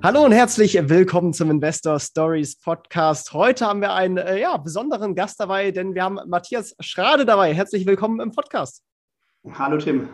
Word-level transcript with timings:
Hallo 0.00 0.24
und 0.24 0.30
herzlich 0.30 0.74
willkommen 0.88 1.32
zum 1.32 1.50
Investor 1.50 1.98
Stories 1.98 2.60
Podcast. 2.60 3.32
Heute 3.32 3.66
haben 3.66 3.80
wir 3.80 3.94
einen 3.94 4.16
äh, 4.16 4.40
ja, 4.40 4.56
besonderen 4.56 5.16
Gast 5.16 5.40
dabei, 5.40 5.72
denn 5.72 5.96
wir 5.96 6.04
haben 6.04 6.20
Matthias 6.28 6.76
Schrade 6.78 7.26
dabei. 7.26 7.52
Herzlich 7.52 7.84
willkommen 7.84 8.20
im 8.20 8.30
Podcast. 8.30 8.84
Hallo 9.54 9.76
Tim. 9.78 10.08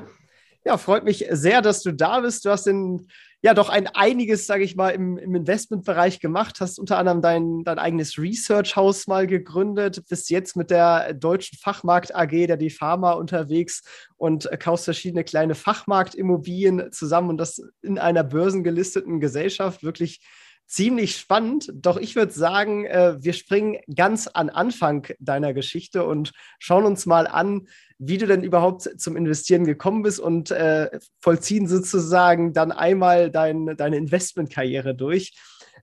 Ja, 0.65 0.79
freut 0.79 1.05
mich 1.05 1.27
sehr, 1.31 1.61
dass 1.61 1.83
du 1.83 1.93
da 1.93 2.21
bist. 2.21 2.47
Du 2.47 2.51
hast 2.51 2.65
den 2.65 3.07
ja 3.45 3.53
doch 3.53 3.69
ein 3.69 3.87
einiges, 3.89 4.47
sage 4.47 4.65
ich 4.65 4.75
mal, 4.75 4.89
im, 4.89 5.19
im 5.19 5.35
Investmentbereich 5.35 6.19
gemacht, 6.19 6.63
hast 6.63 6.79
unter 6.79 6.97
anderem 6.97 7.21
dein, 7.21 7.63
dein 7.63 7.79
eigenes 7.79 8.17
Research-Haus 8.17 9.07
mal 9.07 9.27
gegründet, 9.27 10.03
bist 10.09 10.31
jetzt 10.31 10.57
mit 10.57 10.71
der 10.71 11.13
Deutschen 11.13 11.59
Fachmarkt 11.59 12.15
AG, 12.17 12.31
der 12.31 12.57
die 12.57 12.71
Pharma 12.71 13.13
unterwegs 13.13 13.83
und 14.17 14.49
kaufst 14.59 14.87
verschiedene 14.87 15.25
kleine 15.25 15.55
Fachmarktimmobilien 15.55 16.91
zusammen 16.91 17.29
und 17.29 17.37
das 17.37 17.61
in 17.83 17.99
einer 17.99 18.25
börsengelisteten 18.25 19.21
Gesellschaft. 19.21 19.83
Wirklich 19.83 20.23
ziemlich 20.67 21.17
spannend. 21.17 21.71
Doch 21.75 21.97
ich 21.97 22.17
würde 22.17 22.33
sagen, 22.33 22.85
äh, 22.87 23.17
wir 23.19 23.33
springen 23.33 23.79
ganz 23.95 24.27
an 24.27 24.51
Anfang 24.51 25.07
deiner 25.19 25.55
Geschichte 25.55 26.05
und 26.05 26.33
schauen 26.59 26.85
uns 26.85 27.07
mal 27.07 27.27
an, 27.27 27.69
wie 27.99 28.19
du 28.19 28.27
denn 28.27 28.43
überhaupt 28.43 29.01
zum 29.01 29.17
Investieren 29.17 29.65
gekommen 29.65 30.03
bist 30.03 30.21
und 30.21 30.51
äh, 30.51 30.91
vollziehen 31.21 31.69
sozusagen 31.69 32.53
dann 32.53 32.73
einmal 32.73 33.31
dein, 33.31 33.77
deine 33.77 33.97
Investmentkarriere 33.97 34.95
durch. 34.95 35.33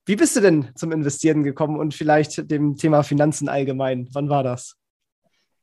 Wie 0.04 0.16
bist 0.16 0.34
du 0.36 0.40
denn 0.40 0.70
zum 0.74 0.90
Investieren 0.90 1.44
gekommen 1.44 1.78
und 1.78 1.94
vielleicht 1.94 2.50
dem 2.50 2.76
Thema 2.76 3.02
Finanzen 3.02 3.48
allgemein? 3.48 4.08
Wann 4.12 4.28
war 4.28 4.42
das? 4.42 4.76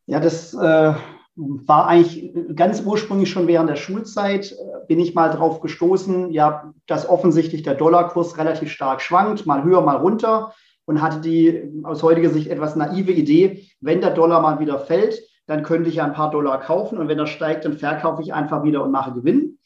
Ja, 0.05 0.19
das 0.19 0.53
äh, 0.53 0.93
war 1.39 1.87
eigentlich 1.87 2.33
ganz 2.55 2.83
ursprünglich 2.85 3.29
schon 3.29 3.47
während 3.47 3.69
der 3.69 3.77
Schulzeit, 3.77 4.51
äh, 4.51 4.85
bin 4.87 4.99
ich 4.99 5.15
mal 5.15 5.29
drauf 5.29 5.61
gestoßen, 5.61 6.31
ja, 6.31 6.73
dass 6.85 7.07
offensichtlich 7.07 7.63
der 7.63 7.75
Dollarkurs 7.75 8.37
relativ 8.37 8.71
stark 8.71 9.01
schwankt, 9.01 9.45
mal 9.45 9.63
höher, 9.63 9.81
mal 9.81 9.97
runter 9.97 10.53
und 10.85 11.01
hatte 11.01 11.21
die 11.21 11.71
aus 11.83 12.03
heutiger 12.03 12.29
Sicht 12.29 12.47
etwas 12.47 12.75
naive 12.75 13.11
Idee, 13.11 13.65
wenn 13.79 14.01
der 14.01 14.11
Dollar 14.11 14.41
mal 14.41 14.59
wieder 14.59 14.79
fällt, 14.79 15.21
dann 15.45 15.63
könnte 15.63 15.89
ich 15.89 15.95
ja 15.95 16.05
ein 16.05 16.13
paar 16.13 16.31
Dollar 16.31 16.59
kaufen 16.59 16.97
und 16.97 17.07
wenn 17.07 17.19
er 17.19 17.27
steigt, 17.27 17.63
dann 17.63 17.77
verkaufe 17.77 18.21
ich 18.21 18.33
einfach 18.33 18.63
wieder 18.63 18.83
und 18.83 18.91
mache 18.91 19.13
Gewinn. 19.13 19.58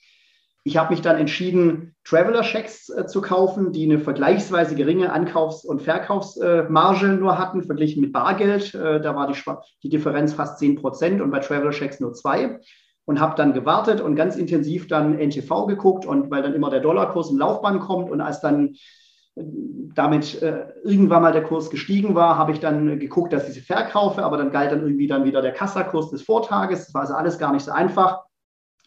Ich 0.66 0.78
habe 0.78 0.92
mich 0.92 1.02
dann 1.02 1.18
entschieden, 1.18 1.94
Traveler-Checks 2.06 2.90
äh, 2.90 3.06
zu 3.06 3.22
kaufen, 3.22 3.74
die 3.74 3.84
eine 3.84 4.00
vergleichsweise 4.00 4.76
geringe 4.76 5.12
Ankaufs- 5.12 5.66
und 5.66 5.82
Verkaufsmarge 5.82 7.08
äh, 7.08 7.16
nur 7.16 7.38
hatten, 7.38 7.64
verglichen 7.64 8.02
mit 8.02 8.14
Bargeld. 8.14 8.74
Äh, 8.74 9.02
da 9.02 9.16
war 9.16 9.28
die, 9.28 9.38
die 9.84 9.90
Differenz 9.90 10.34
fast 10.34 10.60
10 10.60 10.76
Prozent 10.76 11.22
und 11.22 11.32
bei 11.32 11.40
Traveler-Checks 11.40 12.00
nur 12.00 12.14
zwei. 12.14 12.60
Und 13.06 13.20
habe 13.20 13.36
dann 13.36 13.52
gewartet 13.52 14.00
und 14.00 14.16
ganz 14.16 14.38
intensiv 14.38 14.88
dann 14.88 15.20
NTV 15.20 15.66
geguckt 15.68 16.06
und 16.06 16.32
weil 16.32 16.42
dann 16.42 16.54
immer 16.54 16.70
der 16.70 16.80
Dollarkurs 16.80 17.32
im 17.32 17.38
Laufbahn 17.38 17.82
kommt 17.82 18.10
und 18.10 18.22
als 18.22 18.40
dann 18.40 18.76
äh, 19.36 19.44
damit 19.94 20.42
äh, 20.42 20.68
irgendwann 20.86 21.24
mal 21.24 21.34
der 21.34 21.44
Kurs 21.44 21.70
gestiegen 21.70 22.16
war, 22.16 22.38
habe 22.38 22.54
ich 22.54 22.62
dann 22.62 23.00
geguckt, 23.00 23.34
dass 23.34 23.50
ich 23.50 23.56
sie 23.56 23.62
verkaufe, 23.62 24.24
aber 24.24 24.38
dann 24.38 24.52
galt 24.52 24.72
dann 24.72 24.84
irgendwie 24.84 25.08
dann 25.08 25.26
wieder 25.26 25.42
der 25.42 25.52
Kassakurs 25.52 26.12
des 26.12 26.22
Vortages. 26.22 26.86
Das 26.86 26.94
war 26.94 27.02
also 27.02 27.16
alles 27.16 27.38
gar 27.38 27.52
nicht 27.52 27.66
so 27.66 27.72
einfach. 27.74 28.24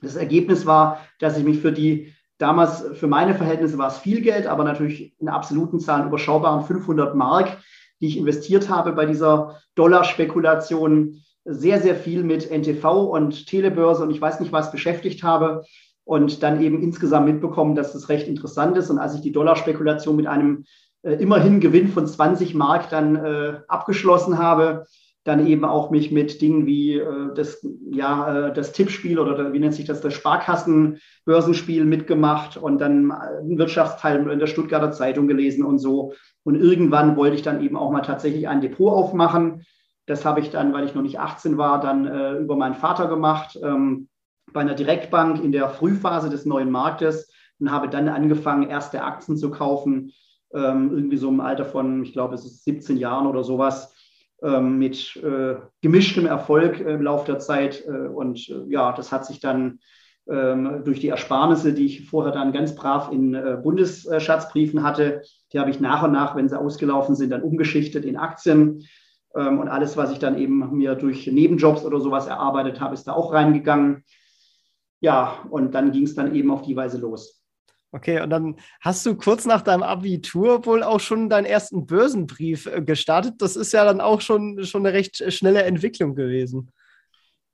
Das 0.02 0.16
Ergebnis 0.16 0.66
war, 0.66 1.00
dass 1.18 1.38
ich 1.38 1.44
mich 1.44 1.60
für 1.60 1.72
die 1.72 2.12
damals, 2.38 2.84
für 2.94 3.06
meine 3.06 3.34
Verhältnisse 3.34 3.78
war 3.78 3.88
es 3.88 3.98
viel 3.98 4.20
Geld, 4.20 4.46
aber 4.46 4.64
natürlich 4.64 5.14
in 5.18 5.28
absoluten 5.28 5.80
Zahlen 5.80 6.06
überschaubaren 6.06 6.64
500 6.64 7.14
Mark, 7.14 7.58
die 8.00 8.08
ich 8.08 8.18
investiert 8.18 8.68
habe 8.68 8.92
bei 8.92 9.06
dieser 9.06 9.60
Dollarspekulation, 9.74 11.22
sehr, 11.44 11.80
sehr 11.80 11.94
viel 11.94 12.24
mit 12.24 12.50
NTV 12.50 13.04
und 13.04 13.46
Telebörse 13.46 14.02
und 14.02 14.10
ich 14.10 14.20
weiß 14.20 14.40
nicht 14.40 14.52
was 14.52 14.72
beschäftigt 14.72 15.22
habe 15.22 15.62
und 16.04 16.42
dann 16.42 16.60
eben 16.60 16.82
insgesamt 16.82 17.26
mitbekommen, 17.26 17.74
dass 17.74 17.92
das 17.92 18.08
recht 18.08 18.26
interessant 18.26 18.76
ist. 18.76 18.90
Und 18.90 18.98
als 18.98 19.14
ich 19.14 19.20
die 19.20 19.32
Dollarspekulation 19.32 20.16
mit 20.16 20.26
einem 20.26 20.64
äh, 21.02 21.14
immerhin 21.14 21.60
Gewinn 21.60 21.88
von 21.88 22.06
20 22.06 22.54
Mark 22.54 22.90
dann 22.90 23.16
äh, 23.16 23.60
abgeschlossen 23.68 24.38
habe, 24.38 24.86
dann 25.26 25.44
eben 25.46 25.64
auch 25.64 25.90
mich 25.90 26.12
mit 26.12 26.40
Dingen 26.40 26.66
wie 26.66 26.98
äh, 26.98 27.34
das, 27.34 27.66
ja, 27.90 28.48
äh, 28.48 28.52
das 28.52 28.72
Tippspiel 28.72 29.18
oder 29.18 29.52
wie 29.52 29.58
nennt 29.58 29.74
sich 29.74 29.84
das, 29.84 30.00
das 30.00 30.14
Sparkassenbörsenspiel 30.14 31.84
mitgemacht 31.84 32.56
und 32.56 32.78
dann 32.80 33.10
einen 33.10 33.58
Wirtschaftsteil 33.58 34.28
in 34.30 34.38
der 34.38 34.46
Stuttgarter 34.46 34.92
Zeitung 34.92 35.26
gelesen 35.26 35.64
und 35.64 35.80
so. 35.80 36.14
Und 36.44 36.54
irgendwann 36.54 37.16
wollte 37.16 37.34
ich 37.34 37.42
dann 37.42 37.60
eben 37.60 37.76
auch 37.76 37.90
mal 37.90 38.02
tatsächlich 38.02 38.46
ein 38.46 38.60
Depot 38.60 38.92
aufmachen. 38.92 39.64
Das 40.06 40.24
habe 40.24 40.38
ich 40.38 40.50
dann, 40.50 40.72
weil 40.72 40.84
ich 40.84 40.94
noch 40.94 41.02
nicht 41.02 41.18
18 41.18 41.58
war, 41.58 41.80
dann 41.80 42.06
äh, 42.06 42.34
über 42.34 42.54
meinen 42.54 42.76
Vater 42.76 43.08
gemacht, 43.08 43.58
ähm, 43.60 44.08
bei 44.52 44.60
einer 44.60 44.74
Direktbank 44.74 45.42
in 45.42 45.50
der 45.50 45.68
Frühphase 45.70 46.30
des 46.30 46.46
neuen 46.46 46.70
Marktes 46.70 47.32
und 47.58 47.72
habe 47.72 47.88
dann 47.88 48.08
angefangen, 48.08 48.68
erste 48.68 49.02
Aktien 49.02 49.36
zu 49.36 49.50
kaufen, 49.50 50.12
ähm, 50.54 50.92
irgendwie 50.92 51.16
so 51.16 51.28
im 51.30 51.40
Alter 51.40 51.64
von, 51.64 52.04
ich 52.04 52.12
glaube, 52.12 52.36
es 52.36 52.44
ist 52.44 52.62
17 52.64 52.96
Jahren 52.96 53.26
oder 53.26 53.42
sowas 53.42 53.95
mit 54.42 55.16
äh, 55.16 55.54
gemischtem 55.80 56.26
Erfolg 56.26 56.80
im 56.80 57.02
Laufe 57.02 57.26
der 57.26 57.38
Zeit. 57.38 57.84
Äh, 57.86 58.08
und 58.08 58.48
äh, 58.48 58.64
ja, 58.68 58.92
das 58.92 59.10
hat 59.10 59.24
sich 59.24 59.40
dann 59.40 59.78
ähm, 60.28 60.82
durch 60.84 61.00
die 61.00 61.08
Ersparnisse, 61.08 61.72
die 61.72 61.86
ich 61.86 62.08
vorher 62.08 62.32
dann 62.32 62.52
ganz 62.52 62.74
brav 62.74 63.10
in 63.12 63.32
Bundesschatzbriefen 63.62 64.82
hatte, 64.82 65.22
die 65.52 65.58
habe 65.58 65.70
ich 65.70 65.80
nach 65.80 66.02
und 66.02 66.12
nach, 66.12 66.36
wenn 66.36 66.48
sie 66.48 66.58
ausgelaufen 66.58 67.14
sind, 67.14 67.30
dann 67.30 67.42
umgeschichtet 67.42 68.04
in 68.04 68.16
Aktien. 68.16 68.82
Ähm, 69.34 69.58
und 69.58 69.68
alles, 69.68 69.96
was 69.96 70.10
ich 70.12 70.18
dann 70.18 70.38
eben 70.38 70.76
mir 70.76 70.94
durch 70.94 71.26
Nebenjobs 71.26 71.84
oder 71.84 72.00
sowas 72.00 72.26
erarbeitet 72.26 72.80
habe, 72.80 72.94
ist 72.94 73.04
da 73.04 73.12
auch 73.12 73.32
reingegangen. 73.32 74.04
Ja, 75.00 75.44
und 75.50 75.74
dann 75.74 75.92
ging 75.92 76.04
es 76.04 76.14
dann 76.14 76.34
eben 76.34 76.50
auf 76.50 76.62
die 76.62 76.76
Weise 76.76 76.98
los. 76.98 77.35
Okay, 77.96 78.20
und 78.20 78.28
dann 78.28 78.56
hast 78.82 79.06
du 79.06 79.16
kurz 79.16 79.46
nach 79.46 79.62
deinem 79.62 79.82
Abitur 79.82 80.66
wohl 80.66 80.82
auch 80.82 81.00
schon 81.00 81.30
deinen 81.30 81.46
ersten 81.46 81.86
Börsenbrief 81.86 82.66
äh, 82.66 82.82
gestartet. 82.82 83.36
Das 83.38 83.56
ist 83.56 83.72
ja 83.72 83.86
dann 83.86 84.02
auch 84.02 84.20
schon, 84.20 84.62
schon 84.64 84.84
eine 84.84 84.94
recht 84.94 85.32
schnelle 85.32 85.62
Entwicklung 85.62 86.14
gewesen. 86.14 86.70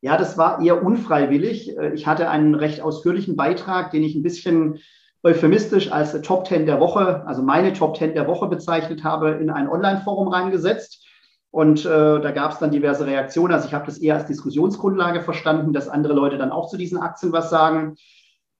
Ja, 0.00 0.16
das 0.16 0.36
war 0.36 0.60
eher 0.60 0.82
unfreiwillig. 0.82 1.78
Äh, 1.78 1.94
ich 1.94 2.08
hatte 2.08 2.28
einen 2.28 2.56
recht 2.56 2.80
ausführlichen 2.80 3.36
Beitrag, 3.36 3.92
den 3.92 4.02
ich 4.02 4.16
ein 4.16 4.24
bisschen 4.24 4.80
euphemistisch 5.22 5.92
als 5.92 6.20
Top 6.22 6.48
10 6.48 6.66
der 6.66 6.80
Woche, 6.80 7.24
also 7.24 7.40
meine 7.44 7.72
Top 7.72 7.96
10 7.96 8.14
der 8.14 8.26
Woche 8.26 8.48
bezeichnet 8.48 9.04
habe, 9.04 9.30
in 9.30 9.48
ein 9.48 9.68
Online-Forum 9.68 10.26
reingesetzt. 10.26 11.06
Und 11.52 11.84
äh, 11.84 12.20
da 12.20 12.32
gab 12.32 12.50
es 12.50 12.58
dann 12.58 12.72
diverse 12.72 13.06
Reaktionen. 13.06 13.54
Also 13.54 13.68
ich 13.68 13.74
habe 13.74 13.86
das 13.86 13.98
eher 13.98 14.16
als 14.16 14.26
Diskussionsgrundlage 14.26 15.20
verstanden, 15.20 15.72
dass 15.72 15.88
andere 15.88 16.14
Leute 16.14 16.36
dann 16.36 16.50
auch 16.50 16.68
zu 16.68 16.76
diesen 16.76 16.98
Aktien 16.98 17.30
was 17.30 17.48
sagen. 17.48 17.94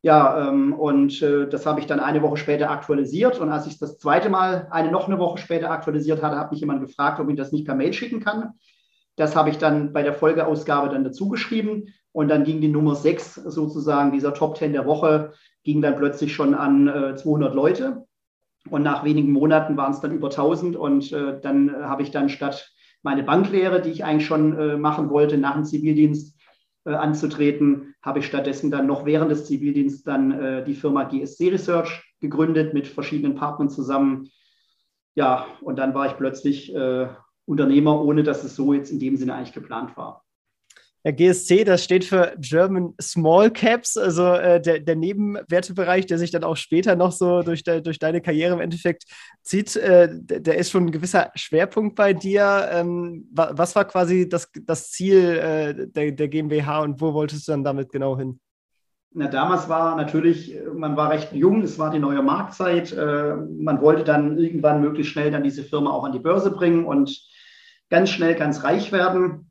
Ja, 0.04 0.48
ähm, 0.48 0.72
und 0.72 1.22
äh, 1.22 1.48
das 1.48 1.64
habe 1.64 1.78
ich 1.78 1.86
dann 1.86 2.00
eine 2.00 2.22
Woche 2.22 2.36
später 2.36 2.70
aktualisiert. 2.70 3.38
Und 3.38 3.50
als 3.50 3.68
ich 3.68 3.78
das 3.78 3.98
zweite 3.98 4.30
Mal 4.30 4.66
eine 4.70 4.90
noch 4.90 5.06
eine 5.06 5.20
Woche 5.20 5.38
später 5.38 5.70
aktualisiert 5.70 6.22
hatte, 6.22 6.36
hat 6.36 6.50
mich 6.50 6.60
jemand 6.60 6.80
gefragt, 6.80 7.20
ob 7.20 7.30
ich 7.30 7.36
das 7.36 7.52
nicht 7.52 7.64
per 7.64 7.76
Mail 7.76 7.92
schicken 7.92 8.18
kann. 8.18 8.54
Das 9.14 9.36
habe 9.36 9.50
ich 9.50 9.58
dann 9.58 9.92
bei 9.92 10.02
der 10.02 10.12
Folgeausgabe 10.12 10.88
dann 10.88 11.04
dazu 11.04 11.28
geschrieben. 11.28 11.86
Und 12.10 12.28
dann 12.28 12.42
ging 12.42 12.60
die 12.60 12.68
Nummer 12.68 12.96
6 12.96 13.36
sozusagen, 13.36 14.10
dieser 14.10 14.34
Top 14.34 14.56
10 14.56 14.72
der 14.72 14.86
Woche, 14.86 15.32
ging 15.62 15.80
dann 15.80 15.96
plötzlich 15.96 16.34
schon 16.34 16.54
an 16.54 16.88
äh, 16.88 17.14
200 17.14 17.54
Leute. 17.54 18.04
Und 18.70 18.82
nach 18.82 19.04
wenigen 19.04 19.30
Monaten 19.30 19.76
waren 19.76 19.92
es 19.92 20.00
dann 20.00 20.12
über 20.12 20.30
1000. 20.30 20.74
Und 20.74 21.12
äh, 21.12 21.41
dann 21.41 21.76
habe 21.76 22.02
ich 22.02 22.10
dann 22.10 22.28
statt 22.28 22.72
meine 23.02 23.22
Banklehre, 23.22 23.80
die 23.80 23.91
ich 23.91 24.04
eigentlich 24.04 24.26
schon 24.26 24.59
äh, 24.59 24.77
machen 24.77 25.10
wollte 25.10 25.38
nach 25.38 25.54
dem 25.54 25.65
Zivildienst, 25.65 26.36
anzutreten, 26.90 27.94
habe 28.02 28.18
ich 28.18 28.26
stattdessen 28.26 28.70
dann 28.70 28.86
noch 28.86 29.04
während 29.06 29.30
des 29.30 29.46
Zivildienstes 29.46 30.02
dann 30.02 30.32
äh, 30.32 30.64
die 30.64 30.74
Firma 30.74 31.04
GSC 31.04 31.50
Research 31.50 32.14
gegründet 32.20 32.74
mit 32.74 32.86
verschiedenen 32.86 33.34
Partnern 33.34 33.70
zusammen. 33.70 34.28
Ja, 35.14 35.46
und 35.60 35.76
dann 35.78 35.94
war 35.94 36.06
ich 36.06 36.16
plötzlich 36.16 36.74
äh, 36.74 37.08
Unternehmer, 37.44 38.02
ohne 38.02 38.22
dass 38.22 38.44
es 38.44 38.56
so 38.56 38.72
jetzt 38.72 38.90
in 38.90 38.98
dem 38.98 39.16
Sinne 39.16 39.34
eigentlich 39.34 39.52
geplant 39.52 39.96
war. 39.96 40.24
Der 41.04 41.13
GSC, 41.13 41.65
das 41.65 41.83
steht 41.83 42.04
für 42.04 42.34
German 42.39 42.95
Small 43.01 43.51
Caps, 43.51 43.97
also 43.97 44.34
äh, 44.34 44.60
der, 44.60 44.78
der 44.78 44.95
Nebenwertebereich, 44.95 46.07
der 46.07 46.19
sich 46.19 46.31
dann 46.31 46.45
auch 46.45 46.57
später 46.57 46.95
noch 46.95 47.10
so 47.10 47.43
durch, 47.43 47.65
de, 47.65 47.81
durch 47.81 47.99
deine 47.99 48.21
Karriere 48.21 48.54
im 48.54 48.60
Endeffekt 48.60 49.04
zieht, 49.43 49.75
äh, 49.77 50.09
der, 50.13 50.57
ist 50.57 50.71
schon 50.71 50.87
ein 50.87 50.93
gewisser 50.93 51.33
Schwerpunkt 51.34 51.97
bei 51.97 52.13
dir. 52.13 52.69
Ähm, 52.72 53.28
was 53.33 53.75
war 53.75 53.84
quasi 53.84 54.28
das, 54.28 54.49
das 54.63 54.91
Ziel 54.91 55.39
äh, 55.39 55.89
der, 55.89 56.13
der 56.13 56.28
GmbH 56.28 56.81
und 56.83 57.01
wo 57.01 57.13
wolltest 57.15 57.49
du 57.49 57.53
dann 57.53 57.65
damit 57.65 57.91
genau 57.91 58.16
hin? 58.16 58.39
Na, 59.15 59.27
damals 59.27 59.69
war 59.69 59.97
natürlich, 59.97 60.57
man 60.75 60.97
war 60.97 61.10
recht 61.10 61.33
jung, 61.33 61.63
es 61.63 61.78
war 61.78 61.91
die 61.91 61.99
neue 61.99 62.22
Marktzeit. 62.22 62.93
Äh, 62.93 63.34
man 63.34 63.81
wollte 63.83 64.04
dann 64.04 64.39
irgendwann 64.39 64.81
möglichst 64.81 65.13
schnell 65.13 65.31
dann 65.31 65.43
diese 65.43 65.65
Firma 65.65 65.91
auch 65.91 66.04
an 66.04 66.13
die 66.13 66.19
Börse 66.19 66.51
bringen 66.51 66.87
und 66.87 67.21
ganz 67.91 68.09
schnell 68.10 68.34
ganz 68.37 68.65
reich 68.65 68.91
werden. 68.91 69.51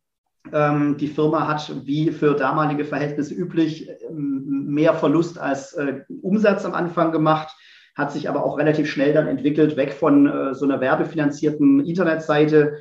Ähm, 0.51 0.97
die 0.97 1.07
Firma 1.07 1.47
hat, 1.47 1.71
wie 1.85 2.11
für 2.11 2.33
damalige 2.33 2.85
Verhältnisse 2.85 3.33
üblich, 3.33 3.89
ähm, 4.09 4.65
mehr 4.67 4.93
Verlust 4.93 5.38
als 5.38 5.73
äh, 5.73 6.01
Umsatz 6.21 6.65
am 6.65 6.73
Anfang 6.73 7.11
gemacht, 7.11 7.55
hat 7.95 8.11
sich 8.11 8.27
aber 8.27 8.43
auch 8.43 8.57
relativ 8.57 8.89
schnell 8.89 9.13
dann 9.13 9.27
entwickelt, 9.27 9.77
weg 9.77 9.93
von 9.93 10.27
äh, 10.27 10.55
so 10.55 10.65
einer 10.65 10.81
werbefinanzierten 10.81 11.85
Internetseite 11.85 12.77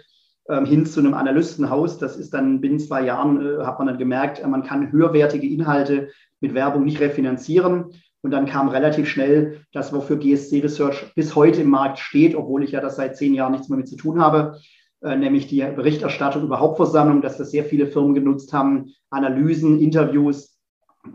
ähm, 0.49 0.65
hin 0.65 0.87
zu 0.87 1.01
einem 1.01 1.15
Analystenhaus. 1.15 1.99
Das 1.99 2.17
ist 2.17 2.33
dann 2.33 2.61
binnen 2.61 2.79
zwei 2.79 3.05
Jahren, 3.05 3.41
äh, 3.41 3.65
hat 3.65 3.79
man 3.79 3.89
dann 3.89 3.99
gemerkt, 3.99 4.47
man 4.47 4.63
kann 4.63 4.91
höherwertige 4.91 5.47
Inhalte 5.47 6.09
mit 6.41 6.55
Werbung 6.55 6.85
nicht 6.85 7.01
refinanzieren. 7.01 7.93
Und 8.23 8.33
dann 8.33 8.47
kam 8.47 8.69
relativ 8.69 9.09
schnell 9.09 9.65
das, 9.73 9.93
wofür 9.93 10.17
GSC 10.17 10.61
Research 10.61 11.13
bis 11.15 11.35
heute 11.35 11.63
im 11.63 11.71
Markt 11.71 11.99
steht, 11.99 12.35
obwohl 12.35 12.63
ich 12.65 12.73
ja 12.73 12.81
das 12.81 12.97
seit 12.97 13.17
zehn 13.17 13.33
Jahren 13.35 13.53
nichts 13.53 13.69
mehr 13.69 13.79
mit 13.79 13.89
zu 13.89 13.97
tun 13.97 14.21
habe, 14.21 14.59
nämlich 15.03 15.47
die 15.47 15.61
Berichterstattung 15.63 16.43
über 16.43 16.61
Hauptversammlungen, 16.61 17.23
dass 17.23 17.39
das 17.39 17.51
sehr 17.51 17.65
viele 17.65 17.87
Firmen 17.87 18.15
genutzt 18.15 18.53
haben, 18.53 18.93
Analysen, 19.11 19.81
Interviews. 19.81 20.59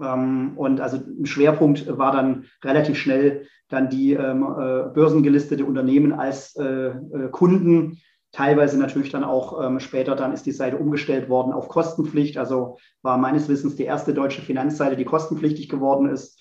Ähm, 0.01 0.53
und 0.55 0.81
also 0.81 0.97
ein 0.97 1.25
Schwerpunkt 1.25 1.97
war 1.97 2.11
dann 2.11 2.45
relativ 2.63 2.97
schnell 2.97 3.47
dann 3.69 3.89
die 3.89 4.13
ähm, 4.13 4.43
äh, 4.43 4.93
börsengelistete 4.93 5.65
Unternehmen 5.65 6.13
als 6.13 6.55
äh, 6.55 6.91
Kunden. 7.31 7.99
Teilweise 8.31 8.77
natürlich 8.77 9.11
dann 9.11 9.23
auch 9.23 9.63
ähm, 9.63 9.79
später 9.79 10.15
dann 10.15 10.33
ist 10.33 10.45
die 10.45 10.51
Seite 10.51 10.77
umgestellt 10.77 11.29
worden 11.29 11.53
auf 11.53 11.67
Kostenpflicht. 11.67 12.37
Also 12.37 12.77
war 13.01 13.17
meines 13.17 13.47
Wissens 13.49 13.75
die 13.75 13.85
erste 13.85 14.13
deutsche 14.13 14.41
Finanzseite, 14.41 14.95
die 14.95 15.05
kostenpflichtig 15.05 15.69
geworden 15.69 16.09
ist, 16.09 16.39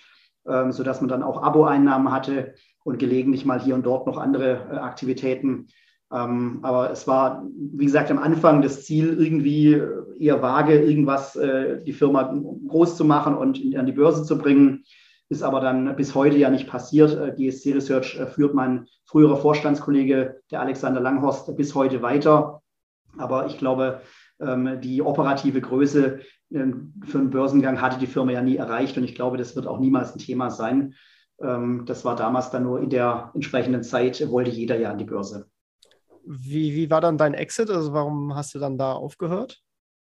sodass 0.68 1.00
man 1.00 1.08
dann 1.08 1.22
auch 1.22 1.42
Abo-Einnahmen 1.42 2.12
hatte 2.12 2.52
und 2.84 2.98
gelegentlich 2.98 3.46
mal 3.46 3.58
hier 3.58 3.74
und 3.74 3.86
dort 3.86 4.06
noch 4.06 4.18
andere 4.18 4.82
Aktivitäten 4.82 5.68
ähm, 6.14 6.60
aber 6.62 6.92
es 6.92 7.08
war, 7.08 7.44
wie 7.56 7.86
gesagt, 7.86 8.10
am 8.10 8.18
Anfang 8.18 8.62
das 8.62 8.84
Ziel, 8.84 9.20
irgendwie 9.20 9.82
eher 10.18 10.42
vage, 10.42 10.78
irgendwas, 10.80 11.34
äh, 11.34 11.82
die 11.82 11.92
Firma 11.92 12.32
groß 12.68 12.96
zu 12.96 13.04
machen 13.04 13.34
und 13.34 13.60
in, 13.60 13.76
an 13.76 13.86
die 13.86 13.92
Börse 13.92 14.22
zu 14.22 14.38
bringen. 14.38 14.84
Ist 15.28 15.42
aber 15.42 15.60
dann 15.60 15.96
bis 15.96 16.14
heute 16.14 16.36
ja 16.36 16.50
nicht 16.50 16.68
passiert. 16.68 17.18
Äh, 17.18 17.34
GSC 17.36 17.72
Research 17.72 18.16
äh, 18.20 18.26
führt 18.26 18.54
mein 18.54 18.86
früherer 19.06 19.36
Vorstandskollege, 19.36 20.40
der 20.52 20.60
Alexander 20.60 21.00
Langhorst, 21.00 21.56
bis 21.56 21.74
heute 21.74 22.00
weiter. 22.00 22.62
Aber 23.16 23.46
ich 23.46 23.58
glaube, 23.58 24.00
ähm, 24.40 24.80
die 24.82 25.02
operative 25.02 25.60
Größe 25.60 26.20
ähm, 26.52 26.94
für 27.04 27.18
einen 27.18 27.30
Börsengang 27.30 27.80
hatte 27.80 27.98
die 27.98 28.06
Firma 28.06 28.30
ja 28.30 28.42
nie 28.42 28.56
erreicht 28.56 28.96
und 28.96 29.04
ich 29.04 29.16
glaube, 29.16 29.36
das 29.36 29.56
wird 29.56 29.66
auch 29.66 29.80
niemals 29.80 30.14
ein 30.14 30.20
Thema 30.20 30.50
sein. 30.50 30.94
Ähm, 31.40 31.84
das 31.86 32.04
war 32.04 32.14
damals 32.14 32.50
dann 32.50 32.62
nur 32.62 32.80
in 32.80 32.90
der 32.90 33.32
entsprechenden 33.34 33.82
Zeit, 33.82 34.30
wollte 34.30 34.50
jeder 34.50 34.78
ja 34.78 34.92
an 34.92 34.98
die 34.98 35.04
Börse. 35.04 35.48
Wie, 36.26 36.74
wie 36.74 36.90
war 36.90 37.00
dann 37.00 37.18
dein 37.18 37.34
Exit? 37.34 37.70
Also 37.70 37.92
warum 37.92 38.34
hast 38.34 38.54
du 38.54 38.58
dann 38.58 38.78
da 38.78 38.92
aufgehört? 38.92 39.62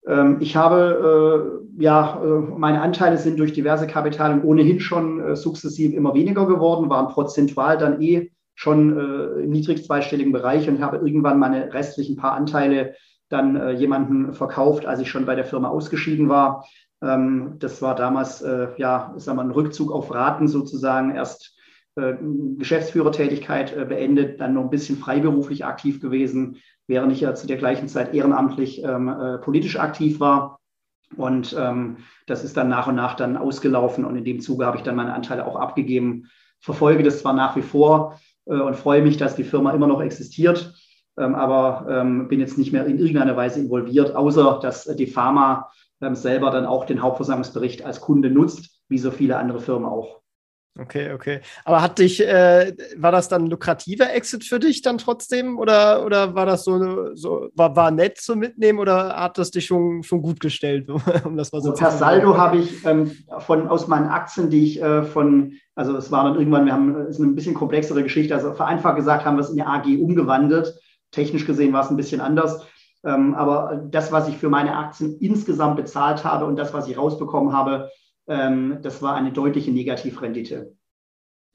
Ähm, 0.07 0.39
ich 0.41 0.57
habe, 0.57 1.61
äh, 1.79 1.83
ja, 1.83 2.23
äh, 2.23 2.27
meine 2.27 2.81
Anteile 2.81 3.19
sind 3.19 3.39
durch 3.39 3.53
diverse 3.53 3.87
Kapitalien 3.87 4.43
ohnehin 4.43 4.81
schon 4.81 5.21
äh, 5.21 5.37
sukzessiv 5.37 5.93
immer 5.93 6.15
weniger 6.15 6.47
geworden, 6.47 6.89
waren 6.89 7.09
prozentual 7.09 7.77
dann 7.79 8.01
eh 8.01 8.31
schon 8.55 8.99
äh, 8.99 9.43
im 9.43 9.51
niedrig 9.51 9.85
zweistelligen 9.85 10.33
Bereich 10.33 10.69
und 10.69 10.81
habe 10.81 10.97
irgendwann 10.97 11.39
meine 11.39 11.73
restlichen 11.73 12.17
paar 12.17 12.33
Anteile 12.33 12.95
dann 13.29 13.57
äh, 13.57 13.73
jemanden 13.73 14.33
verkauft, 14.33 14.87
als 14.87 15.01
ich 15.01 15.11
schon 15.11 15.27
bei 15.27 15.35
der 15.35 15.45
Firma 15.45 15.69
ausgeschieden 15.69 16.29
war. 16.29 16.65
Ähm, 17.03 17.57
das 17.59 17.83
war 17.83 17.95
damals, 17.95 18.43
äh, 18.43 18.69
ja, 18.79 19.13
sagen 19.17 19.39
wir, 19.39 19.45
ein 19.45 19.51
Rückzug 19.51 19.93
auf 19.93 20.13
Raten 20.13 20.49
sozusagen, 20.49 21.15
erst 21.15 21.58
Geschäftsführertätigkeit 22.59 23.77
äh, 23.77 23.85
beendet, 23.85 24.41
dann 24.41 24.55
noch 24.55 24.65
ein 24.65 24.71
bisschen 24.71 24.99
freiberuflich 24.99 25.65
aktiv 25.65 26.01
gewesen, 26.01 26.57
während 26.87 27.13
ich 27.13 27.21
ja 27.21 27.35
zu 27.35 27.47
der 27.47 27.57
gleichen 27.57 27.89
Zeit 27.89 28.15
ehrenamtlich 28.15 28.83
ähm, 28.83 29.09
äh, 29.09 29.39
politisch 29.39 29.79
aktiv 29.79 30.21
war. 30.21 30.59
Und 31.17 31.57
ähm, 31.59 31.99
das 32.27 32.45
ist 32.45 32.57
dann 32.57 32.69
nach 32.69 32.87
und 32.87 32.95
nach 32.95 33.15
dann 33.15 33.37
ausgelaufen 33.37 34.05
und 34.05 34.17
in 34.17 34.25
dem 34.25 34.41
Zuge 34.41 34.67
habe 34.67 34.77
ich 34.77 34.83
dann 34.83 34.97
meine 34.97 35.15
Anteile 35.15 35.47
auch 35.47 35.57
abgegeben. 35.57 36.29
Verfolge 36.61 37.03
das 37.03 37.21
zwar 37.21 37.33
nach 37.33 37.57
wie 37.57 37.63
vor 37.63 38.21
äh, 38.47 38.55
und 38.55 38.77
freue 38.77 39.03
mich, 39.03 39.17
dass 39.17 39.37
die 39.37 39.45
Firma 39.45 39.73
immer 39.73 39.87
noch 39.87 40.01
existiert, 40.01 40.75
ähm, 41.17 41.35
aber 41.35 41.87
ähm, 41.89 42.29
bin 42.29 42.41
jetzt 42.41 42.59
nicht 42.59 42.73
mehr 42.73 42.87
in 42.87 42.99
irgendeiner 42.99 43.37
Weise 43.37 43.61
involviert, 43.61 44.15
außer 44.15 44.61
dass 44.61 44.85
die 44.85 45.07
Pharma 45.07 45.71
ähm, 46.03 46.15
selber 46.15 46.51
dann 46.51 46.67
auch 46.67 46.85
den 46.85 47.03
Hauptversammlungsbericht 47.03 47.85
als 47.85 48.01
Kunde 48.01 48.31
nutzt, 48.31 48.83
wie 48.89 48.99
so 48.99 49.11
viele 49.11 49.37
andere 49.39 49.61
Firmen 49.61 49.89
auch. 49.89 50.21
Okay, 50.81 51.13
okay. 51.13 51.41
Aber 51.65 51.83
hat 51.83 51.99
dich, 51.99 52.25
äh, 52.25 52.73
war 52.97 53.11
das 53.11 53.29
dann 53.29 53.45
ein 53.45 53.51
lukrativer 53.51 54.13
Exit 54.15 54.45
für 54.45 54.61
dich 54.61 54.81
dann 54.81 54.99
trotzdem? 54.99 55.59
Oder, 55.59 56.05
oder 56.07 56.37
war 56.37 56.47
das 56.47 56.63
so, 56.63 57.15
so 57.15 57.49
war, 57.57 57.75
war 57.75 57.91
nett 57.91 58.19
zu 58.19 58.37
mitnehmen 58.37 58.79
oder 58.79 59.17
hat 59.17 59.39
das 59.39 59.51
dich 59.51 59.67
schon, 59.67 60.05
schon 60.05 60.23
gut 60.23 60.39
gestellt, 60.39 60.89
um 61.25 61.37
das 61.37 61.51
mal 61.51 61.61
so 61.61 61.71
also? 61.71 61.83
Per 61.83 61.91
Saldo 61.91 62.37
habe 62.37 62.59
ich 62.59 62.85
ähm, 62.87 63.11
von, 63.41 63.67
aus 63.67 63.89
meinen 63.89 64.07
Aktien, 64.07 64.51
die 64.51 64.65
ich 64.65 64.81
äh, 64.81 65.03
von, 65.03 65.55
also 65.75 65.97
es 65.97 66.13
war 66.13 66.25
dann 66.25 66.37
irgendwann, 66.37 66.65
wir 66.65 66.73
haben, 66.73 66.95
es 67.03 67.17
ist 67.17 67.23
eine 67.23 67.33
bisschen 67.33 67.55
komplexere 67.55 68.05
Geschichte, 68.05 68.35
also 68.35 68.53
vereinfacht 68.53 68.97
gesagt 68.97 69.25
haben 69.25 69.37
wir 69.37 69.43
es 69.43 69.51
in 69.51 69.57
der 69.57 69.69
AG 69.69 69.87
umgewandelt. 70.01 70.75
Technisch 71.11 71.47
gesehen 71.47 71.73
war 71.73 71.83
es 71.83 71.91
ein 71.91 71.97
bisschen 71.97 72.21
anders. 72.21 72.65
Ähm, 73.05 73.35
aber 73.35 73.83
das, 73.91 74.13
was 74.13 74.29
ich 74.29 74.37
für 74.37 74.49
meine 74.49 74.77
Aktien 74.77 75.17
insgesamt 75.19 75.77
bezahlt 75.77 76.25
habe 76.25 76.47
und 76.47 76.57
das, 76.57 76.73
was 76.73 76.89
ich 76.89 76.99
rausbekommen 76.99 77.53
habe, 77.53 77.89
ähm, 78.29 78.79
das 78.83 79.03
war 79.03 79.17
eine 79.17 79.33
deutliche 79.33 79.71
Negativrendite. 79.71 80.77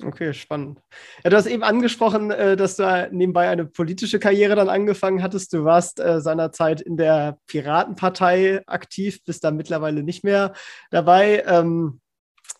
Okay, 0.01 0.33
spannend. 0.33 0.81
Ja, 1.23 1.29
du 1.29 1.37
hast 1.37 1.45
eben 1.45 1.63
angesprochen, 1.63 2.31
äh, 2.31 2.57
dass 2.57 2.77
du 2.77 3.09
nebenbei 3.11 3.49
eine 3.49 3.65
politische 3.65 4.19
Karriere 4.19 4.55
dann 4.55 4.69
angefangen 4.69 5.21
hattest. 5.21 5.53
Du 5.53 5.65
warst 5.65 5.99
äh, 5.99 6.19
seinerzeit 6.19 6.81
in 6.81 6.97
der 6.97 7.37
Piratenpartei 7.47 8.63
aktiv, 8.65 9.23
bist 9.23 9.43
da 9.43 9.51
mittlerweile 9.51 10.03
nicht 10.03 10.23
mehr 10.23 10.53
dabei. 10.89 11.43
Ähm, 11.45 12.01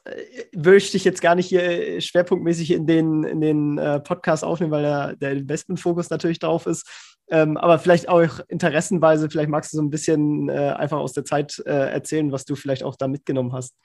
äh, 0.05 0.11
würde 0.53 0.77
ich 0.77 0.91
dich 0.91 1.03
jetzt 1.03 1.21
gar 1.21 1.33
nicht 1.33 1.47
hier 1.47 1.99
schwerpunktmäßig 1.99 2.71
in 2.71 2.85
den, 2.85 3.23
in 3.23 3.41
den 3.41 3.75
Podcast 4.03 4.43
aufnehmen, 4.43 4.71
weil 4.71 4.83
der, 4.83 5.15
der 5.15 5.31
Investmentfokus 5.31 6.11
natürlich 6.11 6.39
drauf 6.39 6.67
ist. 6.67 6.87
Ähm, 7.29 7.57
aber 7.57 7.79
vielleicht 7.79 8.09
auch 8.09 8.41
interessenweise, 8.47 9.29
vielleicht 9.29 9.49
magst 9.49 9.73
du 9.73 9.77
so 9.77 9.83
ein 9.83 9.89
bisschen 9.89 10.49
einfach 10.49 10.99
aus 10.99 11.13
der 11.13 11.25
Zeit 11.25 11.57
erzählen, 11.59 12.31
was 12.31 12.45
du 12.45 12.55
vielleicht 12.55 12.83
auch 12.83 12.95
da 12.95 13.07
mitgenommen 13.07 13.53
hast. 13.53 13.75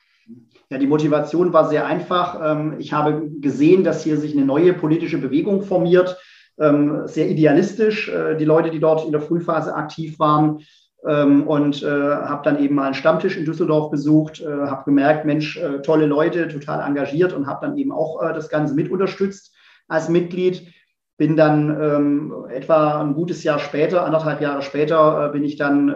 Ja, 0.71 0.77
die 0.77 0.87
Motivation 0.87 1.53
war 1.53 1.69
sehr 1.69 1.87
einfach. 1.87 2.41
Ähm, 2.45 2.75
ich 2.79 2.93
habe 2.93 3.31
gesehen, 3.41 3.85
dass 3.85 4.05
hier 4.05 4.19
sich 4.19 4.37
eine 4.37 4.45
neue 4.45 4.75
politische 4.75 5.19
Bewegung 5.19 5.63
formiert, 5.63 6.19
ähm, 6.61 7.07
sehr 7.07 7.29
idealistisch, 7.29 8.09
äh, 8.09 8.37
die 8.37 8.45
Leute, 8.45 8.71
die 8.71 8.81
dort 8.81 9.05
in 9.05 9.13
der 9.13 9.21
Frühphase 9.21 9.75
aktiv 9.75 10.19
waren. 10.19 10.61
Ähm, 11.07 11.47
und 11.47 11.83
äh, 11.85 11.87
habe 11.87 12.43
dann 12.43 12.59
eben 12.59 12.75
mal 12.75 12.87
einen 12.87 12.95
Stammtisch 12.95 13.37
in 13.37 13.45
Düsseldorf 13.45 13.91
besucht, 13.91 14.41
äh, 14.41 14.47
habe 14.47 14.85
gemerkt, 14.85 15.25
Mensch, 15.25 15.59
tolle 15.85 16.07
Leute, 16.07 16.49
total 16.49 16.87
engagiert 16.87 17.33
und 17.33 17.47
habe 17.47 17.67
dann 17.67 17.79
eben 17.79 17.93
auch 17.93 18.21
das 18.35 18.49
Ganze 18.49 18.75
mit 18.75 18.91
unterstützt 18.91 19.55
als 19.87 20.09
Mitglied. 20.09 20.73
Bin 21.17 21.37
dann 21.37 22.49
etwa 22.49 23.01
ein 23.01 23.15
gutes 23.15 23.43
Jahr 23.43 23.59
später, 23.59 24.05
anderthalb 24.05 24.41
Jahre 24.41 24.63
später, 24.63 25.31
bin 25.31 25.45
ich 25.45 25.57
dann 25.57 25.93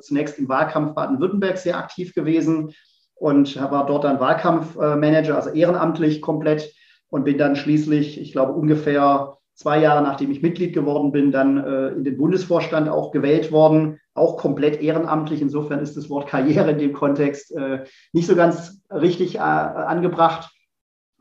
zunächst 0.00 0.38
im 0.38 0.48
Wahlkampf 0.48 0.94
Baden-Württemberg 0.94 1.58
sehr 1.58 1.78
aktiv 1.78 2.12
gewesen, 2.12 2.72
und 3.20 3.54
war 3.60 3.84
dort 3.84 4.04
dann 4.04 4.18
Wahlkampfmanager, 4.18 5.36
also 5.36 5.50
ehrenamtlich 5.50 6.22
komplett 6.22 6.72
und 7.10 7.24
bin 7.24 7.36
dann 7.36 7.54
schließlich, 7.54 8.18
ich 8.18 8.32
glaube 8.32 8.54
ungefähr 8.54 9.36
zwei 9.54 9.78
Jahre 9.78 10.02
nachdem 10.02 10.30
ich 10.30 10.40
Mitglied 10.40 10.72
geworden 10.72 11.12
bin, 11.12 11.30
dann 11.30 11.58
äh, 11.58 11.88
in 11.88 12.04
den 12.04 12.16
Bundesvorstand 12.16 12.88
auch 12.88 13.12
gewählt 13.12 13.52
worden, 13.52 14.00
auch 14.14 14.38
komplett 14.38 14.80
ehrenamtlich. 14.80 15.42
Insofern 15.42 15.80
ist 15.80 15.98
das 15.98 16.08
Wort 16.08 16.28
Karriere 16.28 16.70
in 16.70 16.78
dem 16.78 16.94
Kontext 16.94 17.54
äh, 17.54 17.84
nicht 18.14 18.26
so 18.26 18.34
ganz 18.34 18.80
richtig 18.90 19.34
äh, 19.34 19.40
angebracht. 19.40 20.50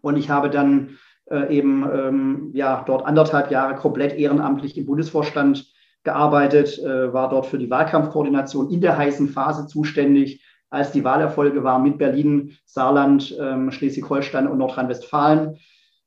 Und 0.01 0.15
ich 0.15 0.29
habe 0.29 0.49
dann 0.49 0.97
äh, 1.29 1.53
eben 1.53 1.83
ähm, 1.83 2.51
ja, 2.53 2.81
dort 2.87 3.05
anderthalb 3.05 3.51
Jahre 3.51 3.75
komplett 3.75 4.17
ehrenamtlich 4.17 4.77
im 4.77 4.85
Bundesvorstand 4.85 5.65
gearbeitet, 6.03 6.79
äh, 6.79 7.11
war 7.11 7.29
dort 7.29 7.45
für 7.45 7.57
die 7.57 7.69
Wahlkampfkoordination 7.69 8.69
in 8.69 8.79
der 8.79 8.97
heißen 8.97 9.27
Phase 9.27 9.67
zuständig 9.67 10.41
als 10.69 10.91
die 10.91 11.03
Wahlerfolge 11.03 11.63
waren 11.63 11.83
mit 11.83 11.97
Berlin, 11.97 12.57
Saarland, 12.65 13.35
ähm, 13.39 13.71
Schleswig-Holstein 13.71 14.47
und 14.47 14.57
Nordrhein-Westfalen. 14.57 15.57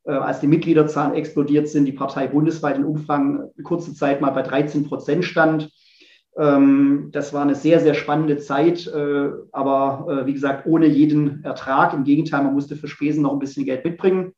Äh, 0.04 0.12
als 0.12 0.40
die 0.40 0.46
Mitgliederzahlen 0.46 1.14
explodiert 1.14 1.68
sind, 1.68 1.84
die 1.84 1.92
Partei 1.92 2.26
bundesweit 2.26 2.76
in 2.76 2.84
Umfragen 2.84 3.50
kurze 3.62 3.94
Zeit 3.94 4.20
mal 4.20 4.30
bei 4.30 4.42
13 4.42 4.88
Prozent 4.88 5.24
stand. 5.24 5.70
Ähm, 6.36 7.10
das 7.12 7.32
war 7.32 7.42
eine 7.42 7.54
sehr, 7.54 7.80
sehr 7.80 7.94
spannende 7.94 8.38
Zeit, 8.38 8.86
äh, 8.86 9.30
aber 9.52 10.06
äh, 10.08 10.26
wie 10.26 10.32
gesagt, 10.32 10.66
ohne 10.66 10.86
jeden 10.86 11.44
Ertrag. 11.44 11.92
Im 11.92 12.04
Gegenteil, 12.04 12.42
man 12.42 12.54
musste 12.54 12.76
für 12.76 12.88
Spesen 12.88 13.22
noch 13.22 13.32
ein 13.32 13.38
bisschen 13.38 13.64
Geld 13.64 13.84
mitbringen. 13.84 14.32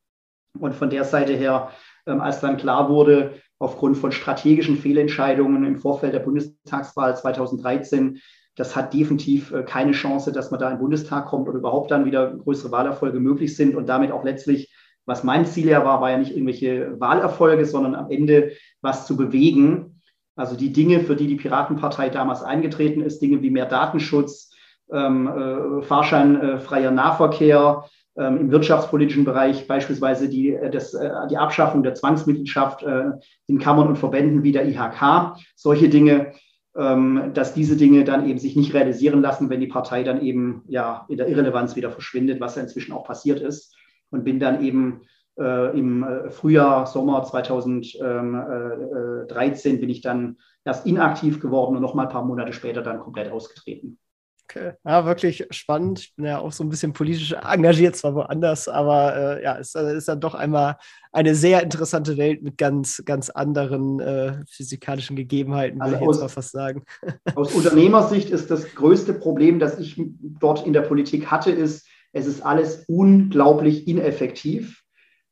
Und 0.58 0.74
von 0.74 0.90
der 0.90 1.04
Seite 1.04 1.34
her, 1.34 1.70
ähm, 2.06 2.20
als 2.20 2.40
dann 2.40 2.56
klar 2.56 2.88
wurde, 2.88 3.34
aufgrund 3.58 3.96
von 3.96 4.12
strategischen 4.12 4.76
Fehlentscheidungen 4.76 5.64
im 5.64 5.78
Vorfeld 5.78 6.12
der 6.12 6.20
Bundestagswahl 6.20 7.16
2013, 7.16 8.20
das 8.56 8.76
hat 8.76 8.94
definitiv 8.94 9.52
äh, 9.52 9.62
keine 9.62 9.92
Chance, 9.92 10.32
dass 10.32 10.50
man 10.50 10.60
da 10.60 10.68
in 10.68 10.76
den 10.76 10.80
Bundestag 10.80 11.26
kommt 11.26 11.48
oder 11.48 11.58
überhaupt 11.58 11.90
dann 11.90 12.04
wieder 12.04 12.34
größere 12.34 12.70
Wahlerfolge 12.72 13.20
möglich 13.20 13.56
sind 13.56 13.74
und 13.74 13.88
damit 13.88 14.12
auch 14.12 14.24
letztlich, 14.24 14.72
was 15.06 15.24
mein 15.24 15.44
Ziel 15.46 15.68
ja 15.68 15.84
war, 15.84 16.00
war 16.00 16.10
ja 16.10 16.18
nicht 16.18 16.32
irgendwelche 16.32 16.98
Wahlerfolge, 16.98 17.66
sondern 17.66 17.94
am 17.94 18.10
Ende 18.10 18.52
was 18.80 19.06
zu 19.06 19.16
bewegen. 19.16 20.00
Also 20.36 20.56
die 20.56 20.72
Dinge, 20.72 21.00
für 21.00 21.16
die 21.16 21.26
die 21.26 21.36
Piratenpartei 21.36 22.08
damals 22.08 22.42
eingetreten 22.42 23.02
ist, 23.02 23.20
Dinge 23.20 23.42
wie 23.42 23.50
mehr 23.50 23.66
Datenschutz, 23.66 24.52
ähm, 24.92 25.28
äh, 25.28 25.82
fahrscheinfreier 25.82 26.90
Nahverkehr, 26.90 27.84
ähm, 28.16 28.38
im 28.38 28.50
wirtschaftspolitischen 28.52 29.24
Bereich 29.24 29.66
beispielsweise 29.66 30.28
die, 30.28 30.54
äh, 30.54 30.70
das, 30.70 30.94
äh, 30.94 31.10
die 31.30 31.36
Abschaffung 31.36 31.82
der 31.82 31.94
Zwangsmitgliedschaft 31.94 32.84
äh, 32.84 33.10
in 33.48 33.58
Kammern 33.58 33.88
und 33.88 33.96
Verbänden 33.96 34.44
wie 34.44 34.52
der 34.52 34.68
IHK, 34.68 35.36
solche 35.56 35.88
Dinge, 35.88 36.32
dass 36.74 37.54
diese 37.54 37.76
Dinge 37.76 38.02
dann 38.02 38.28
eben 38.28 38.40
sich 38.40 38.56
nicht 38.56 38.74
realisieren 38.74 39.22
lassen, 39.22 39.48
wenn 39.48 39.60
die 39.60 39.68
Partei 39.68 40.02
dann 40.02 40.20
eben 40.20 40.64
ja 40.66 41.06
in 41.08 41.18
der 41.18 41.28
Irrelevanz 41.28 41.76
wieder 41.76 41.92
verschwindet, 41.92 42.40
was 42.40 42.56
ja 42.56 42.62
inzwischen 42.62 42.92
auch 42.92 43.04
passiert 43.04 43.40
ist. 43.40 43.76
Und 44.10 44.24
bin 44.24 44.40
dann 44.40 44.64
eben 44.64 45.02
äh, 45.38 45.78
im 45.78 46.02
äh, 46.02 46.30
Frühjahr, 46.30 46.86
Sommer 46.86 47.22
2013 47.24 49.80
bin 49.80 49.88
ich 49.88 50.00
dann 50.00 50.38
erst 50.64 50.86
inaktiv 50.86 51.40
geworden 51.40 51.76
und 51.76 51.82
noch 51.82 51.94
mal 51.94 52.04
ein 52.04 52.12
paar 52.12 52.24
Monate 52.24 52.52
später 52.52 52.82
dann 52.82 53.00
komplett 53.00 53.32
ausgetreten. 53.32 53.98
Okay. 54.44 54.72
Ja, 54.84 55.06
wirklich 55.06 55.46
spannend. 55.50 56.00
Ich 56.00 56.14
bin 56.16 56.26
ja 56.26 56.38
auch 56.38 56.52
so 56.52 56.62
ein 56.64 56.68
bisschen 56.68 56.92
politisch 56.92 57.32
engagiert, 57.32 57.96
zwar 57.96 58.14
woanders, 58.14 58.68
aber 58.68 59.16
äh, 59.16 59.42
ja, 59.42 59.58
es 59.58 59.74
ist, 59.74 59.82
ist 59.82 60.08
dann 60.08 60.20
doch 60.20 60.34
einmal 60.34 60.76
eine 61.12 61.34
sehr 61.34 61.62
interessante 61.62 62.18
Welt 62.18 62.42
mit 62.42 62.58
ganz, 62.58 63.02
ganz 63.06 63.30
anderen 63.30 64.00
äh, 64.00 64.44
physikalischen 64.48 65.16
Gegebenheiten, 65.16 65.80
also 65.80 65.94
würde 65.94 66.04
ich 66.04 66.10
jetzt 66.10 66.20
mal 66.20 66.28
fast 66.28 66.52
sagen. 66.52 66.82
Aus 67.34 67.54
Unternehmersicht 67.54 68.30
ist 68.30 68.50
das 68.50 68.74
größte 68.74 69.14
Problem, 69.14 69.58
das 69.58 69.78
ich 69.78 70.00
dort 70.20 70.66
in 70.66 70.74
der 70.74 70.82
Politik 70.82 71.30
hatte, 71.30 71.50
ist, 71.50 71.86
es 72.12 72.26
ist 72.26 72.42
alles 72.42 72.84
unglaublich 72.86 73.88
ineffektiv. 73.88 74.82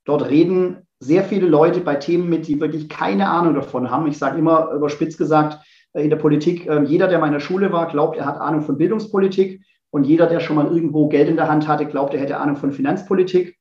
Dort 0.05 0.29
reden 0.29 0.89
sehr 1.01 1.25
viele 1.25 1.47
Leute 1.47 1.81
bei 1.81 1.97
Themen 1.97 2.29
mit, 2.31 2.49
die 2.49 2.61
wirklich 2.61 2.89
keine 2.89 3.29
Ahnung 3.29 3.55
davon 3.55 3.91
haben. 3.91 4.07
Ich 4.07 4.19
sage 4.19 4.39
immer 4.39 4.71
überspitzt 4.73 5.19
gesagt, 5.19 5.59
in 5.95 6.11
der 6.11 6.17
Politik, 6.17 6.67
ähm, 6.67 6.85
jeder, 6.85 7.09
der 7.09 7.19
meiner 7.19 7.41
Schule 7.41 7.73
war, 7.73 7.89
glaubt, 7.89 8.17
er 8.17 8.27
hat 8.27 8.41
Ahnung 8.41 8.63
von 8.63 8.79
Bildungspolitik. 8.79 9.63
Und 9.91 10.05
jeder, 10.05 10.27
der 10.27 10.41
schon 10.41 10.57
mal 10.57 10.73
irgendwo 10.73 11.09
Geld 11.09 11.29
in 11.29 11.37
der 11.37 11.49
Hand 11.49 11.69
hatte, 11.69 11.85
glaubt, 11.85 12.15
er 12.15 12.21
hätte 12.21 12.39
Ahnung 12.39 12.57
von 12.57 12.73
Finanzpolitik. 12.73 13.59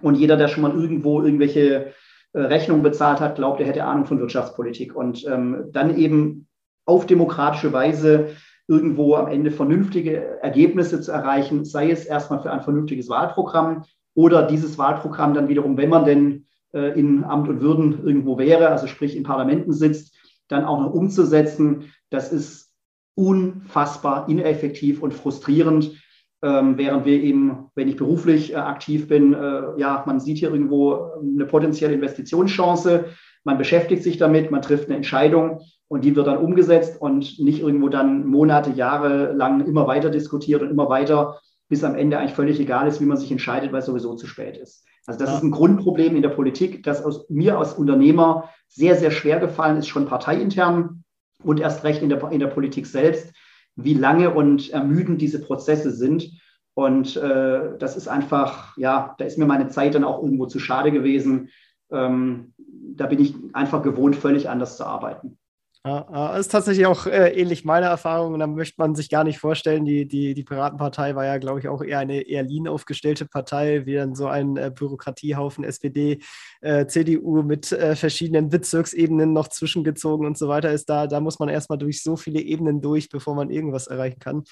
Und 0.00 0.14
jeder, 0.14 0.36
der 0.36 0.48
schon 0.48 0.62
mal 0.62 0.74
irgendwo 0.74 1.22
irgendwelche 1.22 1.92
äh, 2.32 2.40
Rechnungen 2.40 2.82
bezahlt 2.82 3.20
hat, 3.20 3.36
glaubt, 3.36 3.60
er 3.60 3.66
hätte 3.66 3.84
Ahnung 3.84 4.06
von 4.06 4.18
Wirtschaftspolitik. 4.18 4.96
Und 4.96 5.26
ähm, 5.26 5.66
dann 5.72 5.96
eben 5.98 6.48
auf 6.86 7.06
demokratische 7.06 7.72
Weise 7.72 8.28
irgendwo 8.68 9.14
am 9.14 9.28
Ende 9.28 9.50
vernünftige 9.50 10.40
Ergebnisse 10.42 11.00
zu 11.00 11.12
erreichen, 11.12 11.64
sei 11.64 11.90
es 11.90 12.04
erstmal 12.04 12.40
für 12.40 12.50
ein 12.50 12.62
vernünftiges 12.62 13.08
Wahlprogramm 13.08 13.84
oder 14.14 14.46
dieses 14.46 14.78
Wahlprogramm 14.78 15.34
dann 15.34 15.48
wiederum, 15.48 15.76
wenn 15.76 15.90
man 15.90 16.04
denn 16.04 16.46
äh, 16.72 16.98
in 16.98 17.22
Amt 17.24 17.48
und 17.48 17.60
Würden 17.60 18.04
irgendwo 18.04 18.38
wäre, 18.38 18.70
also 18.70 18.86
sprich 18.86 19.16
in 19.16 19.22
Parlamenten 19.22 19.72
sitzt, 19.72 20.15
dann 20.48 20.64
auch 20.64 20.80
noch 20.80 20.92
umzusetzen, 20.92 21.92
das 22.10 22.32
ist 22.32 22.72
unfassbar 23.14 24.28
ineffektiv 24.28 25.02
und 25.02 25.14
frustrierend. 25.14 25.92
Ähm, 26.42 26.76
während 26.76 27.06
wir 27.06 27.22
eben, 27.22 27.70
wenn 27.74 27.88
ich 27.88 27.96
beruflich 27.96 28.52
äh, 28.52 28.56
aktiv 28.56 29.08
bin, 29.08 29.32
äh, 29.32 29.78
ja, 29.78 30.04
man 30.06 30.20
sieht 30.20 30.38
hier 30.38 30.50
irgendwo 30.50 31.12
eine 31.18 31.46
potenzielle 31.46 31.94
Investitionschance, 31.94 33.06
man 33.42 33.58
beschäftigt 33.58 34.02
sich 34.02 34.18
damit, 34.18 34.50
man 34.50 34.60
trifft 34.60 34.86
eine 34.86 34.96
Entscheidung 34.96 35.60
und 35.88 36.04
die 36.04 36.14
wird 36.14 36.26
dann 36.26 36.38
umgesetzt 36.38 37.00
und 37.00 37.38
nicht 37.38 37.60
irgendwo 37.60 37.88
dann 37.88 38.26
Monate, 38.26 38.70
Jahre 38.70 39.32
lang 39.32 39.64
immer 39.66 39.86
weiter 39.86 40.10
diskutiert 40.10 40.60
und 40.60 40.70
immer 40.70 40.90
weiter, 40.90 41.40
bis 41.68 41.84
am 41.84 41.94
Ende 41.94 42.18
eigentlich 42.18 42.34
völlig 42.34 42.60
egal 42.60 42.86
ist, 42.86 43.00
wie 43.00 43.06
man 43.06 43.16
sich 43.16 43.30
entscheidet, 43.30 43.72
weil 43.72 43.80
es 43.80 43.86
sowieso 43.86 44.14
zu 44.14 44.26
spät 44.26 44.56
ist. 44.56 44.84
Also 45.06 45.20
das 45.20 45.30
ja. 45.30 45.36
ist 45.36 45.42
ein 45.42 45.50
Grundproblem 45.52 46.16
in 46.16 46.22
der 46.22 46.30
Politik, 46.30 46.82
das 46.82 47.04
aus, 47.04 47.28
mir 47.30 47.58
als 47.58 47.74
Unternehmer 47.74 48.50
sehr, 48.68 48.96
sehr 48.96 49.10
schwer 49.10 49.38
gefallen 49.38 49.76
ist, 49.76 49.86
schon 49.86 50.06
parteiintern 50.06 51.04
und 51.42 51.60
erst 51.60 51.84
recht 51.84 52.02
in 52.02 52.08
der, 52.08 52.30
in 52.30 52.40
der 52.40 52.48
Politik 52.48 52.86
selbst, 52.86 53.32
wie 53.76 53.94
lange 53.94 54.34
und 54.34 54.70
ermüdend 54.70 55.20
diese 55.20 55.40
Prozesse 55.40 55.90
sind. 55.92 56.30
Und 56.74 57.16
äh, 57.16 57.78
das 57.78 57.96
ist 57.96 58.08
einfach, 58.08 58.76
ja, 58.76 59.14
da 59.18 59.24
ist 59.24 59.38
mir 59.38 59.46
meine 59.46 59.68
Zeit 59.68 59.94
dann 59.94 60.04
auch 60.04 60.22
irgendwo 60.22 60.46
zu 60.46 60.58
schade 60.58 60.90
gewesen. 60.90 61.50
Ähm, 61.90 62.52
da 62.58 63.06
bin 63.06 63.20
ich 63.20 63.34
einfach 63.52 63.82
gewohnt, 63.82 64.16
völlig 64.16 64.48
anders 64.48 64.76
zu 64.76 64.84
arbeiten. 64.84 65.38
Ja, 65.86 66.36
ist 66.36 66.48
tatsächlich 66.50 66.84
auch 66.86 67.06
äh, 67.06 67.28
ähnlich 67.40 67.64
meine 67.64 67.86
Erfahrung. 67.86 68.36
Da 68.40 68.48
möchte 68.48 68.74
man 68.78 68.96
sich 68.96 69.08
gar 69.08 69.22
nicht 69.22 69.38
vorstellen, 69.38 69.84
die, 69.84 70.08
die, 70.08 70.34
die 70.34 70.42
Piratenpartei 70.42 71.14
war 71.14 71.24
ja, 71.24 71.38
glaube 71.38 71.60
ich, 71.60 71.68
auch 71.68 71.80
eher 71.80 72.00
eine 72.00 72.22
eher 72.22 72.42
lean 72.42 72.66
aufgestellte 72.66 73.24
Partei, 73.24 73.86
wie 73.86 73.94
dann 73.94 74.16
so 74.16 74.26
ein 74.26 74.56
äh, 74.56 74.72
Bürokratiehaufen 74.74 75.62
SPD, 75.62 76.18
äh, 76.60 76.86
CDU 76.88 77.42
mit 77.44 77.70
äh, 77.70 77.94
verschiedenen 77.94 78.48
Bezirksebenen 78.48 79.32
noch 79.32 79.46
zwischengezogen 79.46 80.26
und 80.26 80.36
so 80.36 80.48
weiter 80.48 80.72
ist. 80.72 80.86
Da, 80.88 81.06
da 81.06 81.20
muss 81.20 81.38
man 81.38 81.48
erstmal 81.48 81.78
durch 81.78 82.02
so 82.02 82.16
viele 82.16 82.40
Ebenen 82.40 82.80
durch, 82.80 83.08
bevor 83.08 83.36
man 83.36 83.50
irgendwas 83.50 83.86
erreichen 83.86 84.18
kann. 84.18 84.42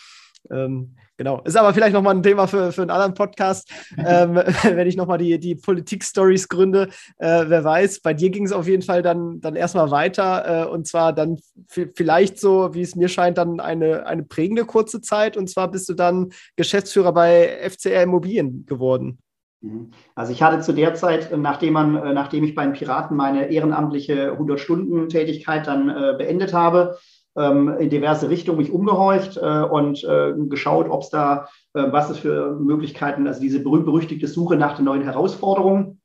Ähm, 0.51 0.97
genau. 1.17 1.41
Ist 1.43 1.57
aber 1.57 1.73
vielleicht 1.73 1.95
nochmal 1.95 2.15
ein 2.15 2.23
Thema 2.23 2.47
für, 2.47 2.73
für 2.73 2.83
einen 2.83 2.91
anderen 2.91 3.15
Podcast, 3.15 3.71
ähm, 3.97 4.35
wenn 4.63 4.87
ich 4.87 4.97
nochmal 4.97 5.19
die, 5.19 5.39
die 5.39 5.55
Politik-Stories 5.55 6.49
gründe. 6.49 6.89
Äh, 7.19 7.45
wer 7.47 7.65
weiß, 7.65 8.01
bei 8.01 8.15
dir 8.15 8.31
ging 8.31 8.45
es 8.45 8.53
auf 8.53 8.67
jeden 8.67 8.83
Fall 8.83 9.03
dann, 9.03 9.41
dann 9.41 9.57
erstmal 9.57 9.91
weiter 9.91 10.65
äh, 10.65 10.69
und 10.69 10.87
zwar 10.87 11.13
dann 11.13 11.39
vielleicht 11.69 12.39
so, 12.39 12.75
wie 12.75 12.83
es 12.83 12.97
mir 12.97 13.09
scheint, 13.09 13.39
dann 13.39 13.61
eine, 13.61 14.07
eine 14.07 14.23
prägende 14.23 14.65
kurze 14.65 15.01
Zeit 15.01 15.37
und 15.37 15.49
zwar 15.49 15.71
bist 15.71 15.89
du 15.89 15.95
dann 15.95 16.31
Geschäftsführer 16.57 17.13
bei 17.13 17.71
FCR 17.71 18.03
Immobilien 18.03 18.67
geworden. 18.67 19.19
Mhm. 19.65 19.91
Also 20.15 20.33
ich 20.33 20.43
hatte 20.43 20.61
zu 20.61 20.73
der 20.73 20.95
Zeit, 20.95 21.37
nachdem, 21.37 21.73
man, 21.73 21.97
äh, 21.97 22.13
nachdem 22.13 22.45
ich 22.45 22.55
bei 22.55 22.65
den 22.65 22.75
Piraten 22.75 23.17
meine 23.17 23.51
ehrenamtliche 23.51 24.33
100-Stunden-Tätigkeit 24.33 25.67
dann 25.67 25.89
äh, 25.89 26.15
beendet 26.17 26.53
habe, 26.53 26.99
ähm, 27.37 27.77
in 27.79 27.91
diverse 27.91 28.29
Richtungen 28.29 28.59
mich 28.59 28.73
umgehorcht 28.73 29.37
äh, 29.37 29.63
und 29.63 30.05
äh, 30.05 30.33
geschaut, 30.49 30.89
ob 30.89 31.03
es 31.03 31.11
da, 31.11 31.49
äh, 31.75 31.85
was 31.91 32.11
es 32.11 32.19
für 32.19 32.59
Möglichkeiten, 32.59 33.27
also 33.27 33.41
diese 33.41 33.61
berühmt-berüchtigte 33.61 34.29
Suche 34.29 34.57
nach 34.57 34.77
den 34.77 34.85
neuen 34.85 35.03
Herausforderungen. 35.03 36.01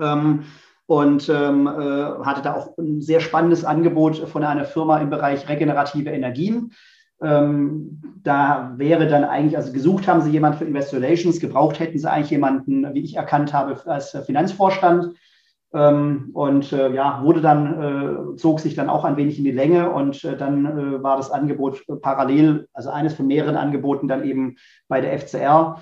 Ähm, 0.00 0.44
und 0.86 1.28
ähm, 1.28 1.66
äh, 1.66 1.70
hatte 2.24 2.42
da 2.42 2.54
auch 2.54 2.76
ein 2.76 3.00
sehr 3.00 3.20
spannendes 3.20 3.64
Angebot 3.64 4.16
von 4.28 4.44
einer 4.44 4.64
Firma 4.64 4.98
im 4.98 5.10
Bereich 5.10 5.48
regenerative 5.48 6.10
Energien. 6.10 6.72
Ähm, 7.22 8.02
da 8.22 8.74
wäre 8.76 9.06
dann 9.06 9.24
eigentlich, 9.24 9.56
also 9.56 9.72
gesucht 9.72 10.08
haben 10.08 10.20
sie 10.20 10.30
jemanden 10.30 10.58
für 10.58 10.64
Investor 10.64 11.00
Relations, 11.00 11.38
gebraucht 11.38 11.78
hätten 11.78 11.98
sie 11.98 12.10
eigentlich 12.10 12.30
jemanden, 12.30 12.92
wie 12.94 13.04
ich 13.04 13.16
erkannt 13.16 13.52
habe, 13.52 13.80
als 13.86 14.10
Finanzvorstand. 14.26 15.14
Ähm, 15.74 16.30
und 16.34 16.70
äh, 16.72 16.92
ja, 16.92 17.22
wurde 17.24 17.40
dann, 17.40 18.34
äh, 18.34 18.36
zog 18.36 18.60
sich 18.60 18.74
dann 18.74 18.90
auch 18.90 19.04
ein 19.04 19.16
wenig 19.16 19.38
in 19.38 19.44
die 19.44 19.52
Länge 19.52 19.90
und 19.90 20.22
äh, 20.22 20.36
dann 20.36 21.02
war 21.02 21.16
das 21.16 21.30
Angebot 21.30 21.82
parallel, 22.02 22.68
also 22.74 22.90
eines 22.90 23.14
von 23.14 23.26
mehreren 23.26 23.56
Angeboten 23.56 24.06
dann 24.06 24.24
eben 24.24 24.56
bei 24.88 25.00
der 25.00 25.18
FCR, 25.18 25.80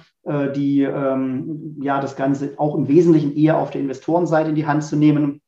die 0.55 0.83
ähm, 0.83 1.79
ja 1.83 2.01
das 2.01 2.15
Ganze 2.15 2.55
auch 2.59 2.75
im 2.75 2.89
Wesentlichen 2.89 3.35
eher 3.35 3.59
auf 3.59 3.71
der 3.71 3.81
Investorenseite 3.81 4.51
in 4.51 4.55
die 4.55 4.67
Hand 4.67 4.85
zu 4.85 4.97
nehmen. 4.97 5.41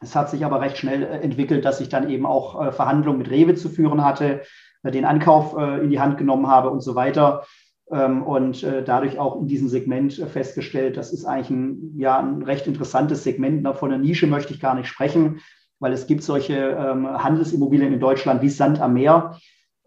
Es 0.00 0.14
hat 0.14 0.30
sich 0.30 0.44
aber 0.44 0.60
recht 0.60 0.78
schnell 0.78 1.02
entwickelt, 1.02 1.64
dass 1.64 1.80
ich 1.80 1.88
dann 1.88 2.08
eben 2.08 2.24
auch 2.26 2.72
Verhandlungen 2.72 3.18
mit 3.18 3.30
Rewe 3.30 3.54
zu 3.56 3.68
führen 3.68 4.04
hatte, 4.04 4.42
den 4.84 5.04
Ankauf 5.04 5.56
in 5.58 5.90
die 5.90 6.00
Hand 6.00 6.16
genommen 6.16 6.46
habe 6.46 6.70
und 6.70 6.80
so 6.80 6.94
weiter. 6.94 7.42
Ähm, 7.92 8.22
und 8.22 8.62
äh, 8.62 8.84
dadurch 8.84 9.18
auch 9.18 9.40
in 9.40 9.48
diesem 9.48 9.68
Segment 9.68 10.18
äh, 10.18 10.26
festgestellt, 10.26 10.96
das 10.96 11.12
ist 11.12 11.24
eigentlich 11.24 11.50
ein, 11.50 11.98
ja, 11.98 12.20
ein 12.20 12.42
recht 12.42 12.66
interessantes 12.66 13.24
Segment. 13.24 13.66
Von 13.76 13.90
der 13.90 13.98
Nische 13.98 14.26
möchte 14.26 14.54
ich 14.54 14.60
gar 14.60 14.74
nicht 14.74 14.88
sprechen, 14.88 15.40
weil 15.80 15.92
es 15.92 16.06
gibt 16.06 16.22
solche 16.22 16.54
ähm, 16.54 17.06
Handelsimmobilien 17.06 17.92
in 17.92 18.00
Deutschland 18.00 18.42
wie 18.42 18.48
Sand 18.48 18.80
am 18.80 18.94
Meer. 18.94 19.36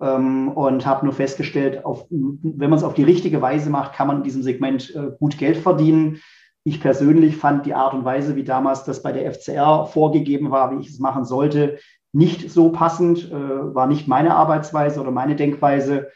Ähm, 0.01 0.49
und 0.49 0.85
habe 0.85 1.05
nur 1.05 1.13
festgestellt, 1.13 1.85
auf, 1.85 2.07
wenn 2.09 2.69
man 2.69 2.77
es 2.77 2.83
auf 2.83 2.93
die 2.93 3.03
richtige 3.03 3.41
Weise 3.41 3.69
macht, 3.69 3.93
kann 3.93 4.07
man 4.07 4.17
in 4.17 4.23
diesem 4.23 4.43
Segment 4.43 4.93
äh, 4.95 5.11
gut 5.17 5.37
Geld 5.37 5.55
verdienen. 5.55 6.19
Ich 6.65 6.81
persönlich 6.81 7.37
fand 7.37 7.65
die 7.65 7.73
Art 7.73 7.93
und 7.93 8.03
Weise, 8.03 8.35
wie 8.35 8.43
damals 8.43 8.83
das 8.83 9.01
bei 9.01 9.13
der 9.13 9.31
FCR 9.31 9.85
vorgegeben 9.85 10.51
war, 10.51 10.71
wie 10.71 10.81
ich 10.81 10.89
es 10.89 10.99
machen 10.99 11.25
sollte, 11.25 11.77
nicht 12.13 12.51
so 12.51 12.71
passend, 12.71 13.31
war 13.31 13.87
nicht 13.87 14.07
meine 14.07 14.35
Arbeitsweise 14.35 15.01
oder 15.01 15.09
meine 15.09 15.35
Denkweise. 15.35 16.11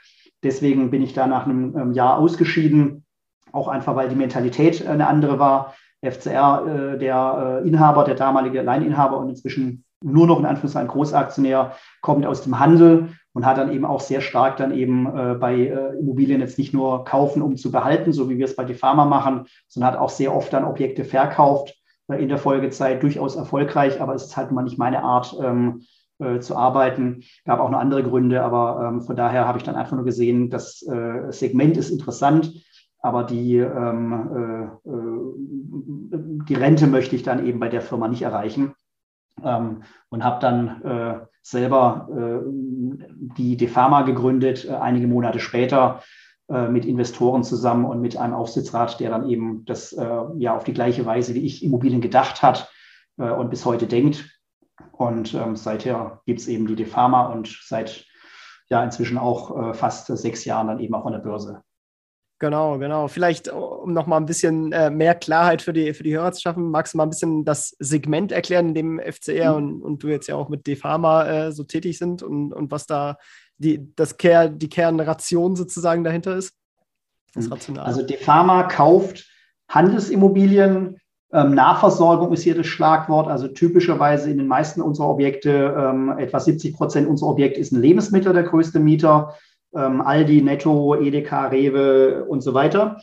Deswegen 0.48 0.90
bin 0.92 1.02
ich 1.02 1.12
da 1.12 1.28
nach 1.28 1.46
einem 1.46 1.78
ähm, 1.78 1.92
Jahr 1.92 2.18
ausgeschieden, 2.18 3.04
auch 3.52 3.68
einfach, 3.68 3.98
weil 3.98 4.08
die 4.08 4.16
Mentalität 4.16 4.80
äh, 4.80 4.88
eine 4.88 5.08
andere 5.08 5.40
war. 5.40 5.76
FCR, 6.02 6.94
äh, 6.94 6.98
der 6.98 7.62
äh, 7.66 7.68
Inhaber, 7.68 8.06
der 8.06 8.16
damalige 8.16 8.62
Leininhaber 8.62 9.18
und 9.18 9.28
inzwischen 9.28 9.84
nur 10.02 10.26
noch 10.26 10.40
in 10.40 10.46
Anführungszeichen 10.46 10.88
Großaktionär, 10.88 11.74
kommt 12.02 12.26
aus 12.26 12.44
dem 12.44 12.60
Handel 12.60 13.10
und 13.34 13.46
hat 13.46 13.58
dann 13.58 13.74
eben 13.74 13.84
auch 13.84 14.00
sehr 14.00 14.22
stark 14.22 14.56
dann 14.58 14.72
eben 14.72 15.06
bei 15.40 15.66
Immobilien 16.00 16.40
jetzt 16.40 16.58
nicht 16.58 16.74
nur 16.74 17.04
kaufen, 17.04 17.42
um 17.42 17.56
zu 17.56 17.72
behalten, 17.72 18.14
so 18.14 18.30
wie 18.30 18.38
wir 18.38 18.46
es 18.46 18.56
bei 18.56 18.64
die 18.64 18.76
Pharma 18.76 19.06
machen, 19.06 19.46
sondern 19.68 19.94
hat 19.94 20.00
auch 20.00 20.10
sehr 20.10 20.36
oft 20.36 20.54
dann 20.54 20.66
Objekte 20.66 21.04
verkauft 21.04 21.76
in 22.08 22.30
der 22.30 22.38
Folgezeit 22.38 23.04
durchaus 23.04 23.36
erfolgreich, 23.36 24.00
aber 24.02 24.16
es 24.16 24.26
ist 24.26 24.38
halt 24.38 24.52
mal 24.52 24.64
nicht 24.64 24.78
meine 24.78 25.04
Art, 25.04 25.36
ähm, 25.42 25.84
äh, 26.20 26.40
zu 26.40 26.56
arbeiten. 26.56 27.24
Gab 27.46 27.60
auch 27.60 27.70
noch 27.70 27.78
andere 27.78 28.02
Gründe, 28.02 28.44
aber 28.44 28.88
ähm, 28.88 29.02
von 29.02 29.16
daher 29.16 29.48
habe 29.48 29.60
ich 29.60 29.64
dann 29.64 29.76
einfach 29.76 29.96
nur 29.96 30.06
gesehen, 30.06 30.50
das 30.50 30.82
äh, 30.82 31.32
Segment 31.32 31.78
ist 31.78 31.92
interessant, 31.92 32.54
aber 33.00 33.24
die, 33.24 33.58
ähm, 33.58 34.74
äh, 34.84 34.90
äh 34.90 35.18
die 36.48 36.56
Rente 36.56 36.88
möchte 36.88 37.16
ich 37.16 37.22
dann 37.22 37.46
eben 37.46 37.60
bei 37.60 37.70
der 37.70 37.82
Firma 37.82 38.08
nicht 38.08 38.24
erreichen. 38.24 38.74
Ähm, 39.44 39.84
und 40.10 40.24
habe 40.24 40.40
dann 40.42 40.82
äh, 40.82 41.20
selber 41.44 42.10
äh, 42.12 42.40
die 43.38 43.56
Defama 43.56 44.02
gegründet, 44.02 44.68
einige 44.68 45.08
Monate 45.08 45.40
später 45.40 46.02
mit 46.50 46.86
Investoren 46.86 47.44
zusammen 47.44 47.84
und 47.84 48.00
mit 48.00 48.16
einem 48.16 48.34
Aufsichtsrat, 48.34 49.02
der 49.02 49.10
dann 49.10 49.30
eben 49.30 49.66
das 49.66 49.92
ja 50.38 50.56
auf 50.56 50.64
die 50.64 50.72
gleiche 50.72 51.06
Weise 51.06 51.36
wie 51.36 51.46
ich 51.46 51.62
Immobilien 51.62 52.00
gedacht 52.00 52.42
hat 52.42 52.72
und 53.18 53.50
bis 53.50 53.66
heute 53.66 53.86
denkt. 53.86 54.37
Und 54.98 55.34
ähm, 55.34 55.56
seither 55.56 56.22
gibt 56.26 56.40
es 56.40 56.48
eben 56.48 56.68
die 56.68 56.76
Defama 56.76 57.28
und 57.28 57.60
seit 57.64 58.06
ja 58.70 58.84
inzwischen 58.84 59.18
auch 59.18 59.70
äh, 59.70 59.74
fast 59.74 60.08
sechs 60.08 60.44
Jahren 60.46 60.68
dann 60.68 60.80
eben 60.80 60.94
auch 60.96 61.06
an 61.06 61.14
der 61.14 61.20
Börse. 61.20 61.62
Genau, 62.40 62.78
genau. 62.78 63.08
Vielleicht, 63.08 63.52
um 63.52 63.94
noch 63.94 64.06
mal 64.06 64.18
ein 64.18 64.28
bisschen 64.28 64.72
äh, 64.72 64.92
mehr 64.92 65.16
Klarheit 65.16 65.64
für 65.64 65.74
die, 65.74 65.94
für 65.94 66.04
die 66.04 66.16
Hörer 66.16 66.34
zu 66.34 66.42
schaffen, 66.42 66.70
magst 66.70 66.94
du 66.94 66.98
mal 66.98 67.06
ein 67.06 67.10
bisschen 67.10 67.46
das 67.46 67.76
Segment 67.80 68.32
erklären, 68.32 68.70
in 68.70 68.74
dem 68.76 69.00
FCR 69.00 69.52
mhm. 69.52 69.58
und, 69.58 69.82
und 69.82 70.04
du 70.04 70.10
jetzt 70.10 70.28
ja 70.28 70.36
auch 70.36 70.48
mit 70.48 70.68
Defama 70.68 71.26
äh, 71.26 71.52
so 71.52 71.64
tätig 71.64 71.98
sind 71.98 72.22
und, 72.22 72.54
und 72.54 72.70
was 72.70 72.86
da 72.86 73.18
die, 73.58 73.92
das 73.96 74.18
Ker, 74.18 74.50
die 74.50 74.70
Kernration 74.70 75.56
sozusagen 75.56 76.04
dahinter 76.04 76.36
ist? 76.36 76.54
Das 77.34 77.50
mhm. 77.68 77.80
Also 77.80 78.04
Defama 78.04 78.64
kauft 78.64 79.28
Handelsimmobilien. 79.70 80.98
Ähm, 81.34 81.54
Nahversorgung 81.56 82.32
ist 82.32 82.44
hier 82.44 82.56
das 82.56 82.68
Schlagwort. 82.68 83.28
Also 83.28 83.48
typischerweise 83.48 84.32
in 84.32 84.38
den 84.38 84.48
meisten 84.48 84.82
unserer 84.82 85.10
Objekte, 85.10 85.76
ähm, 85.78 86.18
etwa 86.18 86.40
70 86.40 86.76
Prozent 86.76 87.08
unserer 87.08 87.30
Objekte 87.30 87.60
ist 87.60 87.72
ein 87.72 87.82
Lebensmittel 87.82 88.34
der 88.34 88.44
größte 88.44 88.80
Mieter 88.80 89.36
ähm, 89.76 90.02
Aldi, 90.02 90.42
Netto, 90.42 90.96
Edeka, 90.96 91.48
Rewe 91.48 92.26
und 92.26 92.42
so 92.42 92.54
weiter. 92.54 92.98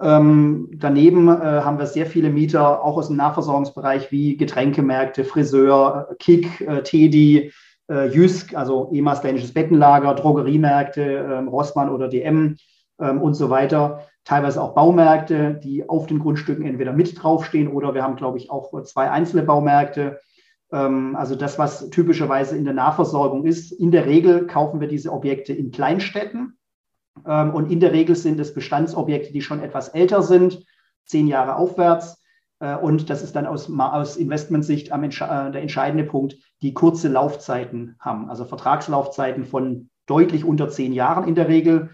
Ähm, 0.00 0.68
daneben 0.72 1.28
äh, 1.28 1.32
haben 1.62 1.78
wir 1.78 1.86
sehr 1.86 2.06
viele 2.06 2.30
Mieter, 2.30 2.82
auch 2.82 2.96
aus 2.96 3.08
dem 3.08 3.16
Nahversorgungsbereich, 3.16 4.10
wie 4.10 4.36
Getränkemärkte, 4.36 5.24
Friseur, 5.24 6.08
Kick, 6.18 6.60
äh, 6.62 6.82
Tedi, 6.82 7.52
äh, 7.88 8.08
Jysk, 8.08 8.54
also 8.54 8.90
ehemals 8.92 9.20
dänisches 9.20 9.54
Bettenlager, 9.54 10.14
Drogeriemärkte, 10.14 11.02
ähm, 11.02 11.48
Rossmann 11.48 11.90
oder 11.90 12.08
DM 12.08 12.56
ähm, 13.00 13.20
und 13.22 13.34
so 13.34 13.50
weiter. 13.50 14.06
Teilweise 14.24 14.62
auch 14.62 14.74
Baumärkte, 14.74 15.60
die 15.62 15.88
auf 15.88 16.06
den 16.06 16.18
Grundstücken 16.18 16.64
entweder 16.64 16.92
mit 16.92 17.22
draufstehen 17.22 17.68
oder 17.68 17.94
wir 17.94 18.02
haben, 18.02 18.16
glaube 18.16 18.38
ich, 18.38 18.50
auch 18.50 18.82
zwei 18.82 19.10
einzelne 19.10 19.42
Baumärkte 19.42 20.18
ähm, 20.74 21.16
also 21.16 21.36
das, 21.36 21.58
was 21.58 21.88
typischerweise 21.90 22.56
in 22.56 22.64
der 22.64 22.74
Nahversorgung 22.74 23.44
ist. 23.44 23.72
In 23.72 23.92
der 23.92 24.06
Regel 24.06 24.46
kaufen 24.46 24.80
wir 24.80 24.88
diese 24.88 25.12
Objekte 25.12 25.52
in 25.52 25.70
Kleinstädten. 25.70 26.58
Ähm, 27.26 27.54
und 27.54 27.70
in 27.70 27.80
der 27.80 27.92
Regel 27.92 28.16
sind 28.16 28.40
es 28.40 28.52
Bestandsobjekte, 28.52 29.32
die 29.32 29.40
schon 29.40 29.62
etwas 29.62 29.88
älter 29.88 30.22
sind, 30.22 30.64
zehn 31.06 31.28
Jahre 31.28 31.56
aufwärts. 31.56 32.22
Äh, 32.58 32.76
und 32.76 33.08
das 33.08 33.22
ist 33.22 33.36
dann 33.36 33.46
aus, 33.46 33.70
aus 33.70 34.16
Investmentsicht 34.16 34.90
am, 34.90 35.04
äh, 35.04 35.10
der 35.10 35.62
entscheidende 35.62 36.04
Punkt, 36.04 36.36
die 36.60 36.74
kurze 36.74 37.08
Laufzeiten 37.08 37.94
haben. 38.00 38.28
Also 38.28 38.44
Vertragslaufzeiten 38.44 39.44
von 39.44 39.90
deutlich 40.06 40.44
unter 40.44 40.68
zehn 40.68 40.92
Jahren 40.92 41.28
in 41.28 41.36
der 41.36 41.48
Regel 41.48 41.90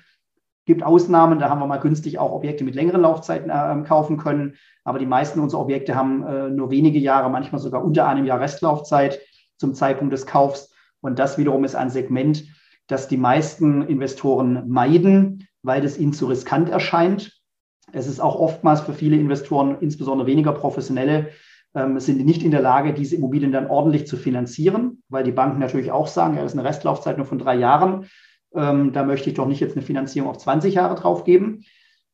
gibt 0.70 0.84
Ausnahmen, 0.84 1.40
da 1.40 1.50
haben 1.50 1.60
wir 1.60 1.66
mal 1.66 1.78
günstig 1.78 2.20
auch 2.20 2.30
Objekte 2.30 2.62
mit 2.62 2.76
längeren 2.76 3.00
Laufzeiten 3.00 3.50
äh, 3.50 3.84
kaufen 3.86 4.18
können. 4.18 4.54
Aber 4.84 5.00
die 5.00 5.06
meisten 5.06 5.40
unserer 5.40 5.62
Objekte 5.62 5.96
haben 5.96 6.24
äh, 6.24 6.48
nur 6.48 6.70
wenige 6.70 7.00
Jahre, 7.00 7.28
manchmal 7.28 7.60
sogar 7.60 7.84
unter 7.84 8.06
einem 8.06 8.24
Jahr 8.24 8.38
Restlaufzeit 8.38 9.18
zum 9.58 9.74
Zeitpunkt 9.74 10.12
des 10.12 10.26
Kaufs. 10.26 10.72
Und 11.00 11.18
das 11.18 11.38
wiederum 11.38 11.64
ist 11.64 11.74
ein 11.74 11.90
Segment, 11.90 12.44
das 12.86 13.08
die 13.08 13.16
meisten 13.16 13.82
Investoren 13.82 14.68
meiden, 14.68 15.48
weil 15.62 15.84
es 15.84 15.98
ihnen 15.98 16.12
zu 16.12 16.26
riskant 16.26 16.68
erscheint. 16.68 17.32
Es 17.92 18.06
ist 18.06 18.20
auch 18.20 18.36
oftmals 18.36 18.82
für 18.82 18.92
viele 18.92 19.16
Investoren, 19.16 19.76
insbesondere 19.80 20.28
weniger 20.28 20.52
professionelle, 20.52 21.30
ähm, 21.74 21.98
sind 21.98 22.24
nicht 22.24 22.44
in 22.44 22.52
der 22.52 22.62
Lage, 22.62 22.94
diese 22.94 23.16
Immobilien 23.16 23.50
dann 23.50 23.66
ordentlich 23.66 24.06
zu 24.06 24.16
finanzieren, 24.16 25.02
weil 25.08 25.24
die 25.24 25.32
Banken 25.32 25.58
natürlich 25.58 25.90
auch 25.90 26.06
sagen, 26.06 26.36
ja, 26.36 26.42
das 26.42 26.52
ist 26.52 26.58
eine 26.58 26.68
Restlaufzeit 26.68 27.16
nur 27.16 27.26
von 27.26 27.38
drei 27.38 27.56
Jahren. 27.56 28.06
Ähm, 28.54 28.92
da 28.92 29.04
möchte 29.04 29.30
ich 29.30 29.37
doch 29.37 29.47
nicht 29.47 29.61
jetzt 29.61 29.76
eine 29.76 29.85
Finanzierung 29.85 30.28
auf 30.30 30.38
20 30.38 30.75
Jahre 30.75 30.95
drauf 30.95 31.25
geben. 31.25 31.64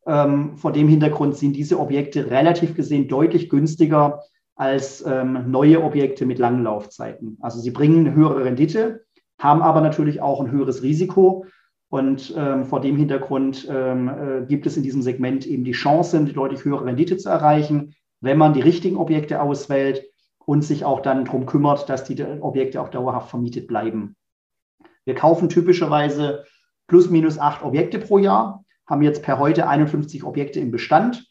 Ähm, 0.07 0.57
vor 0.57 0.73
dem 0.73 0.89
Hintergrund 0.89 1.37
sind 1.37 1.55
diese 1.55 1.81
Objekte 1.81 2.31
relativ 2.31 2.75
gesehen 2.75 3.09
deutlich 3.09 3.49
günstiger 3.49 4.23
als 4.55 5.05
ähm, 5.07 5.51
neue 5.51 5.83
Objekte 5.83 6.25
mit 6.25 6.39
langen 6.39 6.63
Laufzeiten. 6.63 7.37
Also 7.41 7.61
sie 7.61 7.71
bringen 7.71 8.07
eine 8.07 8.15
höhere 8.15 8.45
Rendite, 8.45 9.05
haben 9.39 9.63
aber 9.63 9.81
natürlich 9.81 10.23
auch 10.23 10.41
ein 10.41 10.51
höheres 10.51 10.83
Risiko. 10.83 11.45
Und 11.89 12.35
ähm, 12.37 12.65
vor 12.65 12.81
dem 12.81 12.97
Hintergrund 12.97 13.69
ähm, 13.71 14.09
äh, 14.09 14.47
gibt 14.47 14.67
es 14.67 14.77
in 14.77 14.83
diesem 14.83 15.03
Segment 15.03 15.47
eben 15.47 15.65
die 15.65 15.73
Chance, 15.73 16.17
eine 16.17 16.33
deutlich 16.33 16.65
höhere 16.65 16.87
Rendite 16.87 17.17
zu 17.17 17.29
erreichen, 17.29 17.95
wenn 18.21 18.39
man 18.39 18.55
die 18.55 18.61
richtigen 18.61 18.97
Objekte 18.97 19.41
auswählt 19.41 20.05
und 20.45 20.63
sich 20.63 20.85
auch 20.85 21.01
dann 21.01 21.25
darum 21.27 21.47
kümmert, 21.47 21.89
dass 21.89 22.05
die 22.05 22.21
Objekte 22.41 22.81
auch 22.81 22.89
dauerhaft 22.89 23.31
vermietet 23.31 23.67
bleiben. 23.69 24.17
Wir 25.07 25.15
kaufen 25.15 25.49
typischerweise 25.49 26.45
plus 26.89 27.09
minus 27.09 27.39
acht 27.39 27.63
Objekte 27.63 27.99
pro 27.99 28.19
Jahr, 28.19 28.65
haben 28.87 29.03
jetzt 29.03 29.23
per 29.23 29.39
heute 29.39 29.69
51 29.69 30.25
Objekte 30.25 30.61
im 30.61 30.71
Bestand, 30.71 31.27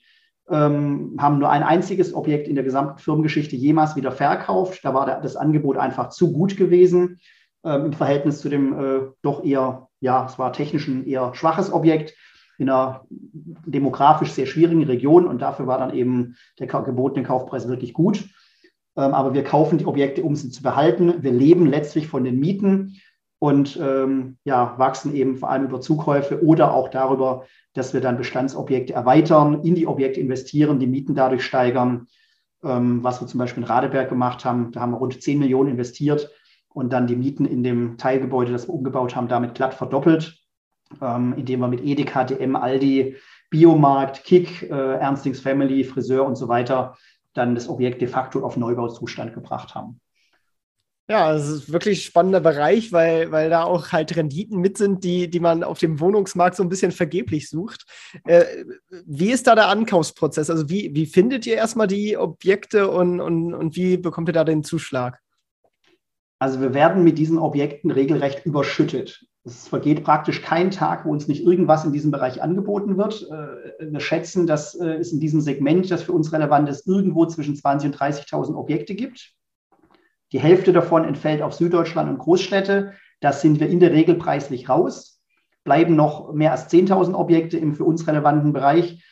ähm, 0.50 1.18
haben 1.20 1.40
nur 1.40 1.50
ein 1.50 1.64
einziges 1.64 2.14
Objekt 2.14 2.48
in 2.48 2.56
der 2.56 2.64
gesamten 2.64 3.00
Firmengeschichte 3.00 3.56
jemals 3.56 3.96
wieder 3.96 4.12
verkauft. 4.12 4.80
Da 4.84 4.94
war 4.94 5.22
das 5.22 5.36
Angebot 5.36 5.78
einfach 5.78 6.10
zu 6.10 6.32
gut 6.32 6.58
gewesen 6.58 7.20
ähm, 7.64 7.86
im 7.86 7.94
Verhältnis 7.94 8.40
zu 8.42 8.50
dem 8.50 8.80
äh, 8.80 9.00
doch 9.22 9.44
eher, 9.44 9.90
ja, 10.00 10.26
es 10.26 10.40
war 10.40 10.54
technisch 10.54 10.88
ein 10.88 11.06
eher 11.06 11.34
schwaches 11.36 11.72
Objekt 11.72 12.16
in 12.58 12.70
einer 12.70 13.06
demografisch 13.10 14.32
sehr 14.32 14.46
schwierigen 14.46 14.84
Region 14.84 15.28
und 15.28 15.42
dafür 15.42 15.68
war 15.68 15.80
dann 15.80 15.94
eben 15.94 16.36
der 16.60 16.68
gebotene 16.68 17.26
Kaufpreis 17.26 17.68
wirklich 17.68 17.94
gut. 17.94 18.30
Ähm, 18.96 19.14
aber 19.14 19.34
wir 19.34 19.44
kaufen 19.44 19.78
die 19.78 19.86
Objekte, 19.86 20.24
um 20.24 20.36
sie 20.36 20.50
zu 20.50 20.64
behalten. 20.64 21.24
Wir 21.24 21.32
leben 21.32 21.66
letztlich 21.66 22.08
von 22.08 22.24
den 22.24 22.40
Mieten 22.40 23.02
und 23.39 23.78
ähm, 23.82 24.38
ja, 24.43 24.76
wachsen 24.78 25.13
eben 25.13 25.38
vor 25.38 25.50
allem 25.50 25.65
über 25.65 25.82
Zukäufe 25.82 26.43
oder 26.43 26.74
auch 26.74 26.89
darüber, 26.89 27.45
dass 27.74 27.93
wir 27.93 28.02
dann 28.02 28.17
Bestandsobjekte 28.17 28.93
erweitern, 28.93 29.62
in 29.63 29.76
die 29.76 29.88
Objekte 29.88 30.19
investieren, 30.19 30.80
die 30.80 30.88
Mieten 30.88 31.15
dadurch 31.15 31.43
steigern. 31.43 32.08
Ähm, 32.63 33.04
was 33.04 33.21
wir 33.21 33.28
zum 33.28 33.39
Beispiel 33.39 33.63
in 33.63 33.69
Radeberg 33.69 34.10
gemacht 34.10 34.45
haben, 34.45 34.71
da 34.71 34.82
haben 34.82 34.91
wir 34.91 34.98
rund 34.98 35.21
10 35.21 35.39
Millionen 35.39 35.71
investiert 35.71 36.32
und 36.69 36.91
dann 36.93 37.08
die 37.08 37.15
Mieten 37.15 37.45
in 37.45 37.63
dem 37.63 37.98
Teilgebäude, 37.98 38.52
das 38.52 38.67
wir 38.67 38.74
umgebaut 38.74 39.15
haben, 39.15 39.28
damit 39.28 39.56
glatt 39.56 39.74
verdoppelt, 39.74 40.39
ähm, 41.02 41.34
indem 41.38 41.60
wir 41.60 41.67
mit 41.67 41.84
Edeka, 41.84 42.24
DM, 42.24 42.56
Aldi, 42.56 43.17
Biomarkt, 43.50 44.24
Kick, 44.24 44.63
äh, 44.63 44.95
Ernstings 44.95 45.39
Family, 45.39 45.84
Friseur 45.84 46.26
und 46.26 46.36
so 46.36 46.48
weiter 46.48 46.95
dann 47.36 47.54
das 47.54 47.69
Objekt 47.69 48.02
de 48.02 48.08
facto 48.08 48.43
auf 48.43 48.58
Neubauzustand 48.58 49.34
gebracht 49.34 49.76
haben. 49.76 50.00
Ja, 51.08 51.36
es 51.36 51.48
ist 51.48 51.72
wirklich 51.72 52.00
ein 52.00 52.02
spannender 52.02 52.39
Bereich, 52.39 52.91
weil, 52.91 53.32
weil 53.32 53.52
da 53.52 53.63
auch 53.63 53.91
halt 53.91 54.15
Renditen 54.15 54.60
mit 54.60 54.78
sind, 54.80 55.04
die, 55.04 55.30
die 55.30 55.39
man 55.39 55.63
auf 55.63 55.78
dem 55.78 56.00
Wohnungsmarkt 56.00 56.56
so 56.56 56.63
ein 56.63 56.70
bisschen 56.70 56.91
vergeblich 56.91 57.48
sucht. 57.48 57.86
Äh, 58.24 58.65
wie 59.06 59.32
ist 59.32 59.46
da 59.46 59.54
der 59.54 59.68
Ankaufsprozess? 59.68 60.50
Also 60.50 60.68
wie, 60.68 60.96
wie 60.96 61.06
findet 61.06 61.46
ihr 61.46 61.56
erstmal 61.56 61.86
die 61.86 62.18
Objekte 62.18 62.89
und, 62.89 63.22
und, 63.22 63.54
und 63.54 63.76
wie 63.76 63.98
bekommt 63.98 64.30
ihr 64.30 64.34
da 64.34 64.44
den 64.44 64.63
Zuschlag? 64.63 65.20
Also 66.39 66.60
wir 66.60 66.74
werden 66.74 67.04
mit 67.04 67.20
diesen 67.20 67.38
Objekten 67.38 67.91
regelrecht 67.91 68.44
überschüttet. 68.46 69.26
Es 69.44 69.68
vergeht 69.68 70.04
praktisch 70.04 70.41
kein 70.41 70.72
Tag, 70.72 71.06
wo 71.06 71.12
uns 71.12 71.28
nicht 71.28 71.44
irgendwas 71.44 71.86
in 71.86 71.94
diesem 71.94 72.10
Bereich 72.10 72.41
angeboten 72.41 72.98
wird. 72.98 73.30
Äh, 73.30 73.91
wir 73.91 74.00
schätzen, 74.00 74.48
dass 74.48 74.74
äh, 74.74 74.96
es 74.96 75.13
in 75.13 75.20
diesem 75.20 75.39
Segment, 75.39 75.91
das 75.91 76.02
für 76.02 76.13
uns 76.13 76.34
relevant 76.34 76.68
ist, 76.68 76.88
irgendwo 76.88 77.28
zwischen 77.28 77.54
20.000 77.54 77.86
und 77.86 77.96
30.000 77.96 78.56
Objekte 78.56 78.96
gibt. 78.96 79.36
Die 80.32 80.40
Hälfte 80.40 80.74
davon 80.74 81.06
entfällt 81.06 81.42
auf 81.42 81.54
Süddeutschland 81.54 82.10
und 82.10 82.18
Großstädte. 82.18 82.94
Das 83.20 83.42
sind 83.42 83.60
wir 83.60 83.70
in 83.70 83.80
der 83.80 83.92
Regel 83.92 84.16
preislich 84.16 84.70
raus. 84.70 85.22
Bleiben 85.64 85.96
noch 85.96 86.34
mehr 86.34 86.52
als 86.52 86.70
10.000 86.70 87.14
Objekte 87.14 87.58
im 87.58 87.74
für 87.74 87.86
uns 87.86 88.08
relevanten 88.08 88.54
Bereich. 88.54 89.04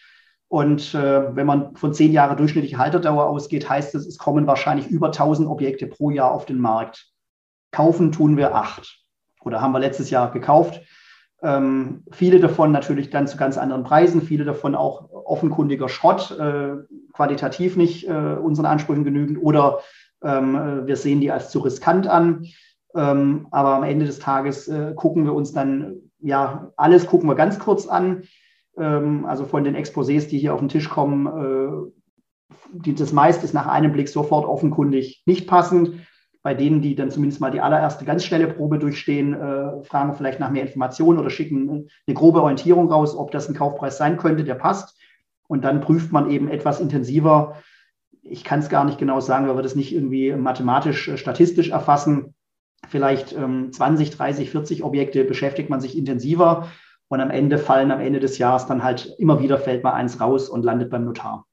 Und 0.48 0.94
äh, 0.94 1.36
wenn 1.36 1.48
man 1.48 1.76
von 1.76 1.94
zehn 1.96 2.12
Jahren 2.12 2.38
durchschnittliche 2.38 2.78
Halterdauer 2.78 3.26
ausgeht, 3.26 3.68
heißt 3.68 3.96
das, 3.96 4.06
es 4.06 4.20
kommen 4.20 4.46
wahrscheinlich 4.46 4.88
über 4.88 5.08
1000 5.08 5.48
Objekte 5.48 5.88
pro 5.88 6.12
Jahr 6.12 6.32
auf 6.32 6.46
den 6.46 6.60
Markt. 6.60 7.08
Kaufen 7.72 8.12
tun 8.12 8.38
wir 8.38 8.54
acht 8.54 9.00
oder 9.42 9.62
haben 9.62 9.72
wir 9.72 9.80
letztes 9.80 10.12
Jahr 10.12 10.32
gekauft. 10.32 10.82
Ähm, 11.42 12.04
viele 12.12 12.40
davon 12.40 12.72
natürlich 12.72 13.10
dann 13.10 13.28
zu 13.28 13.36
ganz 13.36 13.58
anderen 13.58 13.84
Preisen, 13.84 14.22
viele 14.22 14.46
davon 14.46 14.76
auch 14.76 15.10
offenkundiger 15.12 15.90
Schrott, 15.90 16.32
äh, 16.40 16.76
qualitativ 17.14 17.76
nicht 17.76 18.08
äh, 18.08 18.12
unseren 18.12 18.68
Ansprüchen 18.68 19.04
genügend 19.04 19.42
oder 19.42 19.80
wir 20.24 20.96
sehen 20.96 21.20
die 21.20 21.32
als 21.32 21.50
zu 21.50 21.60
riskant 21.60 22.08
an. 22.08 22.46
Ähm, 22.96 23.48
aber 23.52 23.76
am 23.76 23.84
Ende 23.84 24.06
des 24.06 24.20
Tages 24.20 24.68
äh, 24.68 24.94
gucken 24.96 25.26
wir 25.26 25.34
uns 25.34 25.52
dann, 25.52 25.96
ja, 26.20 26.72
alles 26.78 27.08
gucken 27.08 27.28
wir 27.28 27.36
ganz 27.36 27.60
kurz 27.60 27.88
an. 27.88 28.24
Ähm, 28.78 29.26
also 29.26 29.46
von 29.46 29.64
den 29.64 29.76
Exposés, 29.76 30.28
die 30.28 30.38
hier 30.38 30.54
auf 30.54 30.60
den 30.60 30.70
Tisch 30.70 30.90
kommen, 30.90 31.28
äh, 31.28 31.92
die, 32.72 32.96
das 32.96 33.12
meiste 33.12 33.46
ist 33.46 33.54
nach 33.54 33.68
einem 33.68 33.92
Blick 33.92 34.10
sofort 34.10 34.46
offenkundig 34.46 35.24
nicht 35.26 35.48
passend. 35.48 36.08
Bei 36.44 36.54
denen, 36.54 36.82
die 36.82 36.94
dann 36.94 37.10
zumindest 37.10 37.40
mal 37.40 37.52
die 37.52 37.62
allererste 37.62 38.04
ganz 38.04 38.26
schnelle 38.26 38.48
Probe 38.48 38.78
durchstehen, 38.78 39.34
äh, 39.34 39.84
fragen 39.84 40.10
wir 40.10 40.14
vielleicht 40.14 40.40
nach 40.40 40.52
mehr 40.52 40.64
Informationen 40.64 41.20
oder 41.20 41.30
schicken 41.30 41.88
eine 42.06 42.16
grobe 42.16 42.42
Orientierung 42.42 42.92
raus, 42.92 43.16
ob 43.16 43.32
das 43.32 43.48
ein 43.48 43.56
Kaufpreis 43.56 43.98
sein 43.98 44.18
könnte, 44.18 44.44
der 44.44 44.56
passt. 44.56 45.00
Und 45.48 45.64
dann 45.64 45.82
prüft 45.82 46.12
man 46.12 46.30
eben 46.30 46.50
etwas 46.50 46.80
intensiver, 46.80 47.56
ich 48.24 48.44
kann 48.44 48.60
es 48.60 48.70
gar 48.70 48.86
nicht 48.86 48.98
genau 48.98 49.20
sagen, 49.20 49.48
weil 49.48 49.58
wir 49.58 49.64
das 49.64 49.76
nicht 49.76 49.94
irgendwie 49.94 50.34
mathematisch, 50.34 51.08
äh, 51.08 51.18
statistisch 51.18 51.70
erfassen. 51.70 52.34
vielleicht 52.90 53.34
ähm, 53.34 53.72
20, 53.72 54.12
30, 54.12 54.50
40 54.50 54.84
Objekte 54.84 55.24
beschäftigt 55.24 55.70
man 55.70 55.80
sich 55.80 55.98
intensiver 55.98 56.70
und 57.08 57.22
am 57.22 57.30
Ende 57.30 57.58
fallen 57.58 57.92
am 57.92 58.02
Ende 58.02 58.20
des 58.20 58.38
Jahres 58.38 58.66
dann 58.66 58.84
halt 58.84 59.14
immer 59.18 59.42
wieder 59.42 59.58
fällt 59.58 59.84
mal 59.84 59.94
eins 59.94 60.20
raus 60.20 60.50
und 60.50 60.64
landet 60.64 60.90
beim 60.90 61.06
Notar. 61.06 61.46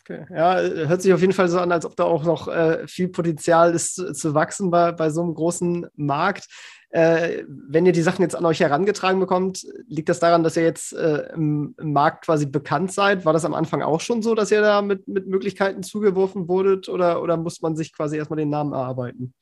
Okay. 0.00 0.26
Ja, 0.30 0.60
hört 0.60 1.00
sich 1.00 1.14
auf 1.14 1.20
jeden 1.20 1.32
Fall 1.32 1.48
so 1.48 1.58
an, 1.60 1.72
als 1.72 1.86
ob 1.86 1.96
da 1.96 2.04
auch 2.04 2.24
noch 2.24 2.48
äh, 2.48 2.86
viel 2.86 3.08
Potenzial 3.08 3.72
ist 3.72 3.94
zu, 3.94 4.12
zu 4.12 4.34
wachsen 4.34 4.70
bei, 4.70 4.92
bei 4.92 5.08
so 5.08 5.22
einem 5.22 5.34
großen 5.34 5.86
Markt. 5.94 6.46
Äh, 6.94 7.42
wenn 7.48 7.86
ihr 7.86 7.92
die 7.92 8.02
Sachen 8.02 8.22
jetzt 8.22 8.36
an 8.36 8.44
euch 8.44 8.60
herangetragen 8.60 9.18
bekommt, 9.18 9.66
liegt 9.88 10.08
das 10.08 10.20
daran, 10.20 10.44
dass 10.44 10.56
ihr 10.56 10.62
jetzt 10.62 10.92
äh, 10.92 11.24
im, 11.34 11.74
Markt 11.82 12.24
quasi 12.24 12.46
bekannt 12.46 12.92
seid? 12.92 13.24
War 13.24 13.32
das 13.32 13.44
am 13.44 13.52
Anfang 13.52 13.82
auch 13.82 14.00
schon 14.00 14.22
so, 14.22 14.36
dass 14.36 14.52
ihr 14.52 14.60
da 14.60 14.80
mit, 14.80 15.08
mit 15.08 15.26
Möglichkeiten 15.26 15.82
zugeworfen 15.82 16.46
wurdet 16.46 16.88
oder, 16.88 17.20
oder 17.20 17.36
muss 17.36 17.60
man 17.62 17.74
sich 17.74 17.92
quasi 17.92 18.16
erstmal 18.16 18.36
den 18.36 18.48
Namen 18.48 18.74
erarbeiten? 18.74 19.34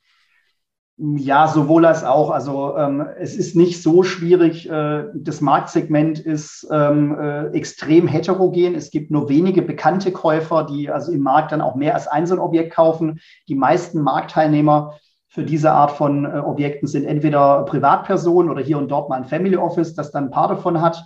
Ja, 0.97 1.47
sowohl 1.47 1.85
als 1.85 2.03
auch. 2.03 2.31
Also 2.31 2.75
ähm, 2.75 3.05
es 3.19 3.35
ist 3.35 3.55
nicht 3.55 3.83
so 3.83 4.01
schwierig. 4.01 4.67
Äh, 4.67 5.05
das 5.13 5.39
Marktsegment 5.39 6.17
ist 6.17 6.67
ähm, 6.71 7.15
äh, 7.19 7.49
extrem 7.49 8.07
heterogen. 8.07 8.73
Es 8.73 8.89
gibt 8.89 9.11
nur 9.11 9.29
wenige 9.29 9.61
bekannte 9.61 10.11
Käufer, 10.11 10.63
die 10.63 10.89
also 10.89 11.11
im 11.11 11.21
Markt 11.21 11.51
dann 11.51 11.61
auch 11.61 11.75
mehr 11.75 11.93
als 11.93 12.07
ein 12.07 12.27
Objekt 12.39 12.73
kaufen. 12.73 13.19
Die 13.47 13.55
meisten 13.55 14.01
Marktteilnehmer 14.01 14.95
für 15.33 15.43
diese 15.43 15.71
Art 15.71 15.91
von 15.91 16.25
äh, 16.25 16.37
Objekten 16.37 16.87
sind 16.87 17.05
entweder 17.05 17.63
Privatpersonen 17.63 18.51
oder 18.51 18.61
hier 18.61 18.77
und 18.77 18.89
dort 18.89 19.09
mal 19.09 19.15
ein 19.15 19.25
Family 19.25 19.57
Office, 19.57 19.95
das 19.95 20.11
dann 20.11 20.25
ein 20.25 20.29
paar 20.29 20.47
davon 20.47 20.79
hat, 20.79 21.03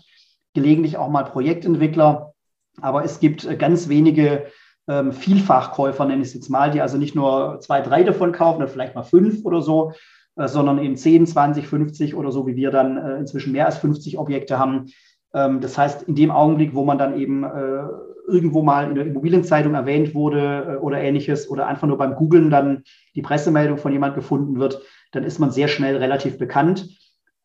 gelegentlich 0.54 0.98
auch 0.98 1.08
mal 1.08 1.24
Projektentwickler. 1.24 2.34
Aber 2.82 3.06
es 3.06 3.22
gibt 3.22 3.46
äh, 3.46 3.56
ganz 3.56 3.88
wenige 3.88 4.48
ähm, 4.90 5.14
Vielfachkäufer, 5.14 6.04
nenne 6.04 6.24
ich 6.24 6.28
es 6.28 6.34
jetzt 6.34 6.50
mal, 6.50 6.72
die 6.72 6.82
also 6.82 6.98
nicht 6.98 7.16
nur 7.16 7.62
zwei, 7.62 7.80
drei 7.80 8.04
davon 8.04 8.34
kaufen 8.34 8.58
oder 8.58 8.68
vielleicht 8.68 8.96
mal 8.96 9.04
fünf 9.04 9.46
oder 9.46 9.62
so, 9.62 9.94
äh, 10.36 10.50
sondern 10.50 10.84
eben 10.84 10.98
10, 10.98 11.26
20, 11.26 11.66
50 11.66 12.14
oder 12.14 12.34
so, 12.34 12.46
wie 12.48 12.58
wir 12.58 12.70
dann 12.70 12.98
äh, 12.98 13.16
inzwischen 13.20 13.54
mehr 13.54 13.66
als 13.66 13.78
50 13.78 14.18
Objekte 14.18 14.60
haben. 14.60 14.88
Ähm, 15.34 15.62
das 15.62 15.78
heißt, 15.78 16.04
in 16.04 16.16
dem 16.16 16.32
Augenblick, 16.32 16.76
wo 16.76 16.84
man 16.84 16.98
dann 16.98 17.18
eben 17.18 17.46
äh, 17.46 17.84
irgendwo 18.28 18.62
mal 18.62 18.90
in 18.90 18.96
der 18.96 19.06
Immobilienzeitung 19.06 19.74
erwähnt 19.74 20.14
wurde 20.14 20.76
äh, 20.76 20.76
oder 20.78 21.00
ähnliches 21.02 21.50
oder 21.50 21.68
einfach 21.68 21.88
nur 21.88 21.98
beim 21.98 22.16
Googlen 22.16 22.50
dann 22.50 22.84
die 23.16 23.22
Pressemeldung 23.22 23.78
von 23.78 23.92
jemand 23.92 24.16
gefunden 24.16 24.60
wird, 24.60 24.82
dann 25.12 25.24
ist 25.24 25.40
man 25.40 25.52
sehr 25.52 25.68
schnell 25.68 25.98
relativ 25.98 26.38
bekannt. 26.38 26.90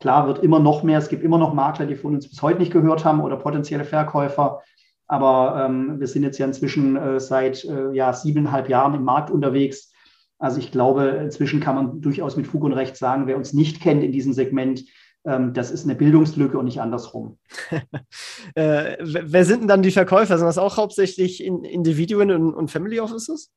Klar 0.01 0.27
wird 0.27 0.41
immer 0.41 0.59
noch 0.59 0.83
mehr, 0.83 0.99
es 0.99 1.09
gibt 1.09 1.23
immer 1.23 1.39
noch 1.39 1.55
Makler, 1.55 1.87
die 1.87 1.95
von 1.95 2.15
uns 2.15 2.29
bis 2.29 2.43
heute 2.43 2.59
nicht 2.59 2.73
gehört 2.73 3.05
haben 3.05 3.21
oder 3.21 3.37
potenzielle 3.37 3.85
Verkäufer. 3.85 4.61
Aber 5.07 5.65
ähm, 5.65 6.01
wir 6.01 6.09
sind 6.09 6.25
jetzt 6.25 6.39
ja 6.39 6.47
inzwischen 6.47 6.97
äh, 6.97 7.21
seit 7.21 7.65
äh, 7.65 7.93
ja, 7.93 8.13
siebeneinhalb 8.13 8.69
Jahren 8.69 8.95
im 8.95 9.05
Markt 9.05 9.31
unterwegs. 9.31 9.93
Also 10.39 10.59
ich 10.59 10.73
glaube, 10.73 11.21
inzwischen 11.23 11.61
kann 11.61 11.77
man 11.77 12.01
durchaus 12.01 12.37
mit 12.37 12.49
Fug 12.49 12.65
und 12.65 12.73
Recht 12.73 12.97
sagen, 12.97 13.29
wer 13.29 13.37
uns 13.37 13.53
nicht 13.53 13.81
kennt 13.81 14.03
in 14.03 14.11
diesem 14.11 14.33
Segment, 14.33 14.85
das 15.25 15.71
ist 15.71 15.85
eine 15.85 15.95
Bildungslücke 15.95 16.59
und 16.59 16.65
nicht 16.65 16.81
andersrum. 16.81 17.39
äh, 18.55 18.97
wer 19.01 19.45
sind 19.45 19.61
denn 19.61 19.69
dann 19.69 19.83
die 19.83 19.93
Verkäufer? 19.93 20.37
Sind 20.37 20.47
das 20.47 20.59
auch 20.59 20.77
hauptsächlich 20.77 21.45
in 21.45 21.65
Individuen 21.65 22.31
und, 22.33 22.55
und 22.55 22.71
Family 22.71 22.99
Offices? 22.99 23.53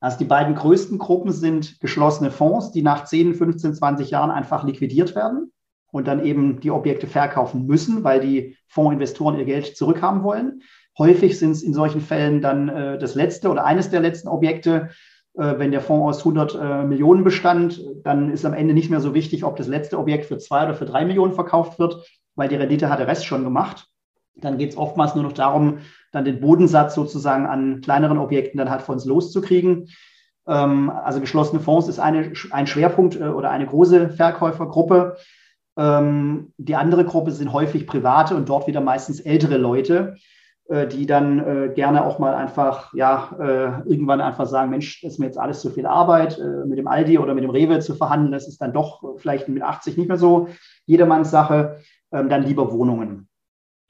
Also 0.00 0.18
die 0.18 0.24
beiden 0.24 0.54
größten 0.54 0.98
Gruppen 0.98 1.32
sind 1.32 1.80
geschlossene 1.80 2.30
Fonds, 2.30 2.72
die 2.72 2.82
nach 2.82 3.04
10, 3.04 3.34
15, 3.34 3.74
20 3.74 4.10
Jahren 4.10 4.30
einfach 4.30 4.64
liquidiert 4.64 5.14
werden 5.14 5.52
und 5.90 6.06
dann 6.06 6.24
eben 6.24 6.60
die 6.60 6.70
Objekte 6.70 7.06
verkaufen 7.06 7.66
müssen, 7.66 8.04
weil 8.04 8.20
die 8.20 8.56
Fondsinvestoren 8.68 9.38
ihr 9.38 9.44
Geld 9.44 9.76
zurückhaben 9.76 10.22
wollen. 10.22 10.62
Häufig 10.98 11.38
sind 11.38 11.52
es 11.52 11.62
in 11.62 11.74
solchen 11.74 12.00
Fällen 12.00 12.40
dann 12.40 12.68
äh, 12.68 12.98
das 12.98 13.14
letzte 13.14 13.50
oder 13.50 13.64
eines 13.64 13.90
der 13.90 14.00
letzten 14.00 14.28
Objekte. 14.28 14.90
Äh, 15.34 15.58
wenn 15.58 15.70
der 15.70 15.80
Fonds 15.80 16.18
aus 16.18 16.20
100 16.20 16.54
äh, 16.54 16.84
Millionen 16.84 17.24
bestand, 17.24 17.80
dann 18.02 18.30
ist 18.30 18.44
am 18.44 18.54
Ende 18.54 18.74
nicht 18.74 18.90
mehr 18.90 19.00
so 19.00 19.14
wichtig, 19.14 19.44
ob 19.44 19.56
das 19.56 19.68
letzte 19.68 19.98
Objekt 19.98 20.26
für 20.26 20.38
zwei 20.38 20.64
oder 20.64 20.74
für 20.74 20.86
drei 20.86 21.04
Millionen 21.04 21.32
verkauft 21.32 21.78
wird, 21.78 22.04
weil 22.34 22.48
die 22.48 22.56
Rendite 22.56 22.90
hat 22.90 22.98
der 22.98 23.06
Rest 23.06 23.26
schon 23.26 23.44
gemacht. 23.44 23.86
Dann 24.36 24.58
geht 24.58 24.70
es 24.70 24.76
oftmals 24.76 25.14
nur 25.14 25.24
noch 25.24 25.32
darum, 25.32 25.78
dann 26.12 26.24
den 26.24 26.40
Bodensatz 26.40 26.94
sozusagen 26.94 27.46
an 27.46 27.80
kleineren 27.80 28.18
Objekten 28.18 28.58
dann 28.58 28.70
halt 28.70 28.82
von 28.82 28.94
uns 28.94 29.04
loszukriegen. 29.04 29.88
Ähm, 30.48 30.90
also 30.90 31.20
geschlossene 31.20 31.60
Fonds 31.60 31.88
ist 31.88 32.00
eine, 32.00 32.32
ein 32.50 32.66
Schwerpunkt 32.66 33.20
äh, 33.20 33.24
oder 33.24 33.50
eine 33.50 33.66
große 33.66 34.10
Verkäufergruppe. 34.10 35.16
Ähm, 35.76 36.52
die 36.56 36.74
andere 36.74 37.04
Gruppe 37.04 37.30
sind 37.30 37.52
häufig 37.52 37.86
private 37.86 38.34
und 38.34 38.48
dort 38.48 38.66
wieder 38.66 38.80
meistens 38.80 39.20
ältere 39.20 39.58
Leute, 39.58 40.16
die 40.70 41.06
dann 41.06 41.38
äh, 41.38 41.72
gerne 41.74 42.04
auch 42.04 42.18
mal 42.18 42.34
einfach, 42.34 42.94
ja, 42.94 43.30
äh, 43.38 43.90
irgendwann 43.90 44.20
einfach 44.20 44.46
sagen, 44.46 44.70
Mensch, 44.70 45.02
ist 45.02 45.18
mir 45.18 45.26
jetzt 45.26 45.38
alles 45.38 45.60
zu 45.60 45.70
viel 45.70 45.86
Arbeit, 45.86 46.38
äh, 46.38 46.66
mit 46.66 46.78
dem 46.78 46.86
Aldi 46.86 47.18
oder 47.18 47.34
mit 47.34 47.44
dem 47.44 47.50
Rewe 47.50 47.80
zu 47.80 47.94
verhandeln, 47.94 48.32
das 48.32 48.46
ist 48.46 48.60
dann 48.60 48.72
doch 48.72 49.18
vielleicht 49.18 49.48
mit 49.48 49.62
80 49.62 49.96
nicht 49.96 50.08
mehr 50.08 50.16
so 50.16 50.48
jedermanns 50.86 51.30
Sache, 51.30 51.78
ähm, 52.12 52.28
dann 52.28 52.44
lieber 52.44 52.72
Wohnungen. 52.72 53.28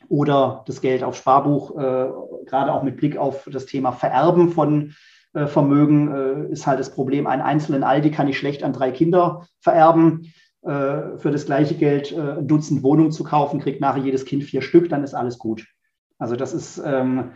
Oder 0.09 0.65
das 0.67 0.81
Geld 0.81 1.03
auf 1.03 1.17
Sparbuch, 1.17 1.77
äh, 1.77 2.09
gerade 2.47 2.73
auch 2.73 2.83
mit 2.83 2.97
Blick 2.97 3.17
auf 3.17 3.49
das 3.51 3.67
Thema 3.67 3.93
Vererben 3.93 4.51
von 4.51 4.95
äh, 5.35 5.47
Vermögen, 5.47 6.49
ist 6.51 6.67
halt 6.67 6.81
das 6.81 6.91
Problem, 6.91 7.27
einen 7.27 7.43
einzelnen 7.43 7.85
Aldi 7.85 8.11
kann 8.11 8.27
ich 8.27 8.39
schlecht 8.39 8.65
an 8.65 8.73
drei 8.73 8.91
Kinder 8.91 9.47
vererben. 9.61 10.33
Äh, 10.63 11.17
für 11.17 11.31
das 11.31 11.47
gleiche 11.47 11.75
Geld 11.75 12.13
äh, 12.13 12.39
ein 12.39 12.47
Dutzend 12.47 12.83
Wohnungen 12.83 13.13
zu 13.13 13.25
kaufen, 13.25 13.61
kriegt 13.61 13.81
nachher 13.81 14.03
jedes 14.03 14.27
Kind 14.27 14.45
vier 14.45 14.61
Stück, 14.61 14.91
dann 14.91 15.03
ist 15.05 15.15
alles 15.15 15.39
gut. 15.39 15.67
Also 16.21 16.37
das 16.37 16.55
ist, 16.55 16.81
ähm, 16.85 17.33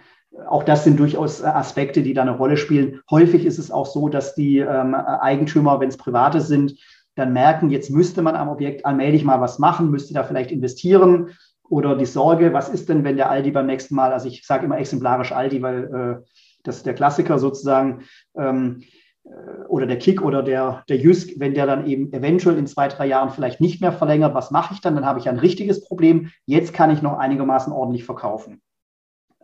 auch 0.49 0.63
das 0.63 0.85
sind 0.85 1.01
durchaus 1.01 1.43
Aspekte, 1.43 2.03
die 2.03 2.15
da 2.15 2.23
eine 2.23 2.37
Rolle 2.37 2.57
spielen. 2.57 3.01
Häufig 3.11 3.47
ist 3.47 3.59
es 3.59 3.71
auch 3.71 3.87
so, 3.87 4.09
dass 4.09 4.35
die 4.35 4.59
ähm, 4.59 4.95
Eigentümer, 4.95 5.81
wenn 5.81 5.89
es 5.89 5.97
private 5.97 6.41
sind, 6.41 6.75
dann 7.17 7.33
merken, 7.33 7.71
jetzt 7.71 7.91
müsste 7.91 8.23
man 8.23 8.37
am 8.37 8.49
Objekt 8.49 8.85
allmählich 8.87 9.25
mal 9.25 9.41
was 9.41 9.59
machen, 9.59 9.91
müsste 9.91 10.15
da 10.15 10.25
vielleicht 10.25 10.51
investieren 10.51 11.31
oder 11.69 11.97
die 11.97 12.07
Sorge, 12.07 12.53
was 12.53 12.69
ist 12.69 12.89
denn, 12.89 13.05
wenn 13.05 13.17
der 13.17 13.31
Aldi 13.31 13.53
beim 13.53 13.67
nächsten 13.67 13.95
Mal, 13.95 14.13
also 14.13 14.29
ich 14.29 14.45
sage 14.45 14.67
immer 14.67 14.79
exemplarisch 14.79 15.33
Aldi, 15.33 15.63
weil 15.63 15.85
äh, 15.85 16.27
das 16.63 16.79
ist 16.79 16.87
der 16.87 16.95
Klassiker 16.95 17.39
sozusagen, 17.39 18.03
ähm, 18.37 18.83
äh, 19.25 19.65
oder 19.69 19.87
der 19.87 19.99
Kick 19.99 20.23
oder 20.23 20.43
der, 20.43 20.85
der 20.89 20.99
Jysk, 20.99 21.39
wenn 21.39 21.55
der 21.55 21.67
dann 21.67 21.87
eben 21.87 22.13
eventuell 22.13 22.59
in 22.59 22.67
zwei, 22.67 22.89
drei 22.89 23.07
Jahren 23.07 23.31
vielleicht 23.31 23.61
nicht 23.61 23.81
mehr 23.81 23.93
verlängert, 23.93 24.35
was 24.35 24.51
mache 24.51 24.75
ich 24.75 24.81
dann? 24.81 24.95
Dann 24.95 25.07
habe 25.07 25.19
ich 25.19 25.29
ein 25.29 25.39
richtiges 25.39 25.85
Problem. 25.85 26.31
Jetzt 26.47 26.75
kann 26.75 26.91
ich 26.91 27.03
noch 27.03 27.19
einigermaßen 27.19 27.73
ordentlich 27.73 28.05
verkaufen. 28.05 28.61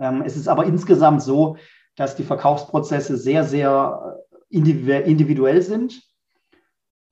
Ähm, 0.01 0.23
es 0.25 0.37
ist 0.37 0.49
aber 0.49 0.65
insgesamt 0.65 1.23
so, 1.23 1.57
dass 1.97 2.17
die 2.17 2.25
Verkaufsprozesse 2.25 3.17
sehr, 3.17 3.45
sehr 3.45 4.21
äh, 4.51 5.03
individuell 5.09 5.63
sind. 5.63 6.03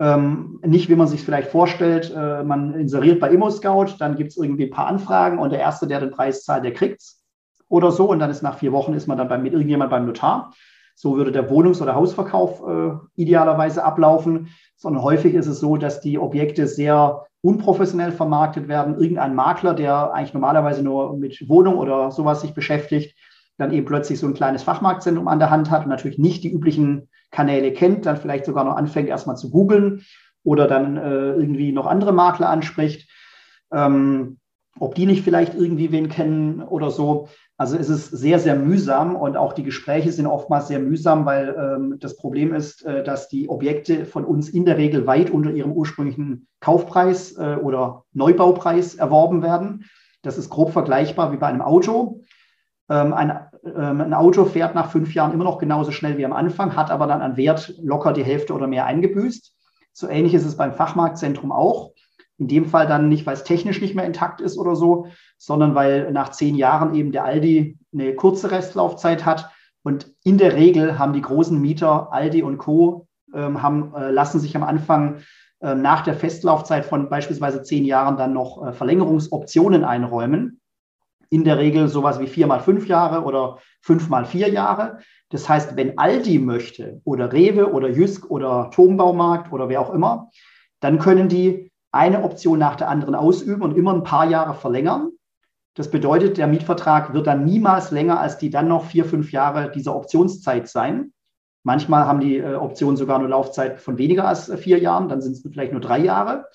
Ähm, 0.00 0.60
nicht, 0.64 0.88
wie 0.88 0.94
man 0.94 1.08
sich 1.08 1.22
vielleicht 1.22 1.50
vorstellt, 1.50 2.12
äh, 2.14 2.42
man 2.42 2.74
inseriert 2.74 3.20
bei 3.20 3.30
ImmoScout, 3.30 3.96
dann 3.98 4.16
gibt 4.16 4.30
es 4.30 4.36
irgendwie 4.36 4.64
ein 4.64 4.70
paar 4.70 4.86
Anfragen 4.86 5.38
und 5.38 5.50
der 5.50 5.60
Erste, 5.60 5.86
der 5.86 6.00
den 6.00 6.12
Preis 6.12 6.44
zahlt, 6.44 6.64
der 6.64 6.72
kriegt 6.72 7.00
es 7.00 7.24
oder 7.68 7.90
so. 7.90 8.08
Und 8.08 8.20
dann 8.20 8.30
ist 8.30 8.42
nach 8.42 8.58
vier 8.58 8.72
Wochen 8.72 8.94
ist 8.94 9.06
man 9.06 9.18
dann 9.18 9.28
bei, 9.28 9.38
mit 9.38 9.52
irgendjemand 9.52 9.90
beim 9.90 10.06
Notar. 10.06 10.54
So 11.00 11.16
würde 11.16 11.30
der 11.30 11.48
Wohnungs- 11.48 11.80
oder 11.80 11.94
Hausverkauf 11.94 12.60
äh, 12.66 12.90
idealerweise 13.14 13.84
ablaufen, 13.84 14.48
sondern 14.74 15.04
häufig 15.04 15.32
ist 15.34 15.46
es 15.46 15.60
so, 15.60 15.76
dass 15.76 16.00
die 16.00 16.18
Objekte 16.18 16.66
sehr 16.66 17.24
unprofessionell 17.40 18.10
vermarktet 18.10 18.66
werden. 18.66 18.98
Irgendein 18.98 19.36
Makler, 19.36 19.74
der 19.74 20.12
eigentlich 20.12 20.34
normalerweise 20.34 20.82
nur 20.82 21.16
mit 21.16 21.48
Wohnung 21.48 21.76
oder 21.76 22.10
sowas 22.10 22.40
sich 22.40 22.52
beschäftigt, 22.52 23.16
dann 23.58 23.72
eben 23.72 23.86
plötzlich 23.86 24.18
so 24.18 24.26
ein 24.26 24.34
kleines 24.34 24.64
Fachmarktzentrum 24.64 25.28
an 25.28 25.38
der 25.38 25.50
Hand 25.50 25.70
hat 25.70 25.84
und 25.84 25.90
natürlich 25.90 26.18
nicht 26.18 26.42
die 26.42 26.52
üblichen 26.52 27.08
Kanäle 27.30 27.72
kennt, 27.72 28.04
dann 28.04 28.16
vielleicht 28.16 28.44
sogar 28.44 28.64
noch 28.64 28.74
anfängt, 28.74 29.08
erstmal 29.08 29.36
zu 29.36 29.50
googeln 29.50 30.02
oder 30.42 30.66
dann 30.66 30.96
äh, 30.96 31.30
irgendwie 31.34 31.70
noch 31.70 31.86
andere 31.86 32.12
Makler 32.12 32.48
anspricht. 32.48 33.08
Ähm, 33.72 34.38
ob 34.80 34.96
die 34.96 35.06
nicht 35.06 35.22
vielleicht 35.22 35.54
irgendwie 35.54 35.92
wen 35.92 36.08
kennen 36.08 36.60
oder 36.60 36.90
so. 36.90 37.28
Also 37.60 37.76
es 37.76 37.88
ist 37.88 38.10
sehr, 38.10 38.38
sehr 38.38 38.54
mühsam 38.54 39.16
und 39.16 39.36
auch 39.36 39.52
die 39.52 39.64
Gespräche 39.64 40.12
sind 40.12 40.28
oftmals 40.28 40.68
sehr 40.68 40.78
mühsam, 40.78 41.26
weil 41.26 41.56
ähm, 41.58 41.96
das 41.98 42.16
Problem 42.16 42.54
ist, 42.54 42.86
äh, 42.86 43.02
dass 43.02 43.28
die 43.28 43.48
Objekte 43.48 44.06
von 44.06 44.24
uns 44.24 44.48
in 44.48 44.64
der 44.64 44.78
Regel 44.78 45.08
weit 45.08 45.28
unter 45.28 45.50
ihrem 45.50 45.72
ursprünglichen 45.72 46.46
Kaufpreis 46.60 47.36
äh, 47.36 47.56
oder 47.60 48.04
Neubaupreis 48.12 48.94
erworben 48.94 49.42
werden. 49.42 49.86
Das 50.22 50.38
ist 50.38 50.50
grob 50.50 50.70
vergleichbar 50.70 51.32
wie 51.32 51.36
bei 51.36 51.48
einem 51.48 51.60
Auto. 51.60 52.22
Ähm, 52.88 53.12
ein, 53.12 53.40
ähm, 53.64 54.02
ein 54.02 54.14
Auto 54.14 54.44
fährt 54.44 54.76
nach 54.76 54.92
fünf 54.92 55.12
Jahren 55.12 55.32
immer 55.32 55.44
noch 55.44 55.58
genauso 55.58 55.90
schnell 55.90 56.16
wie 56.16 56.24
am 56.24 56.32
Anfang, 56.32 56.76
hat 56.76 56.92
aber 56.92 57.08
dann 57.08 57.22
an 57.22 57.36
Wert 57.36 57.74
locker 57.82 58.12
die 58.12 58.24
Hälfte 58.24 58.54
oder 58.54 58.68
mehr 58.68 58.86
eingebüßt. 58.86 59.52
So 59.92 60.08
ähnlich 60.08 60.34
ist 60.34 60.46
es 60.46 60.56
beim 60.56 60.74
Fachmarktzentrum 60.74 61.50
auch. 61.50 61.90
In 62.38 62.48
dem 62.48 62.66
Fall 62.66 62.86
dann 62.86 63.08
nicht, 63.08 63.26
weil 63.26 63.34
es 63.34 63.44
technisch 63.44 63.80
nicht 63.80 63.94
mehr 63.94 64.04
intakt 64.04 64.40
ist 64.40 64.56
oder 64.58 64.76
so, 64.76 65.08
sondern 65.38 65.74
weil 65.74 66.12
nach 66.12 66.30
zehn 66.30 66.54
Jahren 66.54 66.94
eben 66.94 67.12
der 67.12 67.24
Aldi 67.24 67.78
eine 67.92 68.14
kurze 68.14 68.50
Restlaufzeit 68.50 69.26
hat. 69.26 69.50
Und 69.82 70.12
in 70.24 70.38
der 70.38 70.54
Regel 70.54 70.98
haben 70.98 71.12
die 71.12 71.22
großen 71.22 71.60
Mieter, 71.60 72.12
Aldi 72.12 72.42
und 72.42 72.58
Co., 72.58 73.08
ähm, 73.34 73.62
haben, 73.62 73.92
äh, 73.94 74.10
lassen 74.10 74.40
sich 74.40 74.56
am 74.56 74.62
Anfang 74.62 75.18
äh, 75.60 75.74
nach 75.74 76.02
der 76.02 76.14
Festlaufzeit 76.14 76.84
von 76.84 77.08
beispielsweise 77.08 77.62
zehn 77.62 77.84
Jahren 77.84 78.16
dann 78.16 78.32
noch 78.32 78.64
äh, 78.64 78.72
Verlängerungsoptionen 78.72 79.84
einräumen. 79.84 80.60
In 81.30 81.44
der 81.44 81.58
Regel 81.58 81.88
sowas 81.88 82.20
wie 82.20 82.26
vier 82.26 82.46
mal 82.46 82.60
fünf 82.60 82.86
Jahre 82.86 83.24
oder 83.24 83.58
fünf 83.82 84.08
mal 84.08 84.24
vier 84.24 84.48
Jahre. 84.48 84.98
Das 85.30 85.48
heißt, 85.48 85.76
wenn 85.76 85.98
Aldi 85.98 86.38
möchte 86.38 87.00
oder 87.04 87.32
Rewe 87.32 87.70
oder 87.72 87.88
Jysk 87.88 88.30
oder 88.30 88.70
Turmbaumarkt 88.70 89.52
oder 89.52 89.68
wer 89.68 89.80
auch 89.80 89.92
immer, 89.92 90.30
dann 90.80 90.98
können 90.98 91.28
die 91.28 91.67
eine 91.98 92.22
Option 92.22 92.60
nach 92.60 92.76
der 92.76 92.88
anderen 92.88 93.16
ausüben 93.16 93.60
und 93.60 93.76
immer 93.76 93.92
ein 93.92 94.04
paar 94.04 94.30
Jahre 94.30 94.54
verlängern. 94.54 95.10
Das 95.74 95.90
bedeutet, 95.90 96.38
der 96.38 96.46
Mietvertrag 96.46 97.12
wird 97.12 97.26
dann 97.26 97.44
niemals 97.44 97.90
länger 97.90 98.20
als 98.20 98.38
die 98.38 98.50
dann 98.50 98.68
noch 98.68 98.84
vier, 98.84 99.04
fünf 99.04 99.32
Jahre 99.32 99.70
dieser 99.70 99.94
Optionszeit 99.96 100.68
sein. 100.68 101.12
Manchmal 101.64 102.06
haben 102.06 102.20
die 102.20 102.38
äh, 102.38 102.54
Optionen 102.54 102.96
sogar 102.96 103.18
eine 103.18 103.28
Laufzeit 103.28 103.80
von 103.80 103.98
weniger 103.98 104.26
als 104.26 104.48
äh, 104.48 104.56
vier 104.56 104.78
Jahren, 104.78 105.08
dann 105.08 105.20
sind 105.20 105.32
es 105.32 105.42
vielleicht 105.42 105.72
nur 105.72 105.80
drei 105.80 105.98
Jahre. 105.98 106.46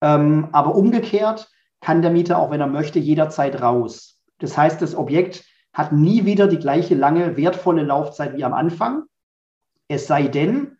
Ähm, 0.00 0.48
aber 0.52 0.74
umgekehrt 0.74 1.50
kann 1.80 2.00
der 2.00 2.10
Mieter, 2.10 2.38
auch 2.38 2.50
wenn 2.50 2.60
er 2.60 2.66
möchte, 2.66 2.98
jederzeit 2.98 3.60
raus. 3.60 4.18
Das 4.38 4.56
heißt, 4.56 4.80
das 4.80 4.96
Objekt 4.96 5.44
hat 5.74 5.92
nie 5.92 6.24
wieder 6.24 6.46
die 6.46 6.58
gleiche 6.58 6.94
lange, 6.94 7.36
wertvolle 7.36 7.82
Laufzeit 7.82 8.36
wie 8.36 8.44
am 8.44 8.54
Anfang. 8.54 9.04
Es 9.88 10.06
sei 10.06 10.28
denn, 10.28 10.78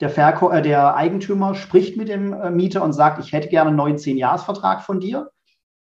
der, 0.00 0.10
Verkäu 0.10 0.50
äh, 0.50 0.62
der 0.62 0.94
Eigentümer 0.96 1.54
spricht 1.54 1.96
mit 1.96 2.08
dem 2.08 2.32
äh, 2.32 2.50
Mieter 2.50 2.82
und 2.82 2.92
sagt, 2.92 3.24
ich 3.24 3.32
hätte 3.32 3.48
gerne 3.48 3.68
einen 3.68 3.76
neuen 3.76 3.96
10-Jahres-Vertrag 3.96 4.82
von 4.82 5.00
dir. 5.00 5.30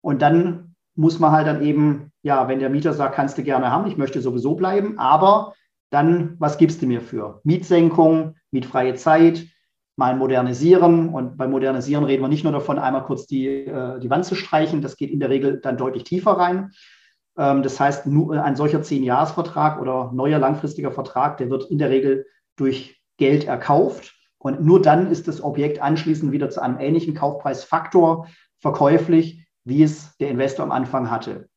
Und 0.01 0.21
dann 0.21 0.75
muss 0.95 1.19
man 1.19 1.31
halt 1.31 1.47
dann 1.47 1.63
eben, 1.63 2.11
ja, 2.21 2.47
wenn 2.47 2.59
der 2.59 2.69
Mieter 2.69 2.93
sagt, 2.93 3.15
kannst 3.15 3.37
du 3.37 3.43
gerne 3.43 3.71
haben, 3.71 3.87
ich 3.87 3.97
möchte 3.97 4.21
sowieso 4.21 4.55
bleiben, 4.55 4.99
aber 4.99 5.53
dann, 5.89 6.35
was 6.39 6.57
gibst 6.57 6.81
du 6.81 6.87
mir 6.87 7.01
für? 7.01 7.39
Mietsenkung, 7.43 8.35
mietfreie 8.51 8.95
Zeit, 8.95 9.45
mal 9.95 10.15
modernisieren. 10.15 11.09
Und 11.09 11.37
beim 11.37 11.51
Modernisieren 11.51 12.03
reden 12.03 12.23
wir 12.23 12.27
nicht 12.27 12.43
nur 12.43 12.53
davon, 12.53 12.79
einmal 12.79 13.03
kurz 13.03 13.27
die, 13.27 13.47
äh, 13.47 13.99
die 13.99 14.09
Wand 14.09 14.25
zu 14.25 14.35
streichen. 14.35 14.81
Das 14.81 14.97
geht 14.97 15.11
in 15.11 15.19
der 15.19 15.29
Regel 15.29 15.61
dann 15.61 15.77
deutlich 15.77 16.03
tiefer 16.03 16.31
rein. 16.31 16.71
Ähm, 17.37 17.63
das 17.63 17.79
heißt, 17.79 18.07
nur 18.07 18.43
ein 18.43 18.55
solcher 18.55 18.81
Zehn-Jahres-Vertrag 18.81 19.79
oder 19.79 20.11
neuer 20.13 20.39
langfristiger 20.39 20.91
Vertrag, 20.91 21.37
der 21.37 21.49
wird 21.49 21.69
in 21.69 21.77
der 21.77 21.89
Regel 21.89 22.25
durch 22.55 23.02
Geld 23.23 23.45
erkauft. 23.45 24.19
Und 24.37 24.65
nur 24.65 24.81
dann 24.81 25.09
ist 25.09 25.29
das 25.29 25.41
Objekt 25.41 25.81
anschließend 25.81 26.33
wieder 26.33 26.49
zu 26.49 26.61
einem 26.61 26.77
ähnlichen 26.77 27.13
Kaufpreisfaktor 27.13 28.27
verkäuflich, 28.59 29.47
wie 29.63 29.81
es 29.81 30.17
der 30.17 30.29
Investor 30.29 30.65
am 30.65 30.73
Anfang 30.73 31.09
hatte. 31.09 31.47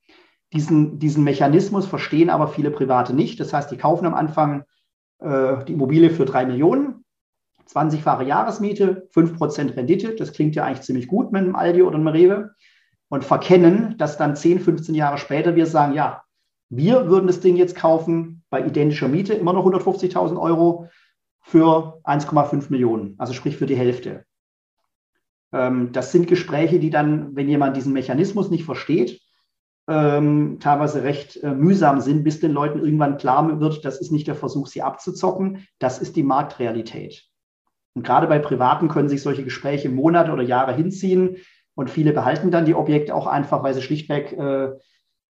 Diesen, 0.52 1.00
diesen 1.00 1.24
Mechanismus 1.24 1.84
verstehen 1.84 2.30
aber 2.30 2.46
viele 2.46 2.70
Private 2.70 3.12
nicht. 3.14 3.40
Das 3.40 3.52
heißt, 3.52 3.72
die 3.72 3.78
kaufen 3.78 4.06
am 4.06 4.14
Anfang 4.14 4.62
äh, 5.18 5.64
die 5.64 5.72
Immobilie 5.72 6.10
für 6.10 6.24
drei 6.24 6.46
Millionen, 6.46 7.04
20-fache 7.68 8.22
Jahresmiete, 8.22 9.08
5% 9.12 9.74
Rendite. 9.74 10.14
Das 10.14 10.32
klingt 10.32 10.54
ja 10.54 10.64
eigentlich 10.64 10.82
ziemlich 10.82 11.08
gut 11.08 11.32
mit 11.32 11.42
einem 11.42 11.56
Aldi 11.56 11.82
oder 11.82 11.96
einem 11.96 12.06
Rewe. 12.06 12.52
Und 13.08 13.24
verkennen, 13.24 13.96
dass 13.98 14.18
dann 14.18 14.36
10, 14.36 14.60
15 14.60 14.94
Jahre 14.94 15.18
später 15.18 15.56
wir 15.56 15.66
sagen, 15.66 15.94
ja, 15.94 16.22
wir 16.68 17.08
würden 17.08 17.26
das 17.26 17.40
Ding 17.40 17.56
jetzt 17.56 17.74
kaufen 17.74 18.44
bei 18.50 18.64
identischer 18.64 19.08
Miete, 19.08 19.34
immer 19.34 19.52
noch 19.52 19.66
150.000 19.66 20.40
Euro 20.40 20.88
für 21.46 22.00
1,5 22.02 22.70
Millionen, 22.70 23.14
also 23.18 23.32
sprich 23.32 23.56
für 23.56 23.66
die 23.66 23.76
Hälfte. 23.76 24.24
Ähm, 25.52 25.92
das 25.92 26.10
sind 26.10 26.26
Gespräche, 26.26 26.80
die 26.80 26.90
dann, 26.90 27.36
wenn 27.36 27.48
jemand 27.48 27.76
diesen 27.76 27.92
Mechanismus 27.92 28.50
nicht 28.50 28.64
versteht, 28.64 29.20
ähm, 29.86 30.58
teilweise 30.58 31.04
recht 31.04 31.36
äh, 31.44 31.54
mühsam 31.54 32.00
sind, 32.00 32.24
bis 32.24 32.40
den 32.40 32.50
Leuten 32.50 32.80
irgendwann 32.80 33.16
klar 33.16 33.60
wird, 33.60 33.84
das 33.84 34.00
ist 34.00 34.10
nicht 34.10 34.26
der 34.26 34.34
Versuch, 34.34 34.66
sie 34.66 34.82
abzuzocken, 34.82 35.64
das 35.78 36.00
ist 36.00 36.16
die 36.16 36.24
Marktrealität. 36.24 37.22
Und 37.94 38.04
gerade 38.04 38.26
bei 38.26 38.40
Privaten 38.40 38.88
können 38.88 39.08
sich 39.08 39.22
solche 39.22 39.44
Gespräche 39.44 39.88
Monate 39.88 40.32
oder 40.32 40.42
Jahre 40.42 40.74
hinziehen 40.74 41.36
und 41.76 41.90
viele 41.90 42.12
behalten 42.12 42.50
dann 42.50 42.64
die 42.64 42.74
Objekte 42.74 43.14
auch 43.14 43.28
einfach, 43.28 43.62
weil 43.62 43.72
sie 43.72 43.82
schlichtweg 43.82 44.32
äh, 44.32 44.72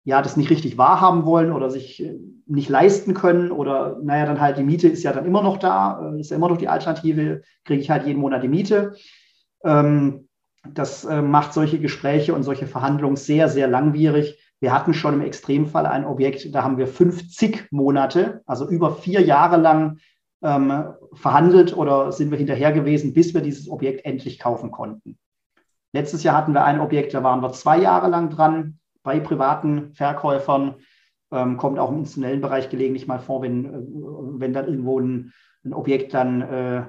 ja 0.04 0.22
das 0.22 0.38
nicht 0.38 0.52
richtig 0.52 0.78
wahrhaben 0.78 1.26
wollen 1.26 1.52
oder 1.52 1.72
sich 1.72 2.04
äh, 2.04 2.20
nicht 2.46 2.70
leisten 2.70 3.14
können 3.14 3.52
oder 3.52 3.98
naja, 4.02 4.26
dann 4.26 4.42
halt 4.42 4.58
die 4.58 4.64
Miete 4.64 4.88
ist 4.88 5.04
ja 5.04 5.14
dann 5.14 5.26
immer 5.26 5.42
noch 5.42 5.58
da, 5.58 6.14
äh, 6.14 6.20
ist 6.20 6.32
ja 6.32 6.38
immer 6.38 6.50
noch 6.50 6.58
die 6.58 6.68
Alternative, 6.68 7.42
kriege 7.64 7.82
ich 7.82 7.90
halt 7.90 8.06
jeden 8.06 8.20
Monat 8.20 8.44
die 8.44 8.48
Miete. 8.48 8.96
Ähm, 9.64 10.28
das 10.68 11.04
äh, 11.06 11.22
macht 11.22 11.54
solche 11.54 11.80
Gespräche 11.80 12.34
und 12.34 12.44
solche 12.44 12.68
Verhandlungen 12.68 13.18
sehr, 13.18 13.50
sehr 13.50 13.68
langwierig. 13.68 14.40
Wir 14.60 14.74
hatten 14.74 14.94
schon 14.94 15.16
im 15.16 15.22
Extremfall 15.22 15.86
ein 15.86 16.06
Objekt, 16.06 16.54
da 16.56 16.64
haben 16.64 16.78
wir 16.78 16.88
50 16.88 17.68
Monate, 17.72 18.42
also 18.46 18.70
über 18.70 18.96
vier 18.96 19.22
Jahre 19.22 19.58
lang 19.58 20.00
ähm, 20.42 20.86
verhandelt 21.14 21.76
oder 21.76 22.12
sind 22.12 22.32
wir 22.32 22.38
hinterher 22.38 22.72
gewesen, 22.72 23.14
bis 23.14 23.34
wir 23.34 23.42
dieses 23.42 23.70
Objekt 23.70 24.06
endlich 24.06 24.40
kaufen 24.40 24.72
konnten. 24.72 25.18
Letztes 25.94 26.24
Jahr 26.24 26.38
hatten 26.38 26.54
wir 26.54 26.64
ein 26.64 26.80
Objekt, 26.80 27.14
da 27.14 27.24
waren 27.24 27.42
wir 27.42 27.52
zwei 27.52 27.78
Jahre 27.78 28.10
lang 28.10 28.30
dran 28.30 28.80
bei 29.04 29.20
privaten 29.20 29.94
Verkäufern. 29.94 30.76
Ähm, 31.34 31.58
kommt 31.58 31.80
auch 31.80 31.90
im 31.90 31.98
institutionellen 31.98 32.42
Bereich 32.42 32.70
gelegentlich 32.70 33.08
mal 33.08 33.20
vor, 33.20 33.42
wenn, 33.42 33.66
äh, 33.66 33.70
wenn 34.40 34.54
dann 34.54 34.68
irgendwo 34.68 35.00
ein, 35.00 35.34
ein 35.66 35.74
Objekt 35.74 36.14
dann 36.14 36.42
äh, 36.42 36.84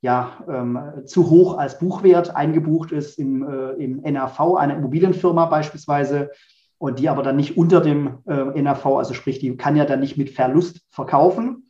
ja, 0.00 0.44
ähm, 0.48 0.78
zu 1.04 1.30
hoch 1.30 1.56
als 1.56 1.78
Buchwert 1.78 2.34
eingebucht 2.34 2.92
ist 2.92 3.18
im, 3.18 3.42
äh, 3.48 3.72
im 3.82 4.00
NAV 4.02 4.56
einer 4.56 4.76
Immobilienfirma 4.76 5.46
beispielsweise 5.46 6.30
und 6.78 6.98
die 6.98 7.08
aber 7.08 7.22
dann 7.22 7.36
nicht 7.36 7.56
unter 7.56 7.80
dem 7.80 8.18
äh, 8.26 8.60
NAV, 8.60 8.86
also 8.86 9.14
sprich, 9.14 9.38
die 9.38 9.56
kann 9.56 9.76
ja 9.76 9.84
dann 9.84 10.00
nicht 10.00 10.18
mit 10.18 10.30
Verlust 10.30 10.82
verkaufen. 10.90 11.68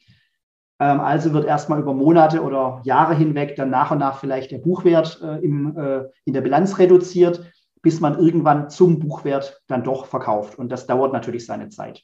Ähm, 0.81 1.01
also 1.01 1.33
wird 1.33 1.47
erstmal 1.47 1.81
über 1.81 1.95
Monate 1.95 2.43
oder 2.43 2.81
Jahre 2.85 3.15
hinweg 3.15 3.57
dann 3.57 3.71
nach 3.71 3.91
und 3.91 3.99
nach 3.99 4.19
vielleicht 4.19 4.51
der 4.51 4.59
Buchwert 4.59 5.21
äh, 5.23 5.45
im, 5.45 5.77
äh, 5.77 6.05
in 6.25 6.33
der 6.33 6.41
Bilanz 6.41 6.79
reduziert, 6.79 7.53
bis 7.87 8.01
man 8.01 8.19
irgendwann 8.19 8.69
zum 8.69 8.99
Buchwert 8.99 9.63
dann 9.69 9.85
doch 9.85 10.07
verkauft. 10.07 10.59
Und 10.59 10.73
das 10.73 10.89
dauert 10.89 11.13
natürlich 11.13 11.47
seine 11.47 11.69
Zeit. 11.69 12.03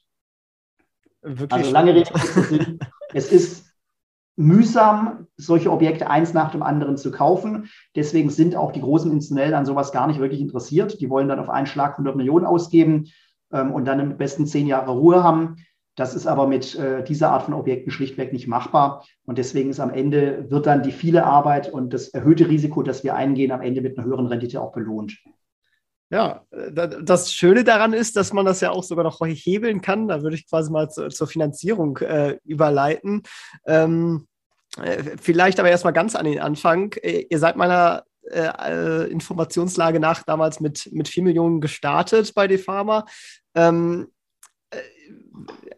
Wirklich 1.22 1.50
also 1.50 1.72
lange 1.72 1.92
Rede, 1.92 2.08
es 3.12 3.32
ist 3.32 3.66
mühsam, 4.36 5.26
solche 5.36 5.72
Objekte 5.72 6.08
eins 6.08 6.34
nach 6.34 6.52
dem 6.52 6.62
anderen 6.62 6.96
zu 6.96 7.10
kaufen. 7.10 7.68
Deswegen 7.96 8.30
sind 8.30 8.54
auch 8.54 8.70
die 8.70 8.80
großen 8.80 9.10
Institutionellen 9.10 9.54
an 9.54 9.66
sowas 9.66 9.90
gar 9.90 10.06
nicht 10.06 10.20
wirklich 10.20 10.40
interessiert. 10.40 11.00
Die 11.00 11.10
wollen 11.10 11.26
dann 11.26 11.40
auf 11.40 11.50
einen 11.50 11.66
Schlag 11.66 11.94
100 11.94 12.14
Millionen 12.14 12.46
ausgeben 12.46 13.08
ähm, 13.52 13.72
und 13.72 13.84
dann 13.84 13.98
im 13.98 14.16
besten 14.16 14.46
zehn 14.46 14.68
Jahre 14.68 14.92
Ruhe 14.92 15.24
haben. 15.24 15.56
Das 15.96 16.14
ist 16.14 16.28
aber 16.28 16.46
mit 16.46 16.76
äh, 16.76 17.02
dieser 17.02 17.30
Art 17.30 17.42
von 17.42 17.54
Objekten 17.54 17.90
schlichtweg 17.90 18.32
nicht 18.32 18.46
machbar. 18.46 19.04
Und 19.24 19.36
deswegen 19.36 19.70
ist 19.70 19.80
am 19.80 19.90
Ende, 19.90 20.48
wird 20.48 20.66
dann 20.66 20.84
die 20.84 20.92
viele 20.92 21.26
Arbeit 21.26 21.72
und 21.72 21.92
das 21.92 22.06
erhöhte 22.10 22.48
Risiko, 22.48 22.84
das 22.84 23.02
wir 23.02 23.16
eingehen, 23.16 23.50
am 23.50 23.62
Ende 23.62 23.80
mit 23.80 23.98
einer 23.98 24.06
höheren 24.06 24.28
Rendite 24.28 24.60
auch 24.60 24.70
belohnt. 24.70 25.18
Ja, 26.12 26.44
das 26.50 27.32
Schöne 27.32 27.64
daran 27.64 27.94
ist, 27.94 28.16
dass 28.16 28.34
man 28.34 28.44
das 28.44 28.60
ja 28.60 28.70
auch 28.70 28.82
sogar 28.82 29.02
noch 29.02 29.18
hebeln 29.22 29.80
kann. 29.80 30.08
Da 30.08 30.22
würde 30.22 30.36
ich 30.36 30.46
quasi 30.46 30.70
mal 30.70 30.90
zu, 30.90 31.08
zur 31.08 31.26
Finanzierung 31.26 31.96
äh, 31.98 32.36
überleiten. 32.44 33.22
Ähm, 33.66 34.26
äh, 34.76 35.16
vielleicht 35.18 35.58
aber 35.58 35.70
erstmal 35.70 35.94
ganz 35.94 36.14
an 36.14 36.26
den 36.26 36.38
Anfang. 36.38 36.92
Äh, 37.02 37.24
ihr 37.30 37.38
seid 37.38 37.56
meiner 37.56 38.04
äh, 38.30 38.42
äh 38.42 39.10
Informationslage 39.10 40.00
nach 40.00 40.22
damals 40.22 40.60
mit, 40.60 40.90
mit 40.92 41.08
4 41.08 41.22
Millionen 41.22 41.62
gestartet 41.62 42.34
bei 42.34 42.46
DeFarma. 42.46 43.06
Ähm, 43.54 44.08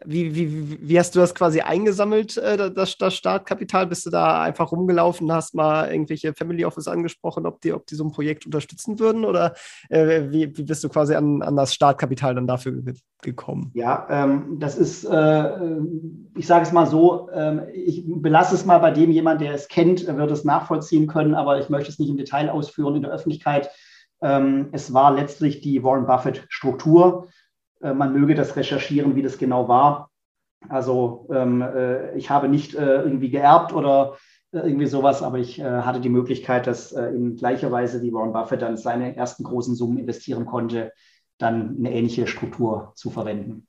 wie, 0.05 0.35
wie, 0.35 0.89
wie 0.89 0.99
hast 0.99 1.15
du 1.15 1.21
das 1.21 1.35
quasi 1.35 1.61
eingesammelt, 1.61 2.37
äh, 2.37 2.71
das, 2.73 2.99
das 2.99 3.15
Startkapital? 3.15 3.87
Bist 3.87 4.05
du 4.07 4.11
da 4.11 4.43
einfach 4.43 4.73
rumgelaufen, 4.73 5.33
hast 5.33 5.55
mal 5.55 5.91
irgendwelche 5.91 6.35
Family 6.35 6.65
Office 6.65 6.89
angesprochen, 6.89 7.47
ob 7.47 7.61
die, 7.61 7.73
ob 7.73 7.87
die 7.87 7.95
so 7.95 8.05
ein 8.05 8.13
Projekt 8.13 8.47
unterstützen 8.47 8.99
würden? 8.99 9.25
Oder 9.25 9.55
äh, 9.89 10.31
wie, 10.31 10.57
wie 10.57 10.63
bist 10.63 10.83
du 10.85 10.89
quasi 10.89 11.15
an, 11.15 11.43
an 11.43 11.57
das 11.57 11.73
Startkapital 11.73 12.35
dann 12.35 12.47
dafür 12.47 12.83
gekommen? 13.23 13.71
Ja, 13.75 14.07
ähm, 14.11 14.59
das 14.59 14.77
ist, 14.77 15.05
äh, 15.05 15.51
ich 16.37 16.47
sage 16.47 16.65
es 16.65 16.73
mal 16.73 16.87
so, 16.87 17.29
äh, 17.31 17.71
ich 17.73 18.05
belasse 18.07 18.55
es 18.55 18.67
mal 18.67 18.79
bei 18.79 18.91
dem 18.91 19.11
jemand, 19.11 19.41
der 19.41 19.55
es 19.55 19.69
kennt, 19.69 20.07
wird 20.07 20.31
es 20.31 20.45
nachvollziehen 20.45 21.07
können, 21.07 21.35
aber 21.35 21.59
ich 21.59 21.69
möchte 21.69 21.91
es 21.91 21.99
nicht 21.99 22.11
im 22.11 22.17
Detail 22.17 22.51
ausführen 22.51 22.97
in 22.97 23.03
der 23.03 23.13
Öffentlichkeit. 23.13 23.71
Ähm, 24.21 24.69
es 24.73 24.93
war 24.93 25.15
letztlich 25.15 25.61
die 25.61 25.83
Warren 25.83 26.07
Buffett-Struktur 26.07 27.27
äh, 27.29 27.44
man 27.93 28.13
möge 28.13 28.35
das 28.35 28.57
recherchieren, 28.57 29.17
wie 29.17 29.23
das 29.23 29.37
genau 29.37 29.69
war. 29.69 30.11
Also 30.69 31.29
ähm, 31.31 31.61
äh, 31.61 32.17
ich 32.17 32.31
habe 32.31 32.49
nicht 32.49 32.75
äh, 32.75 33.03
irgendwie 33.03 33.31
geerbt 33.31 33.73
oder 33.75 34.17
äh, 34.53 34.61
irgendwie 34.61 34.87
sowas, 34.87 35.23
aber 35.23 35.39
ich 35.39 35.59
äh, 35.59 35.65
hatte 35.65 36.01
die 36.01 36.09
Möglichkeit, 36.09 36.67
dass 36.67 36.93
äh, 36.93 37.07
in 37.09 37.37
gleicher 37.37 37.71
Weise 37.71 38.03
wie 38.03 38.13
Warren 38.13 38.33
Buffett 38.33 38.63
dann 38.63 38.77
seine 38.77 39.17
ersten 39.17 39.45
großen 39.45 39.75
Summen 39.75 39.99
investieren 39.99 40.47
konnte, 40.47 40.93
dann 41.39 41.77
eine 41.79 41.93
ähnliche 41.93 42.27
Struktur 42.27 42.93
zu 42.95 43.11
verwenden. 43.11 43.67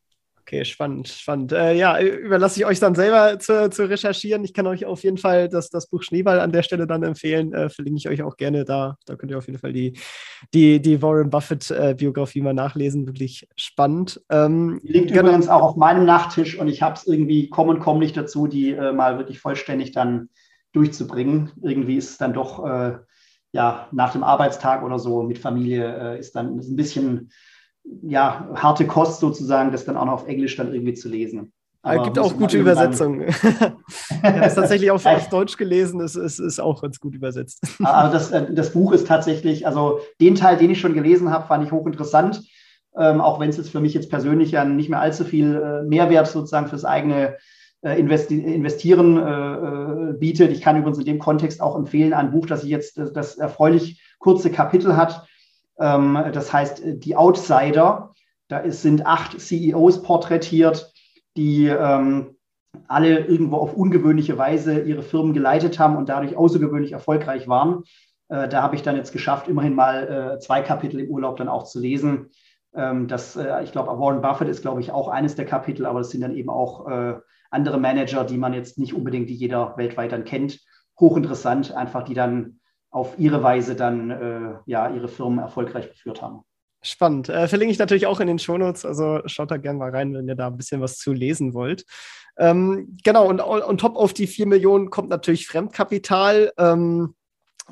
Okay, 0.47 0.63
spannend, 0.63 1.07
spannend. 1.07 1.53
Äh, 1.53 1.73
ja, 1.73 1.99
überlasse 1.99 2.59
ich 2.59 2.67
euch 2.67 2.79
dann 2.79 2.93
selber 2.93 3.39
zu, 3.39 3.67
zu, 3.71 3.89
recherchieren. 3.89 4.43
Ich 4.43 4.53
kann 4.53 4.67
euch 4.67 4.85
auf 4.85 5.01
jeden 5.01 5.17
Fall 5.17 5.49
das, 5.49 5.71
das 5.71 5.87
Buch 5.87 6.03
Schneeball 6.03 6.39
an 6.39 6.51
der 6.51 6.61
Stelle 6.61 6.85
dann 6.85 7.01
empfehlen. 7.01 7.51
Äh, 7.51 7.69
verlinke 7.71 7.97
ich 7.97 8.09
euch 8.09 8.21
auch 8.21 8.37
gerne 8.37 8.63
da. 8.63 8.95
Da 9.07 9.15
könnt 9.15 9.31
ihr 9.31 9.39
auf 9.39 9.47
jeden 9.47 9.57
Fall 9.57 9.73
die, 9.73 9.97
die, 10.53 10.79
die 10.79 11.01
Warren 11.01 11.31
Buffett-Biografie 11.31 12.41
äh, 12.41 12.43
mal 12.43 12.53
nachlesen. 12.53 13.07
Wirklich 13.07 13.47
spannend. 13.55 14.21
Ähm, 14.29 14.79
die 14.83 14.93
liegt 14.93 15.07
genau. 15.07 15.21
übrigens 15.21 15.47
auch 15.47 15.63
auf 15.63 15.77
meinem 15.77 16.05
Nachttisch 16.05 16.59
und 16.59 16.67
ich 16.67 16.83
habe 16.83 16.93
es 16.93 17.07
irgendwie 17.07 17.49
komm 17.49 17.69
und 17.69 17.79
komm 17.79 17.97
nicht 17.97 18.15
dazu, 18.15 18.45
die 18.45 18.69
äh, 18.69 18.93
mal 18.93 19.17
wirklich 19.17 19.39
vollständig 19.39 19.93
dann 19.93 20.29
durchzubringen. 20.73 21.53
Irgendwie 21.63 21.97
ist 21.97 22.11
es 22.11 22.17
dann 22.19 22.33
doch, 22.33 22.63
äh, 22.63 22.99
ja, 23.51 23.87
nach 23.91 24.11
dem 24.11 24.23
Arbeitstag 24.23 24.83
oder 24.83 24.99
so 24.99 25.23
mit 25.23 25.39
Familie 25.39 26.17
äh, 26.17 26.19
ist 26.19 26.35
dann 26.35 26.59
ist 26.59 26.69
ein 26.69 26.75
bisschen 26.75 27.31
ja, 28.01 28.49
harte 28.55 28.87
Kost 28.87 29.19
sozusagen, 29.19 29.71
das 29.71 29.85
dann 29.85 29.97
auch 29.97 30.05
noch 30.05 30.13
auf 30.13 30.27
Englisch 30.27 30.55
dann 30.55 30.73
irgendwie 30.73 30.93
zu 30.93 31.09
lesen. 31.09 31.53
Aber 31.85 32.03
gibt 32.03 32.17
auch 32.17 32.35
gute 32.35 32.57
Übersetzungen. 32.57 33.21
ich 33.27 34.23
habe 34.23 34.45
es 34.45 34.55
tatsächlich 34.55 34.89
auf, 34.89 35.05
auf, 35.05 35.29
Deutsch 35.29 35.55
gelesen, 35.55 36.01
es 36.01 36.15
ist, 36.15 36.39
ist 36.39 36.59
auch 36.59 36.81
ganz 36.81 36.99
gut 36.99 37.13
übersetzt. 37.13 37.61
Aber 37.83 38.11
das, 38.11 38.31
äh, 38.31 38.51
das 38.51 38.71
Buch 38.71 38.91
ist 38.91 39.05
tatsächlich, 39.05 39.67
also 39.67 39.99
den 40.19 40.33
Teil, 40.33 40.57
den 40.57 40.71
ich 40.71 40.79
schon 40.79 40.95
gelesen 40.95 41.29
habe, 41.29 41.47
fand 41.47 41.63
ich 41.63 41.71
hochinteressant. 41.71 42.41
Ähm, 42.97 43.21
auch 43.21 43.39
wenn 43.39 43.49
es 43.49 43.57
jetzt 43.57 43.69
für 43.69 43.81
mich 43.81 43.93
jetzt 43.93 44.09
persönlich 44.09 44.51
ja 44.51 44.65
nicht 44.65 44.89
mehr 44.89 45.01
allzu 45.01 45.25
viel 45.25 45.55
äh, 45.55 45.83
Mehrwert 45.83 46.27
sozusagen 46.27 46.67
fürs 46.67 46.85
eigene 46.85 47.35
äh, 47.81 47.99
Investi 47.99 48.39
Investieren 48.39 49.17
äh, 49.17 50.13
bietet. 50.17 50.51
Ich 50.51 50.61
kann 50.61 50.77
übrigens 50.77 50.97
in 50.97 51.05
dem 51.05 51.19
Kontext 51.19 51.61
auch 51.61 51.75
empfehlen, 51.75 52.13
ein 52.13 52.31
Buch, 52.31 52.47
das 52.47 52.63
ich 52.63 52.69
jetzt 52.69 52.97
das 52.97 53.35
erfreulich 53.35 54.01
kurze 54.17 54.49
Kapitel 54.49 54.97
hat. 54.97 55.27
Ähm, 55.79 56.17
das 56.33 56.51
heißt 56.53 56.81
Die 56.85 57.15
Outsider. 57.15 58.13
Da 58.47 58.59
ist, 58.59 58.83
sind 58.83 59.05
acht 59.05 59.39
CEOs 59.39 60.03
porträtiert, 60.03 60.93
die 61.35 61.67
ähm, 61.67 62.35
alle 62.87 63.19
irgendwo 63.19 63.57
auf 63.57 63.73
ungewöhnliche 63.73 64.37
Weise 64.37 64.81
ihre 64.81 65.01
Firmen 65.01 65.33
geleitet 65.33 65.79
haben 65.79 65.95
und 65.95 66.09
dadurch 66.09 66.35
außergewöhnlich 66.35 66.91
erfolgreich 66.91 67.47
waren. 67.47 67.83
Äh, 68.29 68.47
da 68.47 68.61
habe 68.61 68.75
ich 68.75 68.83
dann 68.83 68.95
jetzt 68.95 69.13
geschafft, 69.13 69.47
immerhin 69.47 69.73
mal 69.73 70.35
äh, 70.35 70.39
zwei 70.39 70.61
Kapitel 70.61 70.99
im 70.99 71.09
Urlaub 71.09 71.37
dann 71.37 71.49
auch 71.49 71.63
zu 71.63 71.79
lesen. 71.79 72.29
Ähm, 72.73 73.07
das, 73.07 73.35
äh, 73.35 73.63
ich 73.63 73.71
glaube, 73.71 73.97
Warren 73.99 74.21
Buffett 74.21 74.49
ist, 74.49 74.61
glaube 74.61 74.81
ich, 74.81 74.91
auch 74.91 75.07
eines 75.07 75.35
der 75.35 75.45
Kapitel, 75.45 75.85
aber 75.85 75.99
das 75.99 76.09
sind 76.09 76.21
dann 76.21 76.35
eben 76.35 76.49
auch 76.49 76.87
äh, 76.87 77.15
andere 77.49 77.79
Manager, 77.79 78.23
die 78.23 78.37
man 78.37 78.53
jetzt 78.53 78.77
nicht 78.77 78.93
unbedingt, 78.93 79.29
die 79.29 79.35
jeder 79.35 79.75
weltweit 79.77 80.11
dann 80.11 80.25
kennt. 80.25 80.59
Hochinteressant, 80.99 81.73
einfach 81.73 82.03
die 82.03 82.13
dann 82.13 82.59
auf 82.95 83.19
ihre 83.19 83.43
Weise 83.43 83.75
dann 83.75 84.09
äh, 84.09 84.53
ja 84.65 84.89
ihre 84.89 85.09
Firmen 85.09 85.39
erfolgreich 85.39 85.89
geführt 85.89 86.21
haben. 86.21 86.43
Spannend. 86.81 87.27
Äh, 87.27 87.49
verlinke 87.49 87.73
ich 87.73 87.79
natürlich 87.79 88.07
auch 88.07 88.21
in 88.21 88.27
den 88.27 88.39
Shownotes, 88.39 88.85
also 88.85 89.19
schaut 89.25 89.51
da 89.51 89.57
gerne 89.57 89.79
mal 89.79 89.89
rein, 89.89 90.13
wenn 90.13 90.29
ihr 90.29 90.35
da 90.35 90.47
ein 90.47 90.55
bisschen 90.55 90.79
was 90.79 90.97
zu 90.97 91.11
lesen 91.11 91.53
wollt. 91.53 91.83
Ähm, 92.37 92.97
genau, 93.03 93.27
und 93.27 93.41
on 93.41 93.77
top 93.77 93.97
auf 93.97 94.13
die 94.13 94.27
4 94.27 94.47
Millionen 94.47 94.91
kommt 94.91 95.09
natürlich 95.09 95.45
Fremdkapital. 95.45 96.53
Ähm, 96.57 97.15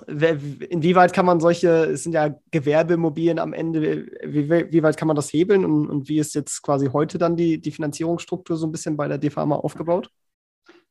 inwieweit 0.07 1.13
kann 1.13 1.25
man 1.25 1.39
solche, 1.39 1.69
es 1.85 2.03
sind 2.03 2.13
ja 2.13 2.35
Gewerbeimmobilien 2.51 3.39
am 3.39 3.53
Ende, 3.53 4.07
wie, 4.25 4.49
wie, 4.49 4.83
weit 4.83 4.97
kann 4.97 5.07
man 5.07 5.15
das 5.15 5.31
hebeln 5.31 5.63
und, 5.63 5.87
und, 5.87 6.09
wie 6.09 6.17
ist 6.17 6.35
jetzt 6.35 6.63
quasi 6.63 6.87
heute 6.87 7.17
dann 7.17 7.37
die, 7.37 7.61
die 7.61 7.71
Finanzierungsstruktur 7.71 8.57
so 8.57 8.65
ein 8.67 8.71
bisschen 8.71 8.97
bei 8.97 9.07
der 9.07 9.19
DFAMA 9.19 9.55
aufgebaut? 9.55 10.09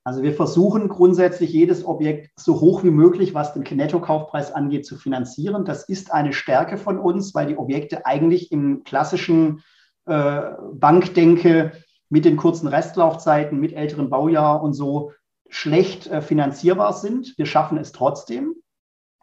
Also 0.04 0.22
wir 0.22 0.34
versuchen 0.34 0.88
grundsätzlich 0.88 1.52
jedes 1.52 1.84
Objekt 1.84 2.30
so 2.36 2.60
hoch 2.60 2.82
wie 2.82 2.90
möglich, 2.90 3.34
was 3.34 3.54
den 3.54 3.62
Netto-Kaufpreis 3.62 4.52
angeht, 4.52 4.84
zu 4.84 4.96
finanzieren. 4.96 5.64
Das 5.64 5.84
ist 5.88 6.12
eine 6.12 6.32
Stärke 6.32 6.76
von 6.76 6.98
uns, 6.98 7.34
weil 7.34 7.46
die 7.46 7.56
Objekte 7.56 8.04
eigentlich 8.04 8.50
im 8.50 8.82
klassischen 8.82 9.62
äh, 10.06 10.40
Bankdenke 10.72 11.72
mit 12.08 12.24
den 12.24 12.36
kurzen 12.36 12.66
Restlaufzeiten, 12.66 13.60
mit 13.60 13.74
älteren 13.74 14.10
Baujahr 14.10 14.62
und 14.62 14.74
so 14.74 15.12
schlecht 15.48 16.08
äh, 16.08 16.20
finanzierbar 16.20 16.92
sind. 16.94 17.38
Wir 17.38 17.46
schaffen 17.46 17.78
es 17.78 17.92
trotzdem. 17.92 18.56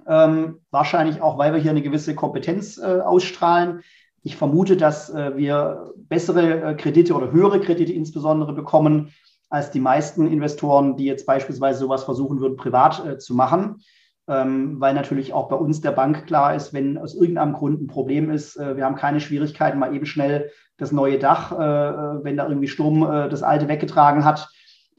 Ähm, 0.08 0.62
wahrscheinlich 0.72 1.22
auch, 1.22 1.38
weil 1.38 1.54
wir 1.54 1.60
hier 1.60 1.72
eine 1.72 1.82
gewisse 1.82 2.16
Kompetenz 2.16 2.78
äh, 2.78 3.02
ausstrahlen. 3.02 3.82
Ich 4.24 4.38
vermute, 4.38 4.78
dass 4.78 5.10
äh, 5.10 5.36
wir 5.36 5.92
bessere 5.98 6.62
äh, 6.62 6.76
Kredite 6.76 7.14
oder 7.14 7.32
höhere 7.32 7.60
Kredite 7.60 7.92
insbesondere 7.92 8.54
bekommen 8.54 9.14
als 9.50 9.72
die 9.72 9.80
meisten 9.80 10.28
Investoren, 10.28 10.96
die 10.96 11.06
jetzt 11.06 11.26
beispielsweise 11.26 11.80
sowas 11.80 12.04
versuchen 12.04 12.40
würden, 12.40 12.58
privat 12.58 13.06
äh, 13.06 13.18
zu 13.18 13.34
machen. 13.36 13.82
Ähm, 14.28 14.80
weil 14.80 14.94
natürlich 14.94 15.34
auch 15.34 15.50
bei 15.50 15.56
uns 15.56 15.82
der 15.82 15.92
Bank 15.92 16.28
klar 16.28 16.54
ist, 16.54 16.72
wenn 16.72 17.00
aus 17.00 17.16
irgendeinem 17.16 17.54
Grund 17.54 17.82
ein 17.82 17.88
Problem 17.88 18.30
ist, 18.30 18.58
äh, 18.58 18.78
wir 18.78 18.86
haben 18.86 18.96
keine 18.96 19.20
Schwierigkeiten, 19.20 19.80
mal 19.80 19.96
eben 19.96 20.06
schnell 20.06 20.52
das 20.78 20.92
neue 20.92 21.18
Dach, 21.18 21.52
äh, 21.52 22.24
wenn 22.24 22.38
da 22.38 22.48
irgendwie 22.48 22.68
Sturm 22.68 23.02
das 23.02 23.44
alte 23.44 23.68
weggetragen 23.68 24.24
hat, 24.24 24.50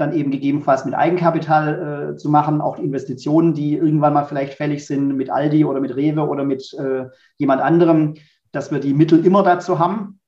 dann 0.00 0.12
eben 0.14 0.30
gegebenenfalls 0.30 0.84
mit 0.84 0.94
Eigenkapital 0.94 2.12
äh, 2.12 2.16
zu 2.16 2.30
machen, 2.30 2.60
auch 2.60 2.76
die 2.76 2.84
Investitionen, 2.84 3.54
die 3.54 3.76
irgendwann 3.76 4.14
mal 4.14 4.24
vielleicht 4.24 4.54
fällig 4.54 4.86
sind 4.86 5.16
mit 5.16 5.30
Aldi 5.30 5.64
oder 5.64 5.80
mit 5.80 5.94
Rewe 5.94 6.26
oder 6.26 6.44
mit 6.44 6.72
äh, 6.74 7.06
jemand 7.36 7.60
anderem, 7.60 8.14
dass 8.50 8.72
wir 8.72 8.80
die 8.80 8.94
Mittel 8.94 9.24
immer 9.24 9.42
dazu 9.42 9.78
haben 9.78 10.18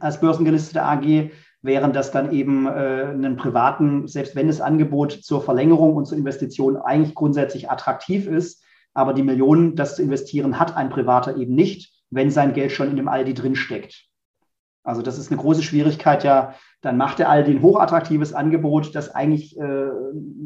als 0.00 0.20
börsengelistete 0.20 0.82
AG, 0.82 1.30
während 1.62 1.96
das 1.96 2.10
dann 2.10 2.32
eben 2.32 2.66
äh, 2.66 2.70
einen 2.70 3.36
privaten, 3.36 4.08
selbst 4.08 4.36
wenn 4.36 4.48
das 4.48 4.60
Angebot 4.60 5.12
zur 5.12 5.42
Verlängerung 5.42 5.94
und 5.94 6.06
zur 6.06 6.18
Investition 6.18 6.76
eigentlich 6.76 7.14
grundsätzlich 7.14 7.70
attraktiv 7.70 8.26
ist, 8.26 8.62
aber 8.94 9.14
die 9.14 9.22
Millionen, 9.22 9.76
das 9.76 9.96
zu 9.96 10.02
investieren, 10.02 10.58
hat 10.58 10.76
ein 10.76 10.90
Privater 10.90 11.36
eben 11.36 11.54
nicht, 11.54 11.92
wenn 12.10 12.30
sein 12.30 12.52
Geld 12.52 12.72
schon 12.72 12.90
in 12.90 12.96
dem 12.96 13.08
Aldi 13.08 13.34
drinsteckt. 13.34 14.08
Also 14.84 15.00
das 15.00 15.16
ist 15.16 15.30
eine 15.30 15.40
große 15.40 15.62
Schwierigkeit 15.62 16.24
ja. 16.24 16.54
Dann 16.80 16.96
macht 16.96 17.20
der 17.20 17.30
Aldi 17.30 17.52
ein 17.52 17.62
hochattraktives 17.62 18.34
Angebot, 18.34 18.96
das 18.96 19.14
eigentlich 19.14 19.56
äh, 19.56 19.90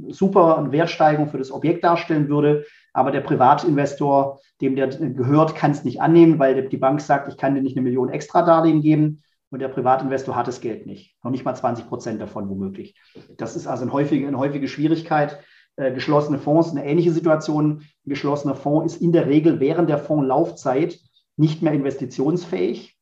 super 0.09 0.59
eine 0.59 0.71
Wertsteigerung 0.71 1.29
für 1.29 1.39
das 1.39 1.51
Objekt 1.51 1.83
darstellen 1.83 2.29
würde. 2.29 2.67
Aber 2.93 3.11
der 3.11 3.23
Privatinvestor, 3.23 4.39
dem 4.61 4.77
der 4.77 4.89
gehört, 4.89 5.55
kann 5.55 5.71
es 5.71 5.85
nicht 5.85 6.03
annehmen, 6.03 6.39
weil 6.39 6.69
die 6.69 6.77
Bank 6.77 7.01
sagt, 7.01 7.29
ich 7.29 7.39
kann 7.39 7.55
dir 7.55 7.63
nicht 7.63 7.77
eine 7.77 7.85
Million 7.85 8.11
extra 8.11 8.43
Darlehen 8.43 8.83
geben. 8.83 9.23
Und 9.51 9.61
der 9.61 9.69
Privatinvestor 9.69 10.35
hat 10.35 10.49
das 10.49 10.61
Geld 10.61 10.87
nicht. 10.87 11.17
Noch 11.23 11.31
nicht 11.31 11.45
mal 11.45 11.55
20 11.55 11.89
Prozent 11.89 12.21
davon 12.21 12.49
womöglich. 12.49 13.01
Das 13.37 13.57
ist 13.57 13.67
also 13.67 13.83
eine 13.83 13.93
häufige, 13.93 14.27
eine 14.27 14.39
häufige 14.39 14.69
Schwierigkeit. 14.69 15.39
Äh, 15.77 15.93
geschlossene 15.93 16.39
Fonds, 16.39 16.71
eine 16.71 16.85
ähnliche 16.85 17.13
Situation. 17.13 17.83
Ein 18.05 18.11
geschlossener 18.11 18.55
Fonds 18.55 18.95
ist 18.95 19.03
in 19.03 19.13
der 19.13 19.27
Regel 19.27 19.61
während 19.61 19.89
der 19.89 19.99
Fondslaufzeit 19.99 20.99
nicht 21.37 21.63
mehr 21.63 21.73
investitionsfähig 21.73 22.97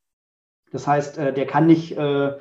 das 0.75 0.89
heißt, 0.89 1.19
äh, 1.19 1.33
der 1.33 1.47
kann 1.47 1.69
nicht 1.69 1.97
äh, 1.97 2.33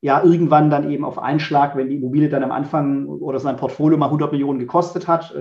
ja 0.00 0.22
irgendwann 0.22 0.70
dann 0.70 0.88
eben 0.88 1.04
auf 1.04 1.18
Einschlag, 1.18 1.76
wenn 1.76 1.90
die 1.90 1.96
Immobilie 1.96 2.28
dann 2.28 2.44
am 2.44 2.52
Anfang 2.52 3.06
oder 3.06 3.40
sein 3.40 3.56
Portfolio 3.56 3.98
mal 3.98 4.06
100 4.06 4.30
Millionen 4.30 4.60
gekostet 4.60 5.08
hat, 5.08 5.34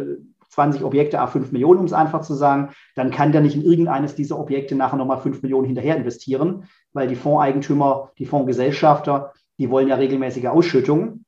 20 0.51 0.81
äh, 0.81 0.83
Objekte, 0.83 1.19
a 1.19 1.27
5 1.27 1.51
Millionen, 1.51 1.79
um 1.79 1.85
es 1.85 1.93
einfach 1.93 2.21
zu 2.21 2.33
sagen, 2.33 2.69
dann 2.95 3.11
kann 3.11 3.31
der 3.31 3.41
nicht 3.41 3.55
in 3.55 3.63
irgendeines 3.63 4.15
dieser 4.15 4.39
Objekte 4.39 4.75
nachher 4.75 4.97
nochmal 4.97 5.19
5 5.19 5.41
Millionen 5.41 5.65
hinterher 5.65 5.97
investieren, 5.97 6.65
weil 6.93 7.07
die 7.07 7.15
Fondseigentümer, 7.15 8.11
die 8.17 8.25
Fondsgesellschafter, 8.25 9.33
die 9.57 9.69
wollen 9.69 9.87
ja 9.87 9.95
regelmäßige 9.95 10.47
Ausschüttungen. 10.47 11.25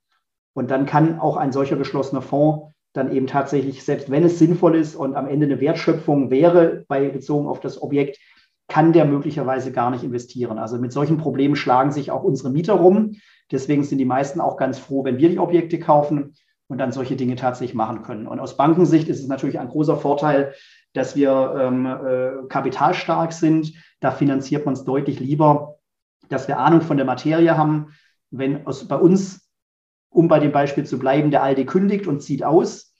Und 0.54 0.70
dann 0.70 0.86
kann 0.86 1.20
auch 1.20 1.38
ein 1.38 1.52
solcher 1.52 1.78
geschlossener 1.78 2.22
Fonds 2.22 2.74
dann 2.94 3.12
eben 3.12 3.26
tatsächlich, 3.26 3.84
selbst 3.84 4.12
wenn 4.12 4.24
es 4.24 4.38
sinnvoll 4.38 4.76
ist 4.76 4.96
und 4.96 5.16
am 5.16 5.28
Ende 5.28 5.48
eine 5.48 5.60
Wertschöpfung 5.60 6.30
wäre, 6.30 6.86
bei, 6.88 7.10
bezogen 7.10 7.48
auf 7.48 7.60
das 7.60 7.82
Objekt, 7.82 8.20
kann 8.68 8.94
der 8.94 9.06
möglicherweise 9.06 9.72
gar 9.72 9.90
nicht 9.90 10.04
investieren. 10.04 10.60
Also 10.60 10.78
mit 10.78 10.94
solchen 10.94 11.18
Problemen 11.18 11.56
schlagen 11.56 11.92
sich 11.92 12.12
auch 12.12 12.24
unsere 12.24 12.52
Mieter 12.52 12.74
rum. 12.74 13.16
Deswegen 13.52 13.84
sind 13.84 13.98
die 13.98 14.06
meisten 14.06 14.40
auch 14.40 14.58
ganz 14.58 14.80
froh, 14.80 15.04
wenn 15.04 15.18
wir 15.18 15.30
die 15.30 15.40
Objekte 15.40 15.80
kaufen 15.80 16.36
und 16.74 16.80
dann 16.80 16.92
solche 16.92 17.16
Dinge 17.16 17.36
tatsächlich 17.36 17.76
machen 17.76 18.02
können. 18.02 18.26
Und 18.26 18.40
aus 18.40 18.58
Bankensicht 18.58 19.08
ist 19.08 19.20
es 19.20 19.28
natürlich 19.28 19.60
ein 19.60 19.70
großer 19.70 19.96
Vorteil, 19.96 20.56
dass 20.94 21.16
wir 21.16 21.56
ähm, 21.56 21.86
äh, 21.86 22.48
kapitalstark 22.50 23.32
sind. 23.32 23.74
Da 24.00 24.10
finanziert 24.10 24.66
man 24.66 24.74
es 24.74 24.84
deutlich 24.84 25.20
lieber, 25.20 25.76
dass 26.30 26.48
wir 26.48 26.58
Ahnung 26.58 26.82
von 26.82 26.98
der 26.98 27.06
Materie 27.06 27.56
haben. 27.56 27.94
Wenn 28.32 28.66
aus, 28.66 28.88
bei 28.88 28.96
uns, 28.96 29.48
um 30.10 30.28
bei 30.28 30.40
dem 30.40 30.52
Beispiel 30.52 30.84
zu 30.84 30.98
bleiben, 30.98 31.30
der 31.30 31.44
Alte 31.44 31.64
kündigt 31.64 32.08
und 32.08 32.22
zieht 32.22 32.44
aus, 32.44 32.96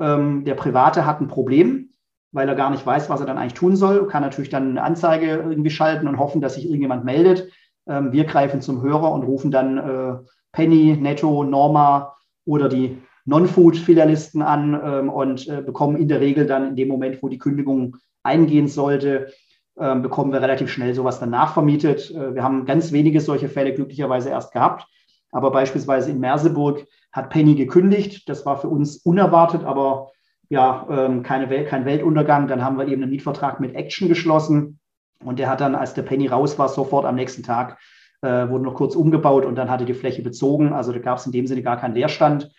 ähm, 0.00 0.46
der 0.46 0.54
Private 0.54 1.04
hat 1.04 1.20
ein 1.20 1.28
Problem, 1.28 1.90
weil 2.32 2.48
er 2.48 2.54
gar 2.54 2.70
nicht 2.70 2.86
weiß, 2.86 3.10
was 3.10 3.20
er 3.20 3.26
dann 3.26 3.36
eigentlich 3.36 3.52
tun 3.52 3.76
soll, 3.76 4.06
kann 4.06 4.22
natürlich 4.22 4.48
dann 4.48 4.70
eine 4.70 4.82
Anzeige 4.82 5.26
irgendwie 5.26 5.68
schalten 5.68 6.08
und 6.08 6.18
hoffen, 6.18 6.40
dass 6.40 6.54
sich 6.54 6.64
irgendjemand 6.64 7.04
meldet. 7.04 7.52
Ähm, 7.86 8.12
wir 8.12 8.24
greifen 8.24 8.62
zum 8.62 8.80
Hörer 8.80 9.12
und 9.12 9.24
rufen 9.24 9.50
dann 9.50 9.76
äh, 9.76 10.14
Penny, 10.52 10.96
Netto, 10.96 11.44
Norma 11.44 12.14
oder 12.46 12.70
die 12.70 12.96
Non-Food-Filialisten 13.24 14.42
an 14.42 14.80
ähm, 14.82 15.08
und 15.08 15.48
äh, 15.48 15.62
bekommen 15.62 15.96
in 15.96 16.08
der 16.08 16.20
Regel 16.20 16.46
dann 16.46 16.68
in 16.68 16.76
dem 16.76 16.88
Moment, 16.88 17.22
wo 17.22 17.28
die 17.28 17.38
Kündigung 17.38 17.96
eingehen 18.22 18.68
sollte, 18.68 19.32
äh, 19.76 19.94
bekommen 19.96 20.32
wir 20.32 20.42
relativ 20.42 20.70
schnell 20.70 20.94
sowas 20.94 21.20
dann 21.20 21.30
nachvermietet. 21.30 22.10
Äh, 22.10 22.34
wir 22.34 22.42
haben 22.42 22.66
ganz 22.66 22.92
wenige 22.92 23.20
solche 23.20 23.48
Fälle 23.48 23.74
glücklicherweise 23.74 24.30
erst 24.30 24.52
gehabt. 24.52 24.86
Aber 25.32 25.50
beispielsweise 25.50 26.10
in 26.10 26.20
Merseburg 26.20 26.86
hat 27.12 27.30
Penny 27.30 27.54
gekündigt. 27.54 28.28
Das 28.28 28.44
war 28.46 28.58
für 28.58 28.68
uns 28.68 28.96
unerwartet, 28.98 29.64
aber 29.64 30.10
ja, 30.48 30.86
ähm, 30.90 31.22
keine 31.22 31.48
Welt, 31.50 31.68
kein 31.68 31.84
Weltuntergang. 31.84 32.48
Dann 32.48 32.64
haben 32.64 32.78
wir 32.78 32.88
eben 32.88 33.02
einen 33.02 33.12
Mietvertrag 33.12 33.60
mit 33.60 33.74
Action 33.74 34.08
geschlossen. 34.08 34.80
Und 35.24 35.38
der 35.38 35.48
hat 35.48 35.60
dann, 35.60 35.74
als 35.74 35.94
der 35.94 36.02
Penny 36.02 36.26
raus 36.26 36.58
war, 36.58 36.68
sofort 36.68 37.04
am 37.04 37.14
nächsten 37.14 37.42
Tag, 37.42 37.78
äh, 38.22 38.48
wurde 38.48 38.64
noch 38.64 38.74
kurz 38.74 38.96
umgebaut 38.96 39.44
und 39.44 39.54
dann 39.54 39.70
hatte 39.70 39.84
die 39.84 39.94
Fläche 39.94 40.22
bezogen. 40.22 40.72
Also 40.72 40.92
da 40.92 40.98
gab 40.98 41.18
es 41.18 41.26
in 41.26 41.32
dem 41.32 41.46
Sinne 41.46 41.62
gar 41.62 41.78
keinen 41.78 41.94
Leerstand. 41.94 42.50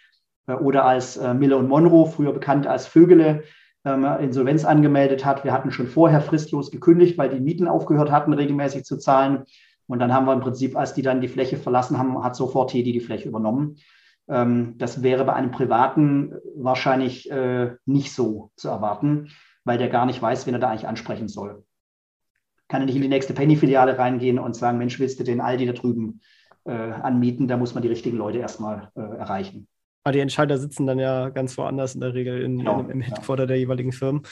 Äh, 0.48 0.54
oder 0.54 0.86
als 0.86 1.18
äh, 1.18 1.34
Miller 1.34 1.58
und 1.58 1.68
Monroe, 1.68 2.06
früher 2.06 2.34
bekannt 2.34 2.68
als 2.68 2.88
Vögele, 2.88 3.44
ähm, 3.84 4.06
Insolvenz 4.20 4.66
angemeldet 4.66 5.26
hat. 5.26 5.44
Wir 5.44 5.54
hatten 5.54 5.72
schon 5.72 5.88
vorher 5.88 6.22
fristlos 6.22 6.72
gekündigt, 6.72 7.18
weil 7.18 7.30
die 7.30 7.40
Mieten 7.40 7.68
aufgehört 7.68 8.12
hatten, 8.12 8.34
regelmäßig 8.34 8.84
zu 8.84 8.98
zahlen. 8.98 9.44
Und 9.88 10.00
dann 10.00 10.14
haben 10.14 10.26
wir 10.26 10.34
im 10.34 10.42
Prinzip, 10.42 10.78
als 10.78 10.94
die 10.94 11.02
dann 11.02 11.22
die 11.22 11.28
Fläche 11.28 11.58
verlassen 11.58 11.98
haben, 11.98 12.24
hat 12.24 12.36
sofort 12.36 12.72
Teddy 12.72 12.94
die 12.94 13.00
Fläche 13.00 13.28
übernommen. 13.28 13.78
Ähm, 14.30 14.76
das 14.78 15.02
wäre 15.04 15.26
bei 15.26 15.34
einem 15.34 15.52
Privaten 15.52 16.34
wahrscheinlich 16.56 17.30
äh, 17.32 17.72
nicht 17.86 18.14
so 18.14 18.52
zu 18.56 18.70
erwarten, 18.70 19.30
weil 19.66 19.78
der 19.78 19.90
gar 19.90 20.06
nicht 20.06 20.22
weiß, 20.22 20.46
wen 20.46 20.54
er 20.54 20.60
da 20.60 20.70
eigentlich 20.70 20.88
ansprechen 20.88 21.28
soll. 21.28 21.64
Kann 22.68 22.84
er 22.84 22.86
nicht 22.86 22.96
in 22.96 23.02
die 23.02 23.10
nächste 23.10 23.34
Penny-Filiale 23.34 23.98
reingehen 23.98 24.40
und 24.40 24.56
sagen, 24.56 24.78
Mensch, 24.78 24.98
willst 25.00 25.20
du 25.20 25.24
den 25.24 25.42
Aldi 25.42 25.66
da 25.66 25.74
drüben 25.74 26.22
anmieten. 26.64 27.48
Da 27.48 27.58
muss 27.58 27.74
man 27.74 27.82
die 27.82 27.90
richtigen 27.90 28.18
Leute 28.18 28.38
erstmal 28.38 28.92
erreichen. 28.94 29.68
Aber 30.04 30.14
die 30.14 30.20
Entscheider 30.20 30.58
sitzen 30.58 30.88
dann 30.88 31.00
ja 31.00 31.30
ganz 31.30 31.58
woanders 31.58 31.96
in 31.96 32.02
der 32.02 32.14
Regel 32.14 32.42
in, 32.42 32.60
genau, 32.60 32.80
in, 32.80 32.90
im 32.90 33.02
Headquarter 33.02 33.44
ja. 33.44 33.48
der 33.48 33.60
jeweiligen 33.60 33.92
Firmen. 33.92 34.24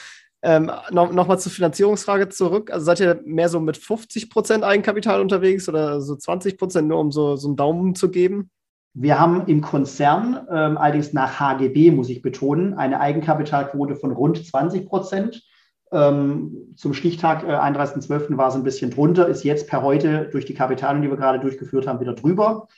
Ähm, 0.42 0.70
noch, 0.90 1.12
noch 1.12 1.36
zur 1.36 1.52
Finanzierungsfrage 1.52 2.30
zurück. 2.30 2.70
Also 2.72 2.86
seid 2.86 3.00
ihr 3.00 3.20
mehr 3.24 3.48
so 3.48 3.60
mit 3.60 3.76
50 3.76 4.30
Prozent 4.30 4.64
Eigenkapital 4.64 5.20
unterwegs 5.20 5.68
oder 5.68 6.00
so 6.00 6.16
20 6.16 6.56
Prozent, 6.56 6.88
nur 6.88 6.98
um 6.98 7.12
so, 7.12 7.36
so 7.36 7.48
einen 7.48 7.56
Daumen 7.56 7.94
zu 7.94 8.10
geben? 8.10 8.50
Wir 8.94 9.20
haben 9.20 9.46
im 9.46 9.60
Konzern, 9.60 10.46
ähm, 10.50 10.76
allerdings 10.76 11.12
nach 11.12 11.38
HGB, 11.38 11.90
muss 11.90 12.08
ich 12.08 12.22
betonen, 12.22 12.74
eine 12.74 13.00
Eigenkapitalquote 13.00 13.94
von 13.96 14.12
rund 14.12 14.44
20 14.44 14.86
Prozent. 14.88 15.44
Ähm, 15.92 16.72
zum 16.76 16.94
Stichtag 16.94 17.44
äh, 17.44 17.52
31.12. 17.52 18.36
war 18.36 18.48
es 18.48 18.54
ein 18.54 18.64
bisschen 18.64 18.90
drunter, 18.90 19.28
ist 19.28 19.44
jetzt 19.44 19.68
per 19.68 19.82
heute 19.82 20.28
durch 20.32 20.46
die 20.46 20.54
Kapitalien, 20.54 21.02
die 21.02 21.10
wir 21.10 21.16
gerade 21.16 21.38
durchgeführt 21.38 21.86
haben, 21.86 22.00
wieder 22.00 22.14
drüber. 22.14 22.68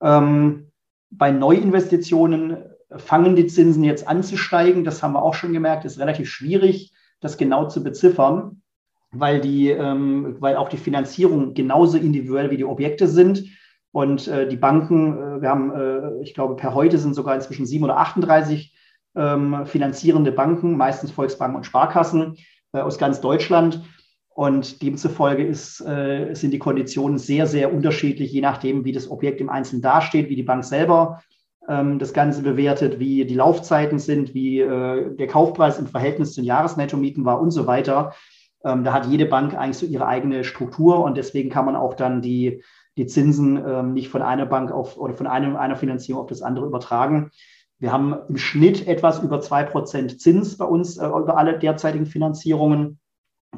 Ähm, 0.01 0.71
bei 1.09 1.31
Neuinvestitionen 1.31 2.57
fangen 2.97 3.35
die 3.35 3.47
Zinsen 3.47 3.83
jetzt 3.83 4.07
an 4.07 4.23
zu 4.23 4.37
steigen. 4.37 4.83
Das 4.83 5.01
haben 5.01 5.13
wir 5.13 5.21
auch 5.21 5.33
schon 5.33 5.53
gemerkt, 5.53 5.85
ist 5.85 5.99
relativ 5.99 6.29
schwierig 6.29 6.93
das 7.21 7.37
genau 7.37 7.67
zu 7.67 7.83
beziffern, 7.83 8.61
weil, 9.11 9.39
die, 9.39 9.69
ähm, 9.69 10.35
weil 10.39 10.57
auch 10.57 10.69
die 10.69 10.77
Finanzierung 10.77 11.53
genauso 11.53 11.97
individuell 11.97 12.51
wie 12.51 12.57
die 12.57 12.65
Objekte 12.65 13.07
sind. 13.07 13.45
Und 13.91 14.27
äh, 14.27 14.47
die 14.47 14.57
Banken, 14.57 15.17
äh, 15.17 15.41
wir 15.41 15.49
haben, 15.49 15.71
äh, 15.71 16.21
ich 16.21 16.33
glaube, 16.33 16.55
per 16.55 16.73
heute 16.73 16.97
sind 16.97 17.13
sogar 17.13 17.35
inzwischen 17.35 17.65
sieben 17.65 17.83
oder 17.83 17.97
38 17.97 18.75
ähm, 19.15 19.65
finanzierende 19.65 20.31
Banken, 20.31 20.77
meistens 20.77 21.11
Volksbanken 21.11 21.57
und 21.57 21.65
Sparkassen 21.65 22.37
äh, 22.73 22.79
aus 22.79 22.97
ganz 22.97 23.21
Deutschland. 23.21 23.81
Und 24.33 24.81
demzufolge 24.81 25.45
ist, 25.45 25.81
äh, 25.81 26.33
sind 26.33 26.51
die 26.51 26.59
Konditionen 26.59 27.17
sehr, 27.17 27.47
sehr 27.47 27.73
unterschiedlich, 27.73 28.31
je 28.31 28.39
nachdem, 28.39 28.85
wie 28.85 28.93
das 28.93 29.11
Objekt 29.11 29.41
im 29.41 29.49
Einzelnen 29.49 29.81
dasteht, 29.81 30.29
wie 30.29 30.37
die 30.37 30.43
Bank 30.43 30.63
selber 30.63 31.21
das 31.99 32.13
Ganze 32.13 32.41
bewertet, 32.41 32.99
wie 32.99 33.25
die 33.25 33.35
Laufzeiten 33.35 33.99
sind, 33.99 34.33
wie 34.33 34.59
äh, 34.59 35.15
der 35.15 35.27
Kaufpreis 35.27 35.79
im 35.79 35.87
Verhältnis 35.87 36.33
zu 36.33 36.41
den 36.41 36.47
Jahresnettomieten 36.47 37.23
war 37.25 37.39
und 37.39 37.51
so 37.51 37.67
weiter. 37.67 38.13
Ähm, 38.63 38.83
da 38.83 38.93
hat 38.93 39.07
jede 39.07 39.25
Bank 39.25 39.55
eigentlich 39.55 39.77
so 39.77 39.85
ihre 39.85 40.07
eigene 40.07 40.43
Struktur 40.43 41.03
und 41.03 41.17
deswegen 41.17 41.49
kann 41.49 41.65
man 41.65 41.75
auch 41.75 41.93
dann 41.93 42.21
die, 42.21 42.63
die 42.97 43.07
Zinsen 43.07 43.57
ähm, 43.65 43.93
nicht 43.93 44.09
von 44.09 44.21
einer 44.21 44.45
Bank 44.45 44.71
auf 44.71 44.97
oder 44.97 45.13
von 45.13 45.27
einem, 45.27 45.55
einer 45.55 45.75
Finanzierung 45.75 46.21
auf 46.21 46.29
das 46.29 46.41
andere 46.41 46.65
übertragen. 46.65 47.31
Wir 47.79 47.91
haben 47.91 48.15
im 48.29 48.37
Schnitt 48.37 48.87
etwas 48.87 49.23
über 49.23 49.39
2% 49.39 50.17
Zins 50.19 50.57
bei 50.57 50.65
uns 50.65 50.97
äh, 50.97 51.07
über 51.07 51.37
alle 51.37 51.57
derzeitigen 51.57 52.05
Finanzierungen. 52.05 52.99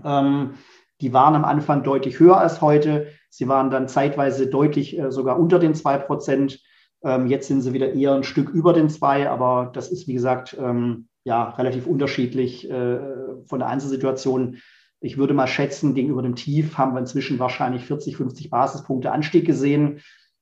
Ähm, 0.04 0.54
die 1.02 1.12
waren 1.12 1.36
am 1.36 1.44
Anfang 1.44 1.84
deutlich 1.84 2.20
höher 2.20 2.38
als 2.38 2.62
heute. 2.62 3.08
Sie 3.30 3.48
waren 3.48 3.70
dann 3.70 3.90
zeitweise 3.90 4.48
deutlich 4.48 4.98
äh, 4.98 5.12
sogar 5.12 5.38
unter 5.40 5.60
den 5.60 5.74
2%. 5.74 6.60
Ähm, 7.04 7.28
jetzt 7.28 7.48
sind 7.48 7.62
sie 7.62 7.74
wieder 7.74 7.94
eher 7.94 8.14
ein 8.14 8.24
Stück 8.24 8.50
über 8.50 8.74
den 8.74 8.90
zwei, 8.90 9.30
aber 9.30 9.72
das 9.74 9.90
ist, 9.92 10.08
wie 10.08 10.14
gesagt, 10.14 10.56
ähm, 10.60 11.08
ja, 11.24 11.50
relativ 11.52 11.88
unterschiedlich 11.88 12.70
äh, 12.70 13.00
von 13.46 13.60
der 13.60 13.68
Einzelsituation. 13.68 14.58
Ich 15.00 15.18
würde 15.18 15.34
mal 15.34 15.48
schätzen, 15.48 15.96
gegenüber 15.96 16.22
dem 16.22 16.36
Tief 16.36 16.78
haben 16.78 16.94
wir 16.94 17.00
inzwischen 17.00 17.40
wahrscheinlich 17.40 17.86
40, 17.86 18.18
50 18.18 18.50
Basispunkte 18.50 19.12
Anstieg 19.12 19.46
gesehen. 19.46 20.00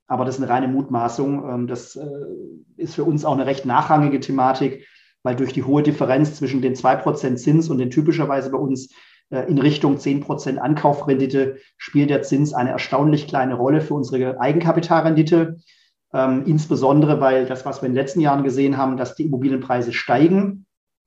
Aber 0.08 0.26
das 0.26 0.36
ist 0.36 0.44
eine 0.44 0.52
reine 0.52 0.68
Mutmaßung. 0.68 1.50
Ähm, 1.50 1.68
das 1.68 1.96
äh, 1.96 2.06
ist 2.78 2.96
für 2.96 3.04
uns 3.04 3.26
auch 3.26 3.34
eine 3.34 3.46
recht 3.46 3.66
nachrangige 3.66 4.20
Thematik, 4.20 4.88
weil 5.24 5.36
durch 5.36 5.54
die 5.54 5.64
hohe 5.64 5.84
Differenz 5.84 6.36
zwischen 6.36 6.62
den 6.62 6.76
2% 6.76 7.36
Zins 7.38 7.70
und 7.70 7.78
den 7.78 7.90
typischerweise 7.90 8.52
bei 8.52 8.58
uns 8.58 8.94
äh, 9.32 9.50
in 9.50 9.58
Richtung 9.58 9.98
10% 9.98 10.58
Ankaufrendite 10.58 11.58
spielt 11.78 12.10
der 12.10 12.22
Zins 12.22 12.54
eine 12.54 12.72
erstaunlich 12.72 13.28
kleine 13.28 13.56
Rolle 13.56 13.82
für 13.82 13.94
unsere 13.94 14.40
Eigenkapitalrendite. 14.40 15.58
Ähm, 16.14 16.44
insbesondere, 16.46 17.22
weil 17.22 17.46
das, 17.46 17.66
was 17.66 17.82
wir 17.82 17.88
in 17.88 17.94
den 17.94 18.02
letzten 18.02 18.20
Jahren 18.20 18.44
gesehen 18.44 18.78
haben, 18.78 18.98
dass 18.98 19.16
die 19.16 19.26
Immobilienpreise 19.26 19.94
steigen 19.94 20.66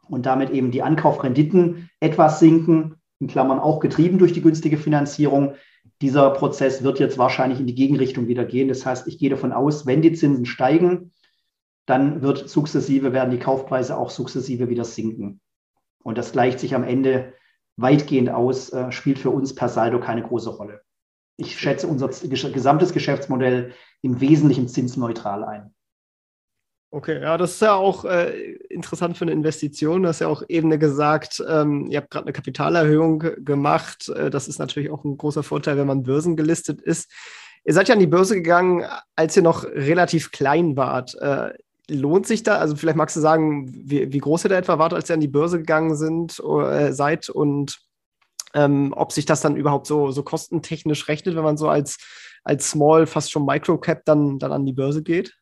und 0.09 0.27
damit 0.27 0.51
eben 0.51 0.71
die 0.71 0.83
Ankaufrenditen 0.83 1.91
etwas 2.01 2.41
sinken, 2.41 2.97
in 3.21 3.27
Klammern 3.29 3.59
auch 3.59 3.81
getrieben 3.81 4.19
durch 4.19 4.33
die 4.33 4.43
günstige 4.43 4.77
Finanzierung. 4.77 5.55
Dieser 6.01 6.31
Prozess 6.31 6.83
wird 6.83 6.99
jetzt 6.99 7.19
wahrscheinlich 7.19 7.61
in 7.61 7.67
die 7.67 7.75
Gegenrichtung 7.75 8.29
wieder 8.29 8.45
gehen. 8.45 8.69
Das 8.69 8.85
heißt, 8.85 9.07
ich 9.07 9.19
gehe 9.19 9.31
davon 9.31 9.53
aus, 9.53 9.87
wenn 9.87 10.03
die 10.03 10.13
Zinsen 10.13 10.47
steigen, 10.47 11.13
dann 11.87 12.23
wird 12.23 12.49
sukzessive, 12.49 13.13
werden 13.13 13.31
die 13.31 13.39
Kaufpreise 13.39 13.97
auch 13.97 14.11
sukzessive 14.11 14.71
wieder 14.71 14.85
sinken. 14.85 15.41
Und 16.03 16.17
das 16.19 16.33
gleicht 16.33 16.61
sich 16.61 16.75
am 16.75 16.83
Ende 16.83 17.35
weitgehend 17.77 18.31
aus, 18.31 18.71
äh, 18.73 18.91
spielt 18.91 19.19
für 19.19 19.31
uns 19.31 19.55
per 19.55 19.69
Saldo 19.69 20.01
keine 20.01 20.23
große 20.23 20.51
Rolle 20.51 20.81
ich 21.37 21.59
schätze 21.59 21.87
unser 21.87 22.09
gesamtes 22.09 22.93
Geschäftsmodell 22.93 23.73
im 24.03 24.21
Wesentlichen 24.21 24.69
zinsneutral 24.69 25.45
ein. 25.45 25.75
Okay, 26.91 27.21
ja, 27.21 27.37
das 27.37 27.55
ist 27.55 27.63
ja 27.63 27.75
auch 27.75 28.05
äh, 28.05 28.53
interessant 28.71 29.19
für 29.19 29.25
eine 29.25 29.33
Investition. 29.33 30.03
Du 30.03 30.09
hast 30.09 30.21
ja 30.21 30.29
auch 30.29 30.45
eben 30.49 30.79
gesagt, 30.79 31.43
ähm, 31.49 31.89
ihr 31.89 31.99
habt 31.99 32.11
gerade 32.11 32.27
eine 32.27 32.33
Kapitalerhöhung 32.33 33.19
gemacht. 33.45 34.09
Äh, 34.11 34.31
das 34.31 34.47
ist 34.47 34.61
natürlich 34.61 34.91
auch 34.91 35.03
ein 35.03 35.17
großer 35.17 35.43
Vorteil, 35.43 35.77
wenn 35.77 35.89
man 35.89 36.05
börsengelistet 36.05 36.81
ist. 36.81 37.11
Ihr 37.65 37.75
seid 37.75 37.89
ja 37.89 37.95
an 37.95 38.01
die 38.01 38.07
Börse 38.07 38.37
gegangen, 38.37 38.85
als 39.17 39.37
ihr 39.37 39.43
noch 39.43 39.65
relativ 39.65 40.31
klein 40.31 40.77
wart. 40.77 41.17
Äh, 41.17 41.55
lohnt 41.91 42.29
sich 42.29 42.45
da, 42.45 42.59
also 42.59 42.77
vielleicht 42.77 42.97
magst 42.97 43.17
du 43.17 43.21
sagen, 43.21 43.69
wie, 43.75 44.13
wie, 44.13 44.19
groß 44.19 44.45
ihr 44.45 44.51
da 44.51 44.57
etwa 44.57 44.79
wart, 44.79 44.95
als 44.95 45.11
ihr 45.11 45.15
an 45.15 45.21
die 45.21 45.27
Börse 45.27 45.59
gegangen 45.59 45.97
sind, 45.97 46.41
äh, 46.41 46.93
seid 46.93 47.29
und 47.29 47.81
ähm, 48.55 48.93
ob 48.97 49.13
sich 49.13 49.27
das 49.27 49.41
dann 49.41 49.57
überhaupt 49.57 49.87
so, 49.87 50.11
so 50.11 50.23
kostentechnisch 50.23 51.09
rechnet, 51.09 51.37
wenn 51.37 51.45
man 51.45 51.57
so 51.57 51.69
als, 51.69 51.99
als 52.45 52.71
Small, 52.71 53.07
fast 53.07 53.31
schon 53.31 53.45
Microcap 53.45 54.05
dann, 54.05 54.39
dann 54.39 54.53
an 54.53 54.65
die 54.65 54.73
Börse 54.73 55.03
geht? 55.03 55.35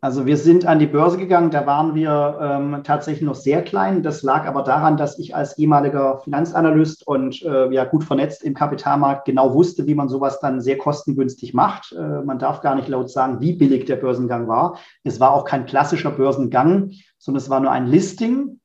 Also 0.00 0.26
wir 0.26 0.36
sind 0.36 0.64
an 0.64 0.78
die 0.78 0.86
Börse 0.86 1.18
gegangen, 1.18 1.50
da 1.50 1.66
waren 1.66 1.96
wir 1.96 2.38
ähm, 2.40 2.82
tatsächlich 2.84 3.24
noch 3.24 3.34
sehr 3.34 3.62
klein. 3.62 4.04
Das 4.04 4.22
lag 4.22 4.46
aber 4.46 4.62
daran, 4.62 4.96
dass 4.96 5.18
ich 5.18 5.34
als 5.34 5.58
ehemaliger 5.58 6.20
Finanzanalyst 6.20 7.04
und 7.04 7.42
äh, 7.42 7.68
ja 7.72 7.84
gut 7.84 8.04
vernetzt 8.04 8.44
im 8.44 8.54
Kapitalmarkt 8.54 9.24
genau 9.24 9.54
wusste, 9.54 9.88
wie 9.88 9.96
man 9.96 10.08
sowas 10.08 10.38
dann 10.38 10.60
sehr 10.60 10.78
kostengünstig 10.78 11.54
macht. 11.54 11.92
Äh, 11.92 12.22
man 12.22 12.38
darf 12.38 12.60
gar 12.60 12.76
nicht 12.76 12.86
laut 12.86 13.10
sagen, 13.10 13.40
wie 13.40 13.54
billig 13.54 13.86
der 13.86 13.96
Börsengang 13.96 14.46
war. 14.46 14.78
Es 15.02 15.18
war 15.18 15.32
auch 15.32 15.44
kein 15.44 15.66
klassischer 15.66 16.12
Börsengang, 16.12 16.92
sondern 17.18 17.42
es 17.42 17.50
war 17.50 17.58
nur 17.58 17.72
ein 17.72 17.88
Listing. 17.88 18.60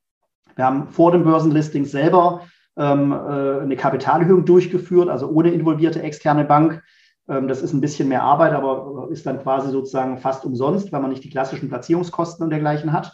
Wir 0.55 0.65
haben 0.65 0.89
vor 0.89 1.11
dem 1.11 1.24
Börsenlisting 1.24 1.86
selber 1.86 2.41
eine 2.76 3.76
Kapitalerhöhung 3.78 4.45
durchgeführt, 4.45 5.07
also 5.07 5.30
ohne 5.30 5.51
involvierte 5.51 6.01
externe 6.01 6.43
Bank 6.43 6.82
ähm, 7.28 7.47
das 7.47 7.61
ist 7.61 7.74
ein 7.74 7.82
bisschen 7.82 8.09
mehr 8.09 8.24
Arbeit, 8.24 8.53
aber 8.53 9.07
ist 9.11 9.26
dann 9.26 9.41
quasi 9.41 9.69
sozusagen 9.71 10.17
fast 10.17 10.45
umsonst, 10.45 10.91
weil 10.91 11.01
man 11.01 11.09
nicht 11.09 11.24
die 11.24 11.30
klassischen 11.30 11.69
Platzierungskosten 11.69 12.43
und 12.43 12.49
dergleichen 12.49 12.91
hat. 12.91 13.13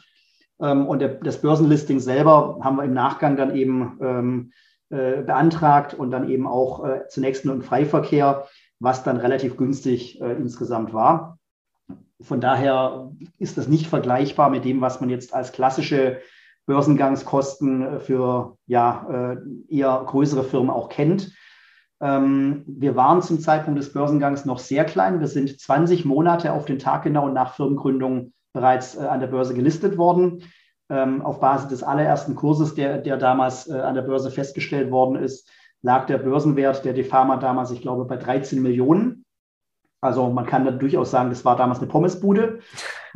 Ähm, 0.62 0.88
und 0.88 1.04
das 1.24 1.42
Börsenlisting 1.42 2.00
selber 2.00 2.60
haben 2.62 2.78
wir 2.78 2.84
im 2.84 2.94
Nachgang 2.94 3.38
dann 3.38 3.56
eben 3.56 3.98
ähm, 4.02 4.52
äh, 4.90 5.22
beantragt 5.22 5.94
und 5.94 6.12
dann 6.12 6.30
eben 6.30 6.48
auch 6.48 6.86
äh, 6.86 7.08
zunächst 7.08 7.46
nur 7.46 7.56
im 7.56 7.62
Freiverkehr, 7.62 8.46
was 8.80 9.04
dann 9.04 9.18
relativ 9.18 9.58
günstig 9.58 10.20
äh, 10.22 10.34
insgesamt 10.34 10.94
war. 10.94 11.38
Von 12.22 12.42
daher 12.42 13.12
ist 13.38 13.58
das 13.58 13.68
nicht 13.68 13.88
vergleichbar 13.88 14.50
mit 14.50 14.66
dem, 14.66 14.82
was 14.82 15.00
man 15.00 15.10
jetzt 15.10 15.34
als 15.34 15.54
klassische 15.54 16.20
Börsengangskosten 16.70 18.00
für 18.00 18.56
ja, 18.68 19.36
eher 19.68 20.04
größere 20.06 20.44
Firmen 20.44 20.70
auch 20.70 20.90
kennt. 20.90 21.32
Ähm, 22.02 22.64
wir 22.66 22.96
waren 22.96 23.22
zum 23.22 23.40
Zeitpunkt 23.40 23.80
des 23.80 23.92
Börsengangs 23.92 24.46
noch 24.46 24.60
sehr 24.60 24.86
klein. 24.86 25.20
Wir 25.20 25.28
sind 25.28 25.60
20 25.60 26.06
Monate 26.06 26.54
auf 26.54 26.66
den 26.66 26.80
Tag 26.80 27.04
genau 27.04 27.28
nach 27.28 27.56
Firmengründung 27.56 28.34
bereits 28.54 28.96
äh, 28.96 29.02
an 29.02 29.20
der 29.20 29.28
Börse 29.28 29.54
gelistet 29.54 29.98
worden. 29.98 30.44
Ähm, 30.90 31.22
auf 31.22 31.40
Basis 31.40 31.68
des 31.68 31.84
allerersten 31.84 32.36
Kurses, 32.36 32.74
der, 32.74 32.98
der 33.00 33.18
damals 33.18 33.68
äh, 33.68 33.74
an 33.74 33.96
der 33.96 34.02
Börse 34.02 34.32
festgestellt 34.32 34.92
worden 34.92 35.18
ist, 35.18 35.50
lag 35.82 36.06
der 36.08 36.18
Börsenwert 36.18 36.84
der 36.84 36.94
Defama 36.94 37.38
damals, 37.38 37.72
ich 37.72 37.82
glaube, 37.82 38.06
bei 38.06 38.18
13 38.18 38.62
Millionen. 38.62 39.26
Also 40.02 40.30
man 40.30 40.46
kann 40.46 40.66
da 40.66 40.72
durchaus 40.72 41.12
sagen, 41.12 41.30
das 41.30 41.44
war 41.44 41.58
damals 41.58 41.80
eine 41.80 41.90
Pommesbude. 41.90 42.60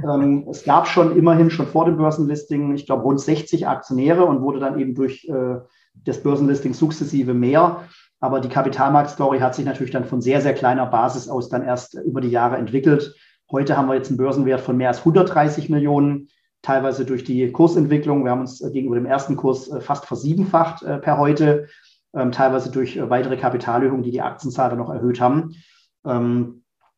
Ähm, 0.01 0.47
es 0.49 0.63
gab 0.63 0.87
schon 0.87 1.15
immerhin 1.17 1.49
schon 1.49 1.67
vor 1.67 1.85
dem 1.85 1.97
Börsenlisting, 1.97 2.73
ich 2.75 2.85
glaube, 2.85 3.03
rund 3.03 3.19
60 3.19 3.67
Aktionäre 3.67 4.25
und 4.25 4.41
wurde 4.41 4.59
dann 4.59 4.79
eben 4.79 4.95
durch 4.95 5.25
äh, 5.25 5.57
das 5.93 6.23
Börsenlisting 6.23 6.73
sukzessive 6.73 7.33
mehr. 7.33 7.83
Aber 8.19 8.39
die 8.39 8.49
Kapitalmarktstory 8.49 9.39
hat 9.39 9.53
sich 9.53 9.65
natürlich 9.65 9.91
dann 9.91 10.05
von 10.05 10.21
sehr, 10.21 10.41
sehr 10.41 10.53
kleiner 10.53 10.85
Basis 10.85 11.27
aus 11.27 11.49
dann 11.49 11.63
erst 11.63 11.95
über 11.95 12.21
die 12.21 12.29
Jahre 12.29 12.57
entwickelt. 12.57 13.15
Heute 13.51 13.75
haben 13.75 13.87
wir 13.87 13.95
jetzt 13.95 14.09
einen 14.09 14.17
Börsenwert 14.17 14.61
von 14.61 14.77
mehr 14.77 14.87
als 14.87 14.99
130 14.99 15.69
Millionen, 15.69 16.29
teilweise 16.61 17.05
durch 17.05 17.23
die 17.23 17.51
Kursentwicklung. 17.51 18.23
Wir 18.23 18.31
haben 18.31 18.41
uns 18.41 18.59
gegenüber 18.59 18.95
dem 18.95 19.05
ersten 19.05 19.35
Kurs 19.35 19.69
äh, 19.69 19.81
fast 19.81 20.05
versiebenfacht 20.05 20.83
äh, 20.83 20.97
per 20.97 21.17
heute, 21.17 21.67
ähm, 22.15 22.31
teilweise 22.31 22.71
durch 22.71 22.95
äh, 22.95 23.09
weitere 23.09 23.37
Kapitalerhöhungen, 23.37 24.03
die 24.03 24.11
die 24.11 24.21
Aktienzahl 24.21 24.69
dann 24.69 24.79
noch 24.79 24.89
erhöht 24.89 25.19
haben. 25.19 25.55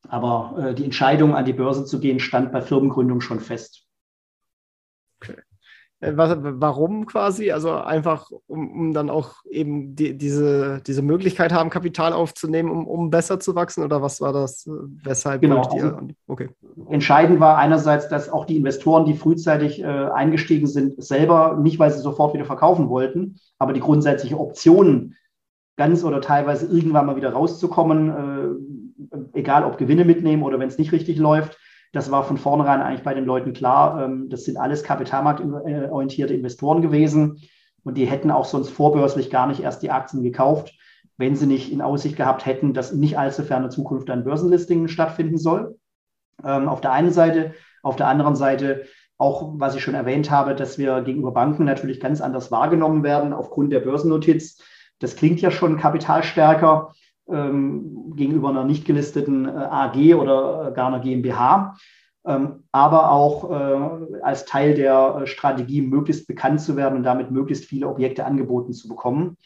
Aber 0.09 0.73
die 0.77 0.83
Entscheidung, 0.83 1.35
an 1.35 1.45
die 1.45 1.53
Börse 1.53 1.85
zu 1.85 1.99
gehen, 1.99 2.19
stand 2.19 2.51
bei 2.51 2.61
Firmengründung 2.61 3.21
schon 3.21 3.39
fest. 3.39 3.85
Äh, 6.01 6.13
was, 6.15 6.37
warum 6.39 7.05
quasi? 7.05 7.51
Also 7.51 7.73
einfach, 7.73 8.29
um, 8.47 8.71
um 8.71 8.93
dann 8.93 9.09
auch 9.09 9.33
eben 9.49 9.95
die, 9.95 10.17
diese, 10.17 10.81
diese 10.85 11.01
Möglichkeit 11.01 11.53
haben, 11.53 11.69
Kapital 11.69 12.13
aufzunehmen, 12.13 12.69
um, 12.69 12.87
um 12.87 13.09
besser 13.09 13.39
zu 13.39 13.55
wachsen? 13.55 13.83
Oder 13.83 14.01
was 14.01 14.21
war 14.21 14.33
das? 14.33 14.69
Weshalb 15.03 15.41
genau. 15.41 15.61
Also 15.61 15.97
okay. 16.27 16.49
Entscheidend 16.89 17.39
war 17.39 17.57
einerseits, 17.57 18.09
dass 18.09 18.29
auch 18.29 18.45
die 18.45 18.57
Investoren, 18.57 19.05
die 19.05 19.13
frühzeitig 19.13 19.81
äh, 19.81 19.85
eingestiegen 19.85 20.67
sind, 20.67 21.01
selber, 21.01 21.57
nicht 21.61 21.79
weil 21.79 21.91
sie 21.91 21.99
sofort 21.99 22.33
wieder 22.33 22.45
verkaufen 22.45 22.89
wollten, 22.89 23.39
aber 23.57 23.73
die 23.73 23.79
grundsätzliche 23.79 24.39
Option, 24.39 25.15
ganz 25.77 26.03
oder 26.03 26.21
teilweise 26.21 26.67
irgendwann 26.67 27.05
mal 27.05 27.15
wieder 27.15 27.31
rauszukommen, 27.33 28.09
äh, 28.09 28.74
egal 29.35 29.63
ob 29.63 29.77
Gewinne 29.77 30.05
mitnehmen 30.05 30.43
oder 30.43 30.59
wenn 30.59 30.67
es 30.67 30.77
nicht 30.77 30.91
richtig 30.91 31.17
läuft, 31.17 31.57
das 31.91 32.11
war 32.11 32.23
von 32.23 32.37
vornherein 32.37 32.81
eigentlich 32.81 33.03
bei 33.03 33.13
den 33.13 33.25
Leuten 33.25 33.53
klar. 33.53 34.03
Ähm, 34.03 34.27
das 34.29 34.43
sind 34.43 34.57
alles 34.57 34.83
kapitalmarktorientierte 34.83 36.33
Investoren 36.33 36.81
gewesen 36.81 37.41
und 37.83 37.97
die 37.97 38.05
hätten 38.05 38.31
auch 38.31 38.45
sonst 38.45 38.69
vorbörslich 38.69 39.29
gar 39.29 39.47
nicht 39.47 39.61
erst 39.61 39.81
die 39.81 39.91
Aktien 39.91 40.21
gekauft, 40.21 40.73
wenn 41.17 41.35
sie 41.35 41.45
nicht 41.45 41.71
in 41.71 41.81
Aussicht 41.81 42.17
gehabt 42.17 42.45
hätten, 42.45 42.73
dass 42.73 42.91
in 42.91 42.99
nicht 42.99 43.17
allzu 43.17 43.43
ferner 43.43 43.69
Zukunft 43.69 44.09
ein 44.09 44.23
Börsenlisting 44.23 44.87
stattfinden 44.87 45.37
soll. 45.37 45.77
Ähm, 46.43 46.67
auf 46.67 46.81
der 46.81 46.91
einen 46.91 47.11
Seite, 47.11 47.53
auf 47.81 47.95
der 47.95 48.07
anderen 48.07 48.35
Seite 48.35 48.85
auch, 49.17 49.53
was 49.55 49.75
ich 49.75 49.81
schon 49.81 49.93
erwähnt 49.95 50.29
habe, 50.29 50.55
dass 50.55 50.77
wir 50.77 51.01
gegenüber 51.01 51.31
Banken 51.31 51.63
natürlich 51.63 52.01
ganz 52.01 52.19
anders 52.19 52.51
wahrgenommen 52.51 53.03
werden 53.03 53.31
aufgrund 53.31 53.71
der 53.71 53.79
Börsennotiz. 53.79 54.61
Das 54.99 55.15
klingt 55.15 55.39
ja 55.39 55.51
schon 55.51 55.77
kapitalstärker 55.77 56.91
gegenüber 57.27 58.49
einer 58.49 58.65
nicht 58.65 58.85
gelisteten 58.85 59.45
äh, 59.45 59.49
AG 59.49 60.15
oder 60.15 60.71
gar 60.71 60.87
einer 60.87 60.99
GmbH, 60.99 61.75
ähm, 62.25 62.63
aber 62.71 63.11
auch 63.11 63.51
äh, 63.51 64.21
als 64.21 64.45
Teil 64.45 64.73
der 64.75 65.21
äh, 65.21 65.27
Strategie 65.27 65.81
möglichst 65.81 66.27
bekannt 66.27 66.61
zu 66.61 66.75
werden 66.75 66.97
und 66.97 67.03
damit 67.03 67.31
möglichst 67.31 67.65
viele 67.65 67.87
Objekte 67.87 68.25
angeboten 68.25 68.73
zu 68.73 68.87
bekommen. 68.87 69.37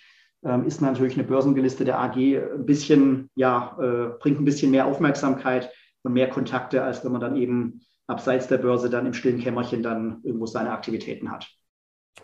Ähm, 0.44 0.66
ist 0.66 0.82
natürlich 0.82 1.16
eine 1.16 1.28
börsengelistete 1.28 1.98
AG 1.98 2.16
ein 2.16 2.66
bisschen, 2.66 3.30
ja, 3.36 3.76
bringt 4.20 4.40
ein 4.40 4.46
bisschen 4.46 4.72
mehr 4.72 4.86
Aufmerksamkeit 4.86 5.70
und 6.04 6.14
mehr 6.14 6.30
Kontakte, 6.30 6.84
als 6.84 7.04
wenn 7.04 7.12
man 7.12 7.22
dann 7.22 7.36
eben 7.36 7.82
abseits 8.08 8.48
der 8.48 8.58
Börse 8.58 8.90
dann 8.90 9.06
im 9.06 9.14
stillen 9.14 9.40
Kämmerchen 9.40 9.84
dann 9.84 10.22
irgendwo 10.24 10.46
seine 10.46 10.72
Aktivitäten 10.72 11.32
hat. 11.32 11.48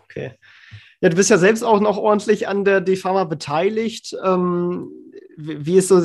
Okay. 0.02 0.32
Ja, 1.00 1.10
du 1.10 1.16
bist 1.16 1.30
ja 1.30 1.36
selbst 1.36 1.62
auch 1.62 1.80
noch 1.80 1.98
ordentlich 1.98 2.48
an 2.48 2.64
der 2.64 2.80
DeFama 2.80 3.24
beteiligt. 3.24 4.16
Ähm, 4.24 4.90
wie 5.36 5.76
ist 5.76 5.88
so 5.88 6.00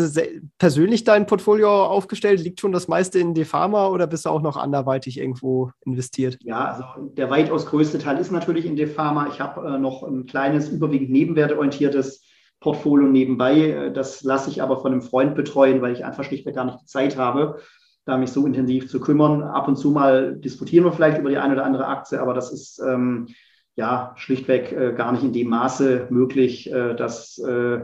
persönlich 0.57 1.05
dein 1.05 1.25
Portfolio 1.25 1.85
aufgestellt? 1.85 2.41
Liegt 2.41 2.59
schon 2.59 2.73
das 2.73 2.87
meiste 2.87 3.17
in 3.17 3.33
DeFama 3.33 3.87
oder 3.87 4.05
bist 4.05 4.25
du 4.25 4.29
auch 4.29 4.41
noch 4.41 4.57
anderweitig 4.57 5.17
irgendwo 5.17 5.71
investiert? 5.85 6.37
Ja, 6.43 6.65
also 6.65 7.09
der 7.13 7.29
weitaus 7.29 7.65
größte 7.65 7.97
Teil 7.97 8.17
ist 8.17 8.31
natürlich 8.31 8.65
in 8.65 8.75
DeFama. 8.75 9.27
Ich 9.27 9.39
habe 9.39 9.67
äh, 9.67 9.77
noch 9.79 10.03
ein 10.03 10.25
kleines, 10.25 10.69
überwiegend 10.69 11.11
nebenwerteorientiertes 11.11 12.23
Portfolio 12.59 13.07
nebenbei. 13.07 13.69
Äh, 13.69 13.93
das 13.93 14.21
lasse 14.23 14.49
ich 14.49 14.61
aber 14.61 14.81
von 14.81 14.91
einem 14.91 15.01
Freund 15.01 15.35
betreuen, 15.35 15.81
weil 15.81 15.93
ich 15.93 16.03
einfach 16.03 16.25
schlichtweg 16.25 16.55
gar 16.55 16.65
nicht 16.65 16.81
die 16.81 16.85
Zeit 16.85 17.17
habe, 17.17 17.59
da 18.05 18.17
mich 18.17 18.31
so 18.31 18.45
intensiv 18.45 18.89
zu 18.89 18.99
kümmern. 18.99 19.43
Ab 19.43 19.67
und 19.69 19.77
zu 19.77 19.91
mal 19.91 20.35
diskutieren 20.35 20.83
wir 20.83 20.91
vielleicht 20.91 21.19
über 21.19 21.29
die 21.29 21.37
eine 21.37 21.53
oder 21.53 21.65
andere 21.65 21.87
Aktie, 21.87 22.21
aber 22.21 22.33
das 22.33 22.51
ist 22.51 22.81
ähm, 22.85 23.27
ja 23.75 24.13
schlichtweg 24.17 24.71
äh, 24.73 24.93
gar 24.93 25.13
nicht 25.13 25.23
in 25.23 25.33
dem 25.33 25.49
Maße 25.49 26.07
möglich, 26.09 26.71
äh, 26.71 26.95
dass 26.95 27.37
äh, 27.39 27.81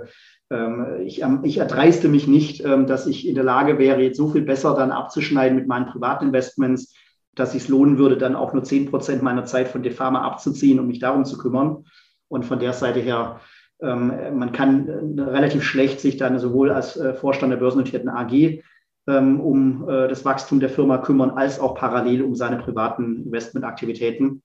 ich, 0.50 1.22
ähm, 1.22 1.42
ich 1.44 1.58
erdreiste 1.58 2.08
mich 2.08 2.28
nicht, 2.28 2.64
ähm, 2.64 2.88
dass 2.88 3.06
ich 3.06 3.28
in 3.28 3.36
der 3.36 3.44
Lage 3.44 3.78
wäre, 3.78 4.02
jetzt 4.02 4.18
so 4.18 4.30
viel 4.30 4.44
besser 4.44 4.74
dann 4.76 4.92
abzuschneiden 4.92 5.58
mit 5.58 5.68
meinen 5.68 5.88
Privatinvestments, 5.88 6.96
dass 7.36 7.54
es 7.54 7.68
lohnen 7.68 7.98
würde, 7.98 8.18
dann 8.18 8.36
auch 8.36 8.54
nur 8.54 8.64
10 8.64 8.90
Prozent 8.90 9.22
meiner 9.22 9.46
Zeit 9.46 9.68
von 9.68 9.84
Defama 9.84 10.22
abzuziehen, 10.22 10.80
um 10.80 10.88
mich 10.88 11.00
darum 11.00 11.26
zu 11.26 11.38
kümmern. 11.38 11.86
Und 12.30 12.46
von 12.46 12.60
der 12.60 12.74
Seite 12.74 13.00
her, 13.00 13.40
man 13.80 14.52
kann 14.54 14.88
äh, 14.88 15.22
relativ 15.22 15.64
schlecht 15.64 16.00
sich 16.00 16.18
dann 16.18 16.40
sowohl 16.40 16.72
als 16.72 16.98
äh, 16.98 17.14
Vorstand 17.14 17.52
der 17.52 17.58
börsennotierten 17.58 18.10
AG 18.10 18.64
um 19.10 19.88
äh, 19.88 20.10
das 20.10 20.26
Wachstum 20.26 20.60
der 20.60 20.70
Firma 20.70 20.98
kümmern, 20.98 21.30
als 21.30 21.62
auch 21.62 21.76
parallel 21.76 22.24
um 22.24 22.36
seine 22.36 22.58
privaten 22.58 23.24
Investmentaktivitäten. 23.24 24.42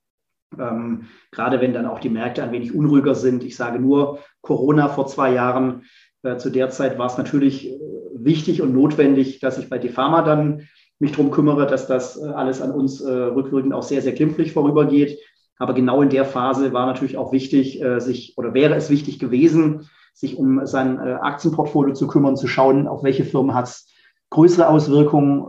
Ähm, 0.58 1.04
gerade 1.30 1.60
wenn 1.60 1.72
dann 1.72 1.86
auch 1.86 2.00
die 2.00 2.10
Märkte 2.10 2.42
ein 2.42 2.52
wenig 2.52 2.74
unruhiger 2.74 3.14
sind. 3.14 3.44
Ich 3.44 3.56
sage 3.56 3.78
nur 3.78 4.18
Corona 4.40 4.88
vor 4.88 5.06
zwei 5.06 5.32
Jahren. 5.32 5.84
Äh, 6.22 6.36
zu 6.36 6.50
der 6.50 6.70
Zeit 6.70 6.98
war 6.98 7.06
es 7.06 7.18
natürlich 7.18 7.70
äh, 7.70 7.78
wichtig 8.14 8.62
und 8.62 8.74
notwendig, 8.74 9.40
dass 9.40 9.58
ich 9.58 9.68
bei 9.68 9.78
Defama 9.78 10.22
dann 10.22 10.68
mich 10.98 11.12
darum 11.12 11.30
kümmere, 11.30 11.66
dass 11.66 11.86
das 11.86 12.16
äh, 12.16 12.26
alles 12.26 12.62
an 12.62 12.70
uns 12.70 13.00
äh, 13.00 13.10
rückwirkend 13.10 13.74
auch 13.74 13.82
sehr, 13.82 14.02
sehr 14.02 14.12
glimpflich 14.12 14.52
vorübergeht. 14.52 15.18
Aber 15.58 15.74
genau 15.74 16.00
in 16.00 16.10
der 16.10 16.24
Phase 16.24 16.72
war 16.72 16.86
natürlich 16.86 17.16
auch 17.16 17.32
wichtig, 17.32 17.82
äh, 17.82 18.00
sich 18.00 18.34
oder 18.36 18.54
wäre 18.54 18.74
es 18.74 18.88
wichtig 18.88 19.18
gewesen, 19.18 19.88
sich 20.14 20.36
um 20.36 20.64
sein 20.66 20.98
äh, 20.98 21.14
Aktienportfolio 21.14 21.94
zu 21.94 22.06
kümmern, 22.06 22.36
zu 22.36 22.46
schauen, 22.46 22.86
auf 22.86 23.02
welche 23.02 23.24
Firmen 23.24 23.54
hat 23.54 23.66
es 23.66 23.88
größere 24.30 24.68
Auswirkungen 24.68 25.44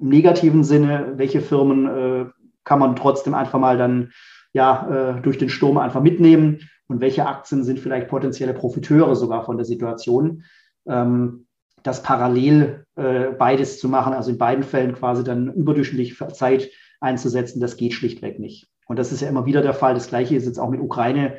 im 0.00 0.08
negativen 0.08 0.64
Sinne, 0.64 1.12
welche 1.16 1.40
Firmen 1.40 2.32
kann 2.64 2.80
man 2.80 2.96
trotzdem 2.96 3.32
einfach 3.32 3.60
mal 3.60 3.78
dann 3.78 4.10
ja, 4.54 5.16
äh, 5.18 5.20
durch 5.20 5.36
den 5.36 5.50
Sturm 5.50 5.76
einfach 5.76 6.00
mitnehmen 6.00 6.60
und 6.88 7.00
welche 7.00 7.26
Aktien 7.26 7.64
sind 7.64 7.80
vielleicht 7.80 8.08
potenzielle 8.08 8.54
Profiteure 8.54 9.14
sogar 9.16 9.44
von 9.44 9.58
der 9.58 9.66
Situation. 9.66 10.44
Ähm, 10.86 11.46
das 11.82 12.02
parallel 12.02 12.86
äh, 12.96 13.26
beides 13.38 13.78
zu 13.78 13.88
machen, 13.90 14.14
also 14.14 14.30
in 14.30 14.38
beiden 14.38 14.64
Fällen 14.64 14.94
quasi 14.94 15.22
dann 15.22 15.52
überdurchschnittlich 15.52 16.18
Zeit 16.32 16.70
einzusetzen, 17.00 17.60
das 17.60 17.76
geht 17.76 17.92
schlichtweg 17.92 18.38
nicht. 18.38 18.68
Und 18.86 18.98
das 18.98 19.12
ist 19.12 19.20
ja 19.20 19.28
immer 19.28 19.44
wieder 19.44 19.60
der 19.60 19.74
Fall. 19.74 19.94
Das 19.94 20.08
Gleiche 20.08 20.36
ist 20.36 20.46
jetzt 20.46 20.58
auch 20.58 20.70
mit 20.70 20.80
Ukraine. 20.80 21.36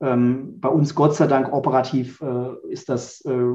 Ähm, 0.00 0.58
bei 0.60 0.68
uns, 0.68 0.94
Gott 0.94 1.14
sei 1.14 1.26
Dank, 1.26 1.52
operativ 1.52 2.20
äh, 2.20 2.72
ist 2.72 2.88
das 2.88 3.20
äh, 3.24 3.54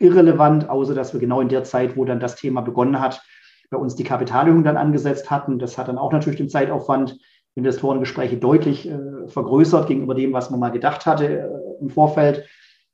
irrelevant, 0.00 0.68
außer 0.68 0.94
dass 0.94 1.12
wir 1.12 1.20
genau 1.20 1.40
in 1.40 1.48
der 1.48 1.62
Zeit, 1.62 1.96
wo 1.96 2.04
dann 2.04 2.20
das 2.20 2.36
Thema 2.36 2.62
begonnen 2.62 3.00
hat, 3.00 3.22
bei 3.70 3.76
uns 3.76 3.94
die 3.94 4.04
Kapitalerhöhung 4.04 4.64
dann 4.64 4.76
angesetzt 4.76 5.30
hatten. 5.30 5.58
Das 5.58 5.78
hat 5.78 5.88
dann 5.88 5.98
auch 5.98 6.12
natürlich 6.12 6.38
den 6.38 6.48
Zeitaufwand 6.48 7.18
Investorengespräche 7.56 8.36
deutlich 8.36 8.88
äh, 8.88 9.28
vergrößert 9.28 9.88
gegenüber 9.88 10.14
dem, 10.14 10.32
was 10.32 10.50
man 10.50 10.60
mal 10.60 10.70
gedacht 10.70 11.06
hatte 11.06 11.26
äh, 11.26 11.80
im 11.80 11.90
Vorfeld. 11.90 12.46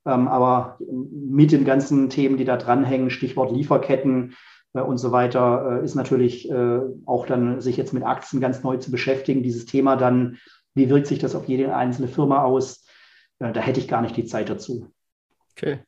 Ähm, 0.07 0.29
aber 0.29 0.79
mit 0.81 1.53
den 1.53 1.65
ganzen 1.65 2.09
Themen, 2.09 2.37
die 2.37 2.45
da 2.45 2.57
dranhängen, 2.57 3.11
Stichwort 3.11 3.53
Lieferketten 3.53 4.35
äh, 4.73 4.81
und 4.81 4.99
so 4.99 5.13
weiter, 5.13 5.81
äh, 5.81 5.85
ist 5.85 5.97
natürlich 5.97 6.51
äh, 6.51 6.81
auch 7.07 7.27
dann 7.27 7.61
sich 7.61 7.77
jetzt 7.77 7.93
mit 7.93 8.05
Aktien 8.05 8.41
ganz 8.41 8.63
neu 8.63 8.77
zu 8.77 8.91
beschäftigen. 8.91 9.43
Dieses 9.43 9.67
Thema 9.67 9.97
dann, 9.97 10.39
wie 10.75 10.89
wirkt 10.89 11.09
sich 11.09 11.19
das 11.19 11.35
auf 11.35 11.49
jede 11.49 11.75
einzelne 11.75 12.09
Firma 12.09 12.43
aus? 12.45 12.87
Äh, 13.41 13.53
da 13.53 13.61
hätte 13.61 13.81
ich 13.81 13.89
gar 13.89 14.01
nicht 14.01 14.17
die 14.17 14.27
Zeit 14.27 14.49
dazu. 14.49 14.93
Okay. 15.53 15.81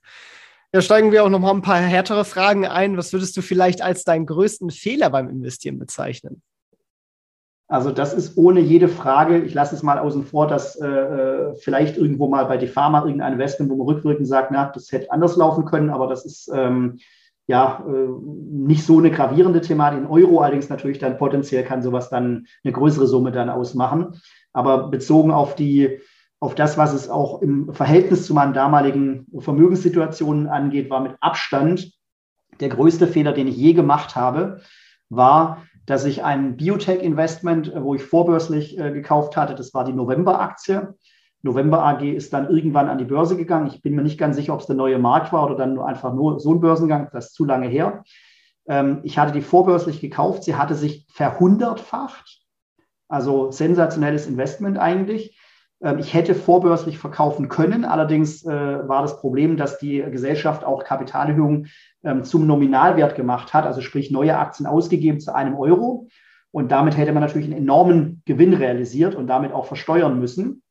Ja, 0.72 0.81
steigen 0.81 1.12
wir 1.12 1.22
auch 1.22 1.31
noch 1.31 1.39
mal 1.39 1.53
ein 1.53 1.62
paar 1.62 1.79
härtere 1.79 2.25
Fragen 2.25 2.66
ein. 2.66 2.97
Was 2.97 3.12
würdest 3.12 3.37
du 3.37 3.43
vielleicht 3.43 3.83
als 3.83 4.03
deinen 4.03 4.27
größten 4.27 4.70
Fehler 4.70 5.11
beim 5.11 5.29
Investieren 5.29 5.79
bezeichnen? 5.79 6.43
Also 7.67 7.91
das 7.91 8.12
ist 8.12 8.37
ohne 8.37 8.61
jede 8.61 8.89
Frage, 8.89 9.39
ich 9.39 9.55
lasse 9.55 9.75
es 9.75 9.83
mal 9.83 9.99
außen 9.99 10.25
vor, 10.25 10.47
dass 10.47 10.77
äh, 10.77 10.87
äh 10.87 11.55
vielleicht 11.57 11.97
irgendwo 11.97 12.29
mal 12.29 12.45
bei 12.45 12.59
die 12.59 12.67
Pharma 12.67 13.05
irgendein 13.05 13.35
Investment, 13.35 13.71
wo 13.71 13.77
man 13.77 13.87
rückwirkend 13.87 14.27
sagt, 14.27 14.51
na, 14.51 14.71
das 14.75 14.93
hätte 14.93 15.11
anders 15.11 15.37
laufen 15.37 15.65
können, 15.65 15.91
aber 15.91 16.07
das 16.07 16.27
ist 16.27 16.51
ähm, 16.55 16.99
ja 17.47 17.83
äh, 17.89 18.09
nicht 18.51 18.85
so 18.85 18.99
eine 18.99 19.11
gravierende 19.11 19.61
Thematik. 19.62 20.01
In 20.01 20.07
Euro 20.07 20.41
allerdings 20.41 20.69
natürlich 20.69 20.99
dann 20.99 21.17
potenziell 21.17 21.65
kann 21.65 21.83
sowas 21.83 22.11
dann 22.11 22.47
eine 22.65 22.73
größere 22.73 23.07
Summe 23.07 23.33
dann 23.33 23.49
ausmachen. 23.49 24.21
Aber 24.53 24.89
bezogen 24.89 25.31
auf 25.31 25.55
die 25.55 26.01
auf 26.41 26.55
das, 26.55 26.77
was 26.77 26.93
es 26.93 27.09
auch 27.09 27.41
im 27.41 27.73
Verhältnis 27.73 28.27
zu 28.27 28.35
meinen 28.35 28.53
damaligen 28.53 29.27
Vermögenssituationen 29.39 30.47
angeht, 30.47 30.91
war 30.91 31.01
mit 31.01 31.17
Abstand 31.21 31.91
der 32.61 32.69
größte 32.69 33.07
Fehler, 33.07 33.33
den 33.33 33.49
ich 33.49 33.57
je 33.57 33.73
gemacht 33.73 34.15
habe, 34.15 34.61
war, 35.09 35.62
dass 35.87 36.05
ich 36.05 36.24
ein 36.24 36.57
Biotech-Investment, 36.57 37.72
wo 37.76 37.95
ich 37.95 38.03
vorbörslich 38.03 38.78
äh, 38.78 38.91
gekauft 38.91 39.37
hatte, 39.37 39.55
das 39.55 39.74
war 39.74 39.85
die 39.85 39.93
November-Aktie. 39.93 40.95
November 41.43 41.85
AG 41.85 42.03
ist 42.03 42.32
dann 42.32 42.49
irgendwann 42.49 42.89
an 42.89 42.97
die 42.97 43.05
Börse 43.05 43.37
gegangen. 43.37 43.66
Ich 43.66 43.82
bin 43.82 43.95
mir 43.95 44.03
nicht 44.03 44.18
ganz 44.18 44.37
sicher, 44.37 44.55
ob 44.55 44.61
es 44.61 44.66
der 44.66 44.76
neue 44.76 44.99
Markt 44.99 45.30
war 45.32 45.45
oder 45.45 45.57
dann 45.57 45.74
nur 45.74 45.87
einfach 45.87 46.14
nur 46.14 46.41
so 46.41 46.55
ein 46.55 46.61
Börsengang. 46.61 47.11
Das 47.12 47.26
ist 47.26 47.35
zu 47.35 47.45
lange 47.45 47.68
her. 47.68 48.03
Ähm, 48.66 49.01
ich 49.03 49.18
hatte 49.18 49.32
die 49.32 49.43
vorbörslich 49.43 50.01
gekauft. 50.01 50.45
Sie 50.45 50.55
hatte 50.55 50.74
sich 50.74 51.07
verhundertfacht. 51.11 52.41
Also 53.09 53.51
sensationelles 53.51 54.26
Investment 54.26 54.78
eigentlich. 54.78 55.39
Ähm, 55.85 55.99
ich 55.99 56.14
hätte 56.14 56.35
vorbörslich 56.35 56.99
verkaufen 56.99 57.49
können. 57.49 57.85
Allerdings 57.85 58.45
äh, 58.45 58.49
war 58.49 59.03
das 59.03 59.20
Problem, 59.20 59.57
dass 59.57 59.78
die 59.78 60.03
Gesellschaft 60.11 60.64
auch 60.64 60.82
Kapitalerhöhungen 60.82 61.68
ähm, 62.03 62.24
zum 62.24 62.47
Nominalwert 62.47 63.14
gemacht 63.14 63.55
hat, 63.55 63.66
also 63.66 63.82
sprich 63.82 64.11
neue 64.11 64.37
Aktien 64.37 64.66
ausgegeben 64.66 65.20
zu 65.20 65.35
einem 65.35 65.55
Euro. 65.55 66.09
Und 66.51 66.72
damit 66.72 66.97
hätte 66.97 67.12
man 67.12 67.22
natürlich 67.22 67.49
einen 67.49 67.62
enormen 67.62 68.22
Gewinn 68.24 68.55
realisiert 68.55 69.14
und 69.14 69.26
damit 69.26 69.53
auch 69.53 69.66
versteuern 69.66 70.18
müssen. 70.18 70.62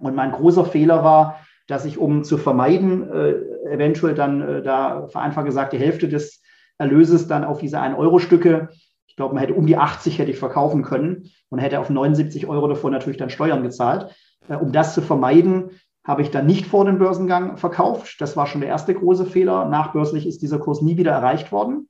Und 0.00 0.14
mein 0.14 0.32
großer 0.32 0.64
Fehler 0.64 1.04
war, 1.04 1.40
dass 1.68 1.84
ich, 1.84 1.98
um 1.98 2.24
zu 2.24 2.36
vermeiden, 2.36 3.10
äh, 3.10 3.34
eventuell 3.70 4.14
dann 4.14 4.42
äh, 4.42 4.62
da 4.62 5.06
vereinfacht 5.08 5.46
gesagt 5.46 5.72
die 5.72 5.78
Hälfte 5.78 6.08
des 6.08 6.42
Erlöses 6.78 7.26
dann 7.26 7.44
auf 7.44 7.58
diese 7.58 7.78
1-Euro-Stücke, 7.78 8.68
ich 9.16 9.18
glaube, 9.18 9.34
man 9.34 9.40
hätte 9.40 9.54
um 9.54 9.66
die 9.66 9.78
80 9.78 10.18
hätte 10.18 10.30
ich 10.30 10.38
verkaufen 10.38 10.82
können 10.82 11.30
und 11.48 11.58
hätte 11.58 11.80
auf 11.80 11.88
79 11.88 12.46
Euro 12.48 12.68
davon 12.68 12.92
natürlich 12.92 13.16
dann 13.16 13.30
Steuern 13.30 13.62
gezahlt. 13.62 14.14
Äh, 14.48 14.56
um 14.56 14.72
das 14.72 14.94
zu 14.94 15.02
vermeiden, 15.02 15.70
habe 16.04 16.22
ich 16.22 16.30
dann 16.30 16.46
nicht 16.46 16.66
vor 16.66 16.84
dem 16.84 16.98
Börsengang 16.98 17.56
verkauft. 17.56 18.20
Das 18.20 18.36
war 18.36 18.46
schon 18.46 18.60
der 18.60 18.70
erste 18.70 18.94
große 18.94 19.26
Fehler. 19.26 19.64
Nachbörslich 19.66 20.26
ist 20.26 20.40
dieser 20.40 20.58
Kurs 20.58 20.80
nie 20.80 20.96
wieder 20.96 21.10
erreicht 21.10 21.50
worden. 21.50 21.88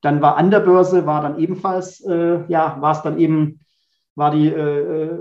Dann 0.00 0.20
war 0.20 0.36
an 0.36 0.50
der 0.50 0.60
Börse, 0.60 1.06
war 1.06 1.22
dann 1.22 1.38
ebenfalls, 1.38 2.00
äh, 2.00 2.40
ja, 2.48 2.76
war 2.80 2.92
es 2.92 3.02
dann 3.02 3.18
eben, 3.18 3.60
war 4.16 4.32
die, 4.32 4.48
äh, 4.48 5.04
äh, 5.04 5.18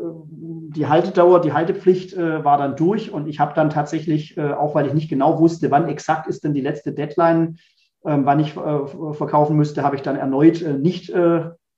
die 0.76 0.88
Haltedauer, 0.88 1.42
die 1.42 1.54
Haltepflicht 1.54 2.14
äh, 2.14 2.44
war 2.44 2.58
dann 2.58 2.76
durch 2.76 3.12
und 3.12 3.28
ich 3.28 3.40
habe 3.40 3.54
dann 3.54 3.70
tatsächlich, 3.70 4.36
äh, 4.36 4.52
auch 4.52 4.76
weil 4.76 4.88
ich 4.88 4.94
nicht 4.94 5.10
genau 5.10 5.40
wusste, 5.40 5.72
wann 5.72 5.88
exakt 5.88 6.28
ist 6.28 6.44
denn 6.44 6.54
die 6.54 6.62
letzte 6.62 6.92
Deadline, 6.92 7.60
ähm, 8.06 8.26
wann 8.26 8.40
ich 8.40 8.54
verkaufen 8.54 9.56
müsste, 9.56 9.84
habe 9.84 9.96
ich 9.96 10.02
dann 10.02 10.18
erneut 10.18 10.62
nicht 10.80 11.14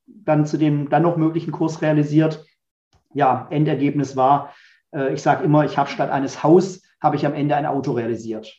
dann 0.08 0.46
zu 0.46 0.58
dem 0.58 0.90
dann 0.90 1.04
noch 1.04 1.18
möglichen 1.18 1.52
Kurs 1.52 1.82
realisiert. 1.82 2.46
Ja, 3.14 3.48
Endergebnis 3.50 4.16
war, 4.16 4.52
ich 5.14 5.22
sage 5.22 5.44
immer, 5.44 5.66
ich 5.66 5.78
habe 5.78 5.90
statt 5.90 6.10
eines 6.10 6.44
Haus, 6.44 6.82
habe 7.02 7.16
ich 7.16 7.26
am 7.26 7.34
Ende 7.34 7.56
ein 7.56 7.66
Auto 7.66 7.92
realisiert. 7.92 8.56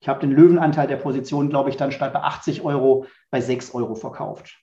Ich 0.00 0.08
habe 0.08 0.20
den 0.20 0.30
Löwenanteil 0.30 0.86
der 0.86 0.96
Position, 0.96 1.50
glaube 1.50 1.70
ich, 1.70 1.76
dann 1.76 1.92
statt 1.92 2.12
bei 2.12 2.20
80 2.20 2.62
Euro 2.62 3.06
bei 3.30 3.40
6 3.40 3.74
Euro 3.74 3.94
verkauft. 3.94 4.58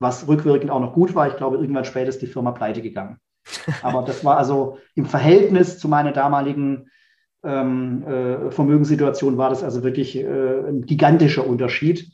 Was 0.00 0.28
rückwirkend 0.28 0.70
auch 0.70 0.80
noch 0.80 0.92
gut 0.92 1.14
war. 1.14 1.26
Ich 1.28 1.36
glaube, 1.36 1.56
irgendwann 1.56 1.84
später 1.84 2.08
ist 2.08 2.22
die 2.22 2.26
Firma 2.26 2.52
pleite 2.52 2.82
gegangen. 2.82 3.18
Aber 3.82 4.02
das 4.02 4.24
war 4.24 4.36
also 4.36 4.78
im 4.94 5.06
Verhältnis 5.06 5.78
zu 5.78 5.88
meiner 5.88 6.12
damaligen 6.12 6.90
ähm, 7.44 8.04
äh, 8.06 8.50
Vermögenssituation 8.50 9.38
war 9.38 9.50
das 9.50 9.62
also 9.62 9.82
wirklich 9.84 10.16
äh, 10.16 10.68
ein 10.68 10.82
gigantischer 10.82 11.46
Unterschied, 11.46 12.12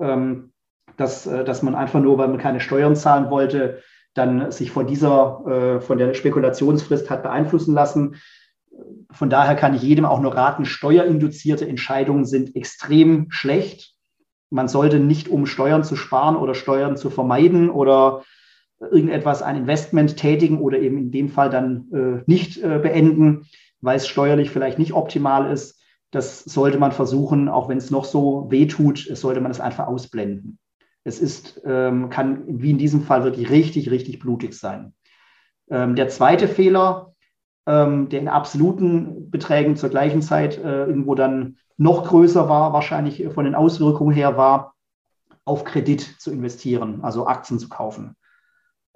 ähm, 0.00 0.52
dass, 0.96 1.26
äh, 1.26 1.44
dass 1.44 1.62
man 1.62 1.74
einfach 1.74 2.00
nur, 2.00 2.18
weil 2.18 2.28
man 2.28 2.38
keine 2.38 2.60
Steuern 2.60 2.96
zahlen 2.96 3.30
wollte, 3.30 3.82
dann 4.14 4.50
sich 4.50 4.70
von 4.70 4.86
dieser, 4.86 5.44
äh, 5.46 5.80
von 5.80 5.98
der 5.98 6.14
Spekulationsfrist 6.14 7.10
hat 7.10 7.22
beeinflussen 7.22 7.74
lassen. 7.74 8.16
Von 9.10 9.30
daher 9.30 9.54
kann 9.54 9.74
ich 9.74 9.82
jedem 9.82 10.04
auch 10.04 10.20
nur 10.20 10.34
raten, 10.34 10.64
steuerinduzierte 10.64 11.66
Entscheidungen 11.66 12.24
sind 12.24 12.56
extrem 12.56 13.30
schlecht. 13.30 13.94
Man 14.50 14.68
sollte 14.68 14.98
nicht, 14.98 15.28
um 15.28 15.46
Steuern 15.46 15.84
zu 15.84 15.96
sparen 15.96 16.36
oder 16.36 16.54
Steuern 16.54 16.96
zu 16.96 17.10
vermeiden 17.10 17.70
oder 17.70 18.22
irgendetwas, 18.80 19.42
ein 19.42 19.56
Investment 19.56 20.16
tätigen 20.16 20.60
oder 20.60 20.78
eben 20.78 20.98
in 20.98 21.10
dem 21.10 21.28
Fall 21.28 21.50
dann 21.50 21.86
äh, 21.92 22.22
nicht 22.30 22.62
äh, 22.62 22.78
beenden, 22.78 23.46
weil 23.80 23.96
es 23.96 24.08
steuerlich 24.08 24.50
vielleicht 24.50 24.78
nicht 24.78 24.92
optimal 24.92 25.50
ist. 25.50 25.80
Das 26.10 26.40
sollte 26.44 26.78
man 26.78 26.92
versuchen, 26.92 27.48
auch 27.48 27.68
wenn 27.68 27.78
es 27.78 27.90
noch 27.90 28.04
so 28.04 28.50
weh 28.50 28.66
tut, 28.66 28.98
sollte 28.98 29.40
man 29.40 29.50
es 29.50 29.60
einfach 29.60 29.86
ausblenden. 29.86 30.58
Es 31.04 31.18
ist, 31.18 31.60
ähm, 31.64 32.10
kann 32.10 32.44
wie 32.46 32.70
in 32.70 32.78
diesem 32.78 33.02
Fall 33.02 33.24
wirklich 33.24 33.50
richtig, 33.50 33.90
richtig 33.90 34.18
blutig 34.18 34.54
sein. 34.54 34.94
Ähm, 35.70 35.96
der 35.96 36.08
zweite 36.08 36.48
Fehler, 36.48 37.14
ähm, 37.66 38.08
der 38.08 38.20
in 38.20 38.28
absoluten 38.28 39.30
Beträgen 39.30 39.76
zur 39.76 39.88
gleichen 39.88 40.22
Zeit 40.22 40.58
äh, 40.58 40.84
irgendwo 40.84 41.14
dann 41.14 41.56
noch 41.76 42.04
größer 42.04 42.48
war, 42.48 42.72
wahrscheinlich 42.72 43.26
von 43.32 43.44
den 43.44 43.54
Auswirkungen 43.54 44.14
her, 44.14 44.36
war, 44.36 44.74
auf 45.44 45.64
Kredit 45.64 46.00
zu 46.20 46.30
investieren, 46.30 47.00
also 47.02 47.26
Aktien 47.26 47.58
zu 47.58 47.68
kaufen. 47.68 48.16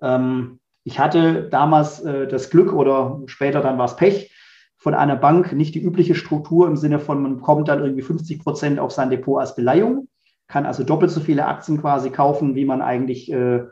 Ähm, 0.00 0.60
ich 0.84 1.00
hatte 1.00 1.48
damals 1.48 2.00
äh, 2.00 2.28
das 2.28 2.50
Glück 2.50 2.72
oder 2.72 3.20
später 3.26 3.60
dann 3.60 3.78
war 3.78 3.86
es 3.86 3.96
Pech, 3.96 4.32
von 4.76 4.94
einer 4.94 5.16
Bank 5.16 5.52
nicht 5.52 5.74
die 5.74 5.82
übliche 5.82 6.14
Struktur 6.14 6.68
im 6.68 6.76
Sinne 6.76 7.00
von, 7.00 7.20
man 7.20 7.38
bekommt 7.38 7.68
dann 7.68 7.82
irgendwie 7.82 8.02
50 8.02 8.40
Prozent 8.40 8.78
auf 8.78 8.92
sein 8.92 9.10
Depot 9.10 9.40
als 9.40 9.56
Beleihung, 9.56 10.08
kann 10.48 10.66
also 10.66 10.84
doppelt 10.84 11.10
so 11.10 11.20
viele 11.20 11.46
Aktien 11.46 11.80
quasi 11.80 12.10
kaufen, 12.10 12.54
wie 12.54 12.64
man 12.64 12.82
eigentlich 12.82 13.30
äh, 13.32 13.64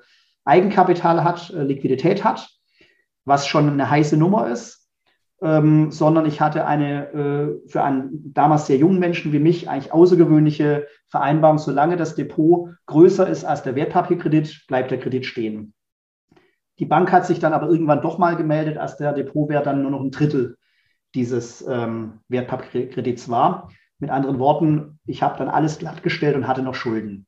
Eigenkapital 0.45 1.25
hat, 1.25 1.51
äh, 1.51 1.63
Liquidität 1.63 2.25
hat, 2.25 2.49
was 3.25 3.47
schon 3.47 3.69
eine 3.69 3.91
heiße 3.91 4.17
Nummer 4.17 4.49
ist. 4.49 4.83
Ähm, 5.43 5.91
sondern 5.91 6.27
ich 6.27 6.41
hatte 6.41 6.65
eine 6.65 7.13
äh, 7.13 7.69
für 7.69 7.83
einen 7.83 8.33
damals 8.33 8.67
sehr 8.67 8.79
jungen 8.79 8.99
Menschen 8.99 9.33
wie 9.33 9.41
mich 9.41 9.69
eigentlich 9.69 9.93
außergewöhnliche 9.93 10.87
Vereinbarung, 11.09 11.59
solange 11.59 11.97
das 11.97 12.15
Depot 12.15 12.71
größer 12.87 13.29
ist 13.29 13.45
als 13.45 13.63
der 13.63 13.75
Wertpapierkredit, 13.75 14.65
bleibt 14.69 14.91
der 14.91 15.01
Kredit 15.01 15.27
stehen. 15.27 15.75
Die 16.79 16.87
Bank 16.87 17.13
hat 17.13 17.27
sich 17.27 17.41
dann 17.41 17.53
aber 17.53 17.69
irgendwann 17.69 18.01
doch 18.01 18.17
mal 18.17 18.37
gemeldet, 18.37 18.79
als 18.79 18.97
der 18.97 19.13
Depotwert 19.13 19.67
dann 19.67 19.83
nur 19.83 19.91
noch 19.91 20.01
ein 20.01 20.11
Drittel 20.11 20.57
dieses 21.15 21.67
ähm, 21.67 22.21
Wertpapierkredits 22.29 23.29
war. 23.29 23.71
Mit 24.05 24.11
anderen 24.11 24.39
Worten, 24.39 24.99
ich 25.07 25.23
habe 25.23 25.39
dann 25.39 25.49
alles 25.49 25.79
glattgestellt 25.79 26.37
und 26.37 26.47
hatte 26.47 26.61
noch 26.61 26.75
Schulden. 26.75 27.27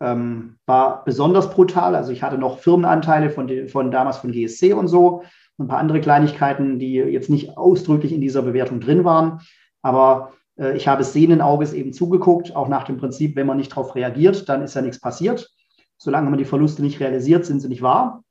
Ähm, 0.00 0.56
war 0.66 1.04
besonders 1.04 1.48
brutal. 1.48 1.94
Also 1.94 2.10
ich 2.10 2.24
hatte 2.24 2.38
noch 2.38 2.58
Firmenanteile 2.58 3.30
von, 3.30 3.68
von 3.68 3.92
damals 3.92 4.16
von 4.16 4.32
GSC 4.32 4.72
und 4.72 4.88
so 4.88 5.22
und 5.56 5.66
ein 5.66 5.68
paar 5.68 5.78
andere 5.78 6.00
Kleinigkeiten, 6.00 6.80
die 6.80 6.94
jetzt 6.94 7.30
nicht 7.30 7.56
ausdrücklich 7.56 8.12
in 8.12 8.20
dieser 8.20 8.42
Bewertung 8.42 8.80
drin 8.80 9.04
waren. 9.04 9.42
Aber 9.80 10.32
äh, 10.58 10.76
ich 10.76 10.88
habe 10.88 11.04
sehenden 11.04 11.40
Auges 11.40 11.72
eben 11.72 11.92
zugeguckt, 11.92 12.56
auch 12.56 12.66
nach 12.66 12.82
dem 12.82 12.96
Prinzip, 12.96 13.36
wenn 13.36 13.46
man 13.46 13.58
nicht 13.58 13.70
darauf 13.70 13.94
reagiert, 13.94 14.48
dann 14.48 14.60
ist 14.60 14.74
ja 14.74 14.82
nichts 14.82 15.00
passiert. 15.00 15.54
Solange 15.98 16.30
man 16.30 16.38
die 16.40 16.46
Verluste 16.46 16.82
nicht 16.82 16.98
realisiert, 16.98 17.46
sind 17.46 17.60
sie 17.60 17.68
nicht 17.68 17.82
wahr. 17.82 18.24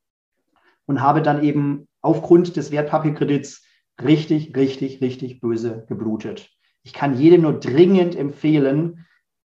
Und 0.84 1.00
habe 1.00 1.22
dann 1.22 1.42
eben 1.42 1.88
aufgrund 2.02 2.56
des 2.56 2.70
Wertpapierkredits 2.70 3.64
richtig, 4.02 4.54
richtig, 4.54 5.00
richtig 5.00 5.40
böse 5.40 5.86
geblutet. 5.88 6.53
Ich 6.84 6.92
kann 6.92 7.18
jedem 7.18 7.42
nur 7.42 7.58
dringend 7.58 8.14
empfehlen, 8.14 9.06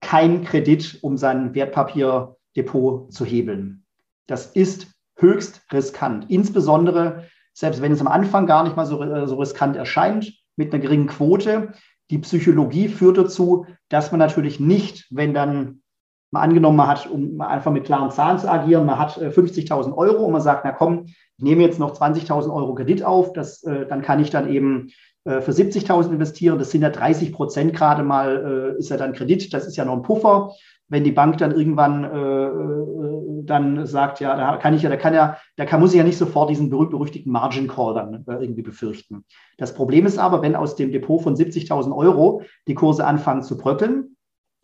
kein 0.01 0.45
Kredit, 0.45 0.99
um 1.03 1.17
sein 1.17 1.55
Wertpapierdepot 1.55 3.13
zu 3.13 3.25
hebeln. 3.25 3.85
Das 4.27 4.47
ist 4.47 4.89
höchst 5.17 5.63
riskant. 5.73 6.31
Insbesondere, 6.31 7.25
selbst 7.53 7.83
wenn 7.83 7.93
es 7.93 8.01
am 8.01 8.09
Anfang 8.09 8.47
gar 8.47 8.65
nicht 8.65 8.77
mal 8.77 8.87
so, 8.87 9.03
äh, 9.03 9.27
so 9.27 9.37
riskant 9.37 9.77
erscheint, 9.77 10.33
mit 10.57 10.73
einer 10.73 10.83
geringen 10.83 11.07
Quote. 11.07 11.73
Die 12.11 12.19
Psychologie 12.19 12.89
führt 12.89 13.19
dazu, 13.19 13.67
dass 13.89 14.11
man 14.11 14.19
natürlich 14.19 14.61
nicht, 14.61 15.07
wenn 15.11 15.35
dann 15.35 15.83
mal 16.31 16.43
angenommen, 16.43 16.77
man 16.77 16.89
hat, 16.89 17.09
um 17.09 17.41
einfach 17.41 17.71
mit 17.71 17.85
klaren 17.85 18.11
Zahlen 18.11 18.39
zu 18.39 18.51
agieren, 18.51 18.87
man 18.87 18.99
hat 18.99 19.19
50.000 19.19 19.91
äh, 19.91 19.93
Euro 19.93 20.25
und 20.25 20.33
man 20.33 20.41
sagt, 20.41 20.65
na 20.65 20.73
komm, 20.73 21.07
ich 21.07 21.45
nehme 21.45 21.63
jetzt 21.63 21.79
noch 21.79 21.99
20.000 21.99 22.53
Euro 22.53 22.75
Kredit 22.75 23.03
auf, 23.03 23.33
das, 23.33 23.63
äh, 23.65 23.87
dann 23.87 24.03
kann 24.03 24.21
ich 24.21 24.31
dann 24.31 24.49
eben 24.49 24.91
für 25.27 25.51
70.000 25.51 26.13
investieren. 26.13 26.59
Das 26.59 26.71
sind 26.71 26.83
ja 26.83 26.91
30 26.91 27.33
Prozent 27.33 27.75
gerade 27.75 28.05
mal, 28.05 28.77
ist 28.79 28.91
ja 28.91 28.97
dann 28.97 29.13
Kredit, 29.13 29.53
das 29.53 29.67
ist 29.67 29.77
ja 29.77 29.85
noch 29.85 29.95
ein 29.95 30.03
Puffer. 30.03 30.53
Wenn 30.89 31.03
die 31.03 31.13
Bank 31.13 31.39
dann 31.39 31.51
irgendwann 31.51 32.05
äh, 32.05 33.47
dann 33.47 33.87
sagt, 33.87 34.21
ja, 34.21 34.37
da 34.37 34.57
kann 34.57 34.75
ich 34.75 34.83
ja, 34.83 34.91
da 34.91 34.97
kann 34.97 35.15
ja, 35.15 35.39
da 35.57 35.65
kann, 35.65 35.81
muss 35.81 35.93
ich 35.93 35.99
ja 35.99 36.05
nicht 36.05 36.19
sofort 36.19 36.51
diesen 36.51 36.71
berühmt-berüchtigten 36.71 37.33
Margin 37.33 37.69
Call 37.69 37.95
dann 37.95 38.25
äh, 38.27 38.43
irgendwie 38.43 38.63
befürchten. 38.63 39.25
Das 39.59 39.75
Problem 39.75 40.07
ist 40.07 40.19
aber, 40.19 40.43
wenn 40.43 40.57
aus 40.57 40.77
dem 40.77 40.93
Depot 40.93 41.23
von 41.23 41.35
70.000 41.35 41.97
Euro 41.97 42.43
die 42.67 42.75
Kurse 42.75 43.07
anfangen 43.07 43.43
zu 43.43 43.57
bröckeln, 43.57 44.17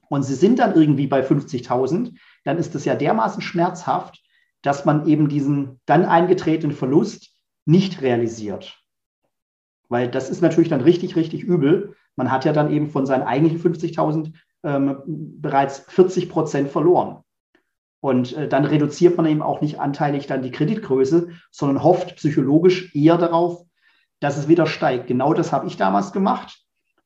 und 0.08 0.24
sie 0.24 0.34
sind 0.34 0.58
dann 0.58 0.74
irgendwie 0.74 1.06
bei 1.06 1.26
50.000, 1.26 2.12
dann 2.44 2.58
ist 2.58 2.74
das 2.74 2.84
ja 2.84 2.94
dermaßen 2.94 3.40
schmerzhaft, 3.40 4.22
dass 4.60 4.84
man 4.84 5.06
eben 5.06 5.30
diesen 5.30 5.80
dann 5.86 6.04
eingetretenen 6.04 6.76
Verlust 6.76 7.30
nicht 7.64 8.02
realisiert. 8.02 8.81
Weil 9.92 10.10
das 10.10 10.30
ist 10.30 10.42
natürlich 10.42 10.70
dann 10.70 10.80
richtig, 10.80 11.14
richtig 11.14 11.44
übel. 11.44 11.94
Man 12.16 12.32
hat 12.32 12.44
ja 12.44 12.52
dann 12.52 12.72
eben 12.72 12.90
von 12.90 13.06
seinen 13.06 13.22
eigentlichen 13.22 13.60
50.000 13.60 14.32
ähm, 14.64 14.96
bereits 15.06 15.84
40 15.88 16.28
Prozent 16.28 16.70
verloren. 16.70 17.18
Und 18.00 18.36
äh, 18.36 18.48
dann 18.48 18.64
reduziert 18.64 19.16
man 19.16 19.26
eben 19.26 19.42
auch 19.42 19.60
nicht 19.60 19.78
anteilig 19.78 20.26
dann 20.26 20.42
die 20.42 20.50
Kreditgröße, 20.50 21.28
sondern 21.50 21.84
hofft 21.84 22.16
psychologisch 22.16 22.94
eher 22.96 23.18
darauf, 23.18 23.64
dass 24.18 24.36
es 24.36 24.48
wieder 24.48 24.66
steigt. 24.66 25.06
Genau 25.06 25.34
das 25.34 25.52
habe 25.52 25.68
ich 25.68 25.76
damals 25.76 26.12
gemacht 26.12 26.62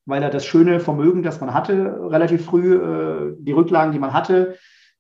weil 0.07 0.23
er 0.23 0.31
das 0.31 0.47
schöne 0.47 0.81
Vermögen, 0.81 1.23
das 1.23 1.41
man 1.41 1.53
hatte, 1.53 1.99
relativ 2.11 2.45
früh, 2.47 2.77
äh, 2.77 3.35
die 3.39 3.53
Rücklagen, 3.53 3.93
die 3.93 3.99
man 3.99 4.13
hatte, 4.13 4.57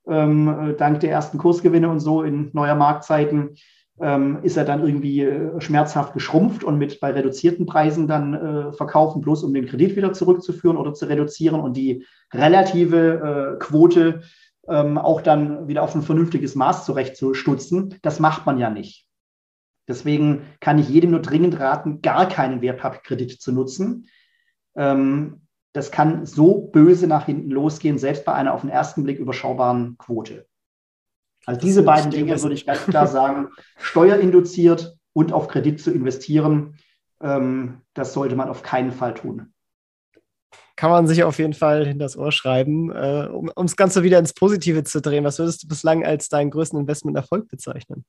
ähm, 0.09 0.49
äh, 0.49 0.75
dank 0.75 1.01
der 1.01 1.11
ersten 1.11 1.39
Kursgewinne 1.39 1.89
und 1.89 2.01
so 2.01 2.23
in 2.23 2.51
neuer 2.53 2.75
Marktzeiten, 2.75 3.57
ähm, 4.01 4.41
ist 4.43 4.57
er 4.57 4.65
dann 4.65 4.85
irgendwie 4.85 5.23
äh, 5.23 5.61
schmerzhaft 5.61 6.13
geschrumpft 6.15 6.65
und 6.65 6.79
mit 6.79 7.01
bei 7.01 7.13
reduzierten 7.13 7.67
Preisen 7.67 8.07
dann 8.07 8.35
äh, 8.35 8.73
verkaufen, 8.73 9.21
bloß 9.21 9.43
um 9.45 9.55
den 9.55 9.67
Kredit 9.67 9.97
wieder 9.97 10.13
zurückzuführen 10.13 10.77
oder 10.77 10.93
zu 10.95 11.07
reduzieren 11.07 11.61
und 11.61 11.77
die 11.77 12.05
relative 12.33 13.57
äh, 13.57 13.59
Quote 13.59 14.23
ähm, 14.69 14.99
auch 14.99 15.23
dann 15.23 15.69
wieder 15.69 15.83
auf 15.83 15.95
ein 15.95 16.03
vernünftiges 16.03 16.55
Maß 16.55 16.85
zurechtzustutzen. 16.85 17.95
Das 18.03 18.21
macht 18.21 18.47
man 18.47 18.59
ja 18.59 18.71
nicht. 18.71 19.07
Deswegen 19.89 20.43
kann 20.61 20.79
ich 20.79 20.89
jedem 20.89 21.13
nur 21.13 21.23
dringend 21.23 21.61
raten, 21.61 22.03
gar 22.03 22.29
keinen 22.29 22.61
Wertpapierkredit 22.61 23.41
zu 23.41 23.53
nutzen, 23.53 24.09
ähm, 24.77 25.47
das 25.73 25.91
kann 25.91 26.25
so 26.25 26.69
böse 26.69 27.07
nach 27.07 27.27
hinten 27.27 27.51
losgehen, 27.51 27.99
selbst 27.99 28.25
bei 28.25 28.33
einer 28.33 28.55
auf 28.55 28.63
den 28.63 28.71
ersten 28.71 29.05
Blick 29.05 29.19
überschaubaren 29.19 29.99
Quote. 29.99 30.47
Also 31.47 31.61
diese 31.61 31.85
beiden 31.85 32.11
Dinge 32.11 32.43
würde 32.43 32.55
ich 32.55 32.67
ganz 32.67 32.85
klar 32.85 33.07
sagen, 33.07 33.49
steuerinduziert 33.79 34.97
und 35.13 35.33
auf 35.33 35.49
Kredit 35.49 35.81
zu 35.81 35.93
investieren, 35.93 36.77
ähm, 37.23 37.83
das 37.95 38.13
sollte 38.13 38.37
man 38.37 38.49
auf 38.49 38.63
keinen 38.63 38.93
Fall 38.93 39.15
tun. 39.15 39.53
Kann 40.75 40.91
man 40.91 41.07
sich 41.07 41.25
auf 41.25 41.39
jeden 41.39 41.55
Fall 41.55 41.87
in 41.87 41.99
das 41.99 42.19
Ohr 42.19 42.33
schreiben, 42.33 42.91
äh, 42.91 43.29
um, 43.33 43.51
um 43.55 43.67
das 43.67 43.77
Ganze 43.77 44.03
wieder 44.03 44.19
ins 44.19 44.35
Positive 44.35 44.85
zu 44.85 45.01
drehen. 45.01 45.25
Was 45.25 45.39
würdest 45.39 45.63
du 45.63 45.69
bislang 45.69 46.05
als 46.05 46.29
deinen 46.29 46.51
größten 46.51 46.79
Investment-Erfolg 46.81 47.49
bezeichnen? 47.49 48.05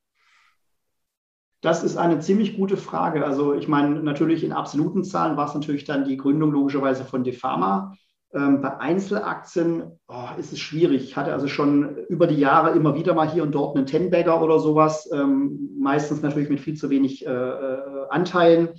Das 1.60 1.82
ist 1.82 1.96
eine 1.96 2.20
ziemlich 2.20 2.56
gute 2.56 2.76
Frage. 2.76 3.24
Also 3.24 3.54
ich 3.54 3.68
meine, 3.68 4.02
natürlich 4.02 4.44
in 4.44 4.52
absoluten 4.52 5.02
Zahlen 5.02 5.36
war 5.36 5.48
es 5.48 5.54
natürlich 5.54 5.84
dann 5.84 6.04
die 6.04 6.16
Gründung 6.16 6.52
logischerweise 6.52 7.04
von 7.04 7.24
Defama. 7.24 7.96
Ähm, 8.34 8.60
bei 8.60 8.76
Einzelaktien 8.78 9.98
oh, 10.06 10.28
ist 10.38 10.52
es 10.52 10.58
schwierig. 10.58 11.02
Ich 11.02 11.16
hatte 11.16 11.32
also 11.32 11.48
schon 11.48 11.96
über 12.08 12.26
die 12.26 12.38
Jahre 12.38 12.76
immer 12.76 12.94
wieder 12.94 13.14
mal 13.14 13.30
hier 13.30 13.42
und 13.42 13.52
dort 13.52 13.76
einen 13.76 13.86
Ten-Bagger 13.86 14.42
oder 14.42 14.58
sowas, 14.58 15.08
ähm, 15.12 15.70
meistens 15.80 16.20
natürlich 16.20 16.50
mit 16.50 16.60
viel 16.60 16.74
zu 16.74 16.90
wenig 16.90 17.26
äh, 17.26 17.30
äh, 17.30 18.08
Anteilen. 18.10 18.70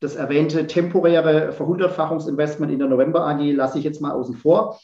Das 0.00 0.16
erwähnte 0.16 0.66
temporäre 0.66 1.52
Verhundertfachungsinvestment 1.52 2.72
in 2.72 2.78
der 2.78 2.88
November 2.88 3.26
AG 3.26 3.40
lasse 3.52 3.78
ich 3.78 3.84
jetzt 3.84 4.00
mal 4.02 4.12
außen 4.12 4.36
vor. 4.36 4.78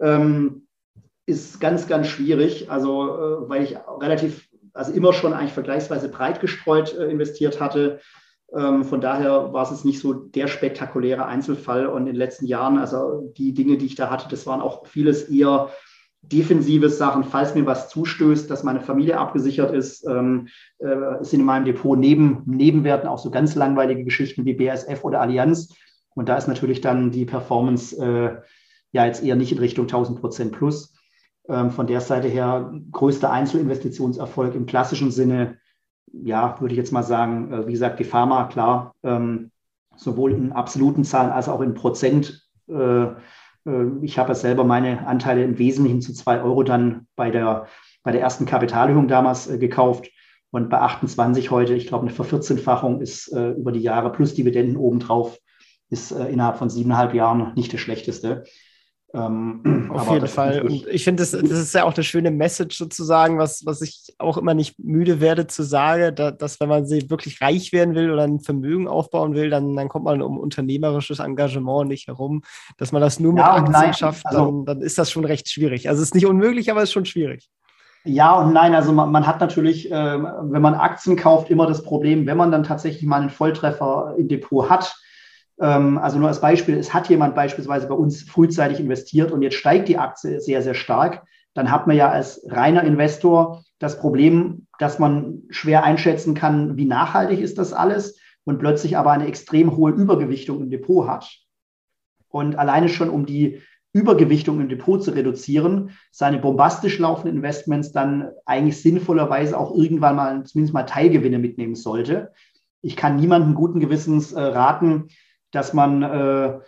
Ähm, 0.00 0.66
ist 1.26 1.60
ganz, 1.60 1.86
ganz 1.86 2.08
schwierig, 2.08 2.70
also 2.70 3.04
äh, 3.04 3.48
weil 3.48 3.62
ich 3.62 3.76
relativ 4.00 4.48
also 4.74 4.92
immer 4.92 5.12
schon 5.12 5.32
eigentlich 5.32 5.52
vergleichsweise 5.52 6.08
breit 6.08 6.40
gestreut 6.40 6.94
äh, 6.94 7.06
investiert 7.08 7.60
hatte. 7.60 8.00
Ähm, 8.56 8.84
von 8.84 9.00
daher 9.00 9.52
war 9.52 9.64
es 9.64 9.70
jetzt 9.70 9.84
nicht 9.84 10.00
so 10.00 10.12
der 10.12 10.46
spektakuläre 10.46 11.26
Einzelfall. 11.26 11.86
Und 11.86 12.02
in 12.02 12.06
den 12.06 12.16
letzten 12.16 12.46
Jahren, 12.46 12.78
also 12.78 13.32
die 13.36 13.52
Dinge, 13.54 13.76
die 13.78 13.86
ich 13.86 13.94
da 13.94 14.10
hatte, 14.10 14.28
das 14.28 14.46
waren 14.46 14.60
auch 14.60 14.86
vieles 14.86 15.28
eher 15.28 15.70
defensive 16.22 16.88
Sachen, 16.88 17.24
falls 17.24 17.54
mir 17.54 17.66
was 17.66 17.88
zustößt, 17.90 18.50
dass 18.50 18.62
meine 18.62 18.80
Familie 18.80 19.18
abgesichert 19.18 19.74
ist, 19.74 20.06
ähm, 20.06 20.48
äh, 20.78 21.22
sind 21.22 21.40
in 21.40 21.46
meinem 21.46 21.64
Depot 21.64 21.98
neben 21.98 22.42
Nebenwerten 22.46 23.08
auch 23.08 23.18
so 23.18 23.30
ganz 23.30 23.54
langweilige 23.54 24.04
Geschichten 24.04 24.44
wie 24.44 24.54
BASF 24.54 25.04
oder 25.04 25.20
Allianz. 25.20 25.74
Und 26.14 26.28
da 26.28 26.36
ist 26.36 26.48
natürlich 26.48 26.80
dann 26.80 27.10
die 27.10 27.26
Performance 27.26 27.96
äh, 27.96 28.40
ja 28.92 29.06
jetzt 29.06 29.22
eher 29.22 29.36
nicht 29.36 29.52
in 29.52 29.58
Richtung 29.58 29.84
1000 29.84 30.20
Prozent 30.20 30.52
plus. 30.52 30.94
Ähm, 31.48 31.70
von 31.70 31.86
der 31.86 32.00
Seite 32.00 32.28
her 32.28 32.72
größter 32.90 33.30
Einzelinvestitionserfolg 33.30 34.54
im 34.54 34.66
klassischen 34.66 35.10
Sinne, 35.10 35.58
ja, 36.12 36.60
würde 36.60 36.74
ich 36.74 36.78
jetzt 36.78 36.92
mal 36.92 37.02
sagen, 37.02 37.52
äh, 37.52 37.66
wie 37.66 37.72
gesagt, 37.72 37.98
die 37.98 38.04
Pharma, 38.04 38.44
klar, 38.44 38.94
ähm, 39.02 39.50
sowohl 39.96 40.32
in 40.32 40.52
absoluten 40.52 41.04
Zahlen 41.04 41.30
als 41.30 41.48
auch 41.48 41.60
in 41.60 41.74
Prozent. 41.74 42.48
Äh, 42.68 43.04
äh, 43.04 43.14
ich 44.02 44.18
habe 44.18 44.34
selber 44.34 44.64
meine 44.64 45.06
Anteile 45.06 45.44
im 45.44 45.58
Wesentlichen 45.58 46.02
zu 46.02 46.12
zwei 46.12 46.40
Euro 46.40 46.62
dann 46.62 47.06
bei 47.16 47.30
der, 47.30 47.66
bei 48.02 48.12
der 48.12 48.20
ersten 48.20 48.46
Kapitalerhöhung 48.46 49.08
damals 49.08 49.48
gekauft. 49.58 50.10
Und 50.50 50.70
bei 50.70 50.78
28 50.78 51.50
heute, 51.50 51.74
ich 51.74 51.88
glaube, 51.88 52.06
eine 52.06 52.14
Vervierzehnfachung 52.14 53.00
ist 53.00 53.26
über 53.26 53.72
die 53.72 53.80
Jahre 53.80 54.12
plus 54.12 54.34
Dividenden 54.34 54.76
obendrauf, 54.76 55.36
ist 55.90 56.12
innerhalb 56.12 56.58
von 56.58 56.70
siebeneinhalb 56.70 57.12
Jahren 57.12 57.54
nicht 57.56 57.72
das 57.72 57.80
Schlechteste. 57.80 58.44
Ähm, 59.14 59.90
Auf 59.94 60.10
jeden 60.10 60.26
Fall. 60.26 60.62
Und 60.62 60.88
ich 60.88 61.04
finde, 61.04 61.22
das, 61.22 61.30
das 61.30 61.42
ist 61.42 61.72
ja 61.72 61.84
auch 61.84 61.94
eine 61.94 62.02
schöne 62.02 62.32
Message 62.32 62.76
sozusagen, 62.76 63.38
was, 63.38 63.64
was 63.64 63.80
ich 63.80 64.12
auch 64.18 64.36
immer 64.36 64.54
nicht 64.54 64.76
müde 64.80 65.20
werde 65.20 65.46
zu 65.46 65.62
sagen, 65.62 66.16
da, 66.16 66.32
dass 66.32 66.58
wenn 66.58 66.68
man 66.68 66.90
wirklich 66.90 67.40
reich 67.40 67.72
werden 67.72 67.94
will 67.94 68.10
oder 68.10 68.24
ein 68.24 68.40
Vermögen 68.40 68.88
aufbauen 68.88 69.34
will, 69.34 69.50
dann, 69.50 69.76
dann 69.76 69.88
kommt 69.88 70.04
man 70.04 70.20
um 70.20 70.36
unternehmerisches 70.36 71.20
Engagement 71.20 71.88
nicht 71.88 72.08
herum. 72.08 72.42
Dass 72.76 72.90
man 72.90 73.00
das 73.00 73.20
nur 73.20 73.32
mit 73.32 73.42
ja, 73.42 73.54
Aktien 73.54 73.72
nein, 73.72 73.94
schafft, 73.94 74.26
also, 74.26 74.46
dann, 74.46 74.64
dann 74.64 74.82
ist 74.82 74.98
das 74.98 75.12
schon 75.12 75.24
recht 75.24 75.48
schwierig. 75.48 75.88
Also 75.88 76.02
es 76.02 76.08
ist 76.08 76.14
nicht 76.14 76.26
unmöglich, 76.26 76.72
aber 76.72 76.82
es 76.82 76.88
ist 76.88 76.94
schon 76.94 77.06
schwierig. 77.06 77.48
Ja 78.04 78.34
und 78.38 78.52
nein, 78.52 78.74
also 78.74 78.92
man, 78.92 79.12
man 79.12 79.26
hat 79.26 79.40
natürlich, 79.40 79.90
äh, 79.90 79.94
wenn 79.94 80.60
man 80.60 80.74
Aktien 80.74 81.16
kauft, 81.16 81.50
immer 81.50 81.66
das 81.66 81.84
Problem, 81.84 82.26
wenn 82.26 82.36
man 82.36 82.50
dann 82.50 82.64
tatsächlich 82.64 83.04
mal 83.04 83.20
einen 83.20 83.30
Volltreffer 83.30 84.16
im 84.18 84.26
Depot 84.28 84.68
hat, 84.68 84.94
also 85.58 86.18
nur 86.18 86.28
als 86.28 86.40
Beispiel, 86.40 86.76
es 86.76 86.92
hat 86.92 87.08
jemand 87.08 87.34
beispielsweise 87.34 87.86
bei 87.86 87.94
uns 87.94 88.22
frühzeitig 88.22 88.80
investiert 88.80 89.30
und 89.30 89.42
jetzt 89.42 89.56
steigt 89.56 89.88
die 89.88 89.98
Aktie 89.98 90.40
sehr, 90.40 90.62
sehr 90.62 90.74
stark, 90.74 91.24
dann 91.54 91.70
hat 91.70 91.86
man 91.86 91.96
ja 91.96 92.10
als 92.10 92.44
reiner 92.48 92.82
Investor 92.82 93.62
das 93.78 93.98
Problem, 93.98 94.66
dass 94.78 94.98
man 94.98 95.42
schwer 95.50 95.84
einschätzen 95.84 96.34
kann, 96.34 96.76
wie 96.76 96.86
nachhaltig 96.86 97.40
ist 97.40 97.58
das 97.58 97.72
alles 97.72 98.18
und 98.44 98.58
plötzlich 98.58 98.96
aber 98.96 99.12
eine 99.12 99.26
extrem 99.26 99.76
hohe 99.76 99.92
Übergewichtung 99.92 100.60
im 100.60 100.70
Depot 100.70 101.06
hat. 101.06 101.38
Und 102.28 102.56
alleine 102.58 102.88
schon 102.88 103.10
um 103.10 103.26
die 103.26 103.62
Übergewichtung 103.92 104.60
im 104.60 104.68
Depot 104.68 105.02
zu 105.02 105.12
reduzieren, 105.12 105.90
seine 106.10 106.38
bombastisch 106.38 106.98
laufenden 106.98 107.36
Investments 107.36 107.92
dann 107.92 108.30
eigentlich 108.44 108.82
sinnvollerweise 108.82 109.56
auch 109.56 109.72
irgendwann 109.72 110.16
mal 110.16 110.44
zumindest 110.44 110.74
mal 110.74 110.82
Teilgewinne 110.82 111.38
mitnehmen 111.38 111.76
sollte. 111.76 112.32
Ich 112.82 112.96
kann 112.96 113.16
niemandem 113.16 113.54
guten 113.54 113.78
Gewissens 113.78 114.32
äh, 114.32 114.40
raten, 114.40 115.08
dass 115.54 115.72
man 115.72 116.02
äh, 116.02 116.58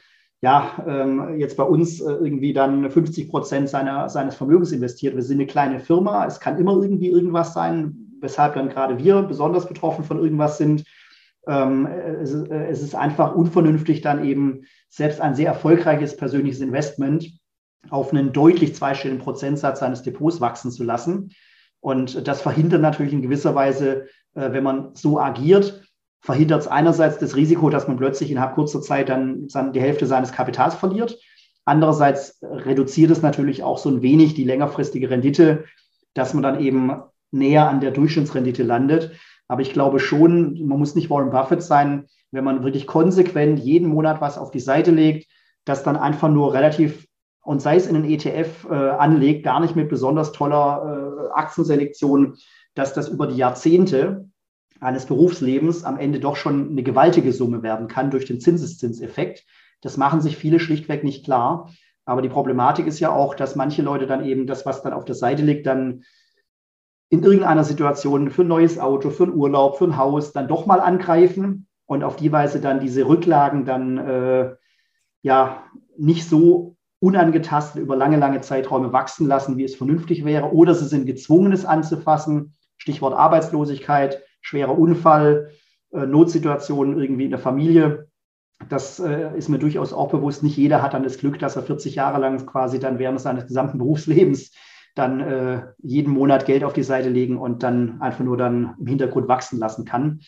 ja 0.43 0.85
ähm, 0.87 1.39
jetzt 1.39 1.57
bei 1.57 1.65
uns 1.65 2.01
äh, 2.01 2.11
irgendwie 2.11 2.53
dann 2.53 2.91
50 2.91 3.29
Prozent 3.29 3.69
seiner, 3.69 4.09
seines 4.09 4.35
Vermögens 4.35 4.73
investiert. 4.73 5.15
Wir 5.15 5.23
sind 5.23 5.39
eine 5.39 5.47
kleine 5.47 5.81
Firma, 5.81 6.27
es 6.27 6.41
kann 6.41 6.59
immer 6.59 6.73
irgendwie 6.73 7.09
irgendwas 7.09 7.55
sein, 7.55 7.97
weshalb 8.21 8.55
dann 8.55 8.69
gerade 8.69 8.99
wir 8.99 9.23
besonders 9.23 9.67
betroffen 9.69 10.05
von 10.05 10.19
irgendwas 10.19 10.59
sind. 10.59 10.85
Ähm, 11.47 11.87
es, 11.87 12.35
äh, 12.35 12.67
es 12.69 12.83
ist 12.83 12.95
einfach 12.95 13.35
unvernünftig, 13.35 14.01
dann 14.03 14.25
eben 14.25 14.63
selbst 14.89 15.21
ein 15.21 15.35
sehr 15.35 15.49
erfolgreiches 15.49 16.17
persönliches 16.17 16.61
Investment 16.61 17.39
auf 17.91 18.13
einen 18.13 18.33
deutlich 18.33 18.75
zweistelligen 18.75 19.23
Prozentsatz 19.23 19.81
seines 19.81 20.03
Depots 20.03 20.41
wachsen 20.41 20.71
zu 20.71 20.85
lassen. 20.85 21.31
Und 21.81 22.27
das 22.27 22.43
verhindert 22.43 22.83
natürlich 22.83 23.13
in 23.13 23.23
gewisser 23.23 23.55
Weise, 23.55 24.07
äh, 24.35 24.53
wenn 24.53 24.65
man 24.65 24.95
so 24.95 25.21
agiert, 25.21 25.86
verhindert 26.27 26.63
es 26.63 26.67
einerseits 26.67 27.19
das 27.19 27.37
Risiko, 27.37 27.71
dass 27.71 27.87
man 27.87 27.97
plötzlich 27.97 28.33
innerhalb 28.33 28.57
kurzer 28.57 28.83
Zeit 28.83 29.09
dann 29.09 29.47
die 29.73 29.81
Hälfte 29.81 30.07
seines 30.07 30.33
Kapitals 30.33 30.75
verliert. 30.75 31.17
Andererseits 31.65 32.41
reduziert 32.43 33.13
es 33.13 33.23
natürlich 33.23 33.63
auch 33.63 33.79
so 33.79 33.89
ein 33.91 34.03
wenig 34.03 34.35
die 34.35 34.43
längerfristige 34.43 35.09
Rendite, 35.09 35.67
dass 36.15 36.35
man 36.35 36.43
dann 36.43 36.59
eben 36.59 37.01
näher 37.31 37.69
an 37.69 37.81
der 37.81 37.93
Durchschnittsrendite 37.93 38.65
landet. 38.65 39.13
Aber 39.47 39.63
ich 39.63 39.73
glaube 39.73 40.01
schon, 40.01 40.67
man 40.67 40.81
muss 40.81 40.97
nicht 40.97 41.11
Warren 41.11 41.31
Buffett 41.31 41.63
sein, 41.63 42.07
wenn 42.33 42.43
man 42.43 42.65
wirklich 42.65 42.89
konsequent 42.89 43.61
jeden 43.61 43.89
Monat 43.89 44.21
was 44.21 44.37
auf 44.37 44.51
die 44.51 44.59
Seite 44.59 44.91
legt, 44.91 45.31
das 45.65 45.85
dann 45.85 45.97
einfach 45.97 46.29
nur 46.29 46.53
relativ 46.53 47.07
und 47.45 47.63
sei 47.63 47.77
es 47.77 47.87
in 47.87 47.95
einen 47.95 48.11
ETF 48.11 48.67
äh, 48.69 48.75
anlegt, 48.75 49.45
gar 49.45 49.61
nicht 49.61 49.77
mit 49.77 49.89
besonders 49.89 50.33
toller 50.33 51.29
äh, 51.31 51.39
Aktienselektion, 51.39 52.35
dass 52.75 52.95
das 52.95 53.09
über 53.09 53.29
die 53.29 53.37
Jahrzehnte 53.37 54.29
eines 54.81 55.07
Berufslebens 55.07 55.85
am 55.85 55.99
Ende 55.99 56.21
doch 56.21 56.37
schon 56.37 56.71
eine 56.71 56.83
gewaltige 56.83 57.33
Summe 57.33 57.63
werden 57.63 57.89
kann 57.89 58.11
durch 58.11 58.25
den 58.25 58.41
Zinseszinseffekt. 58.41 59.45
Das 59.81 59.97
machen 59.97 60.21
sich 60.21 60.37
viele 60.37 60.61
schlichtweg 60.61 61.05
nicht 61.05 61.25
klar. 61.25 61.71
Aber 62.05 62.23
die 62.23 62.29
Problematik 62.29 62.87
ist 62.87 63.01
ja 63.01 63.11
auch, 63.11 63.35
dass 63.35 63.57
manche 63.57 63.83
Leute 63.83 64.07
dann 64.07 64.25
eben 64.25 64.47
das, 64.47 64.65
was 64.65 64.83
dann 64.83 64.93
auf 64.93 65.05
der 65.05 65.17
Seite 65.17 65.43
liegt, 65.43 65.67
dann 65.67 66.05
in 67.09 67.23
irgendeiner 67.23 67.65
Situation 67.65 68.31
für 68.31 68.43
ein 68.43 68.49
neues 68.49 68.79
Auto, 68.79 69.11
für 69.11 69.25
einen 69.25 69.35
Urlaub, 69.35 69.79
für 69.79 69.85
ein 69.85 69.97
Haus 69.97 70.33
dann 70.33 70.49
doch 70.49 70.67
mal 70.67 70.81
angreifen 70.81 71.67
und 71.87 72.05
auf 72.05 72.17
die 72.17 72.33
Weise 72.33 72.61
dann 72.61 72.81
diese 72.81 73.07
Rücklagen 73.07 73.65
dann 73.65 73.99
äh, 73.99 74.55
ja 75.23 75.65
nicht 75.97 76.29
so 76.29 76.77
unangetastet 77.01 77.83
über 77.83 77.97
lange, 77.97 78.17
lange 78.17 78.41
Zeiträume 78.41 78.93
wachsen 78.93 79.27
lassen, 79.27 79.57
wie 79.57 79.65
es 79.65 79.77
vernünftig 79.77 80.25
wäre. 80.25 80.53
Oder 80.53 80.75
sie 80.75 80.87
sind 80.87 81.07
gezwungen, 81.07 81.53
es 81.53 81.65
anzufassen. 81.65 82.55
Stichwort 82.77 83.15
Arbeitslosigkeit, 83.15 84.23
schwerer 84.47 84.79
Unfall, 84.79 85.51
äh, 85.93 86.07
Notsituationen 86.07 87.01
irgendwie 87.01 87.25
in 87.25 87.31
der 87.31 87.41
Familie. 87.41 88.07
Das 88.69 89.01
äh, 89.01 89.37
ist 89.37 89.49
mir 89.49 89.59
durchaus 89.59 89.93
auch 89.93 90.11
bewusst. 90.11 90.43
Nicht 90.43 90.57
jeder 90.57 90.83
hat 90.83 90.95
dann 90.95 91.03
das 91.03 91.19
Glück, 91.19 91.39
dass 91.41 91.57
er 91.57 91.63
40 91.63 91.97
Jahre 91.97 92.21
lang 92.21 92.47
quasi 92.47 92.79
dann 92.79 92.99
während 92.99 93.21
seines 93.21 93.47
gesamten 93.49 93.79
Berufslebens 93.79 94.53
dann 94.95 95.21
äh, 95.21 95.63
jeden 95.79 96.13
Monat 96.13 96.47
Geld 96.47 96.63
auf 96.63 96.73
die 96.73 96.85
Seite 96.85 97.09
legen 97.09 97.39
und 97.39 97.63
dann 97.65 98.01
einfach 98.01 98.25
nur 98.25 98.37
dann 98.37 98.77
im 98.79 98.87
Hintergrund 98.87 99.29
wachsen 99.29 99.59
lassen 99.59 99.85
kann. 99.85 100.21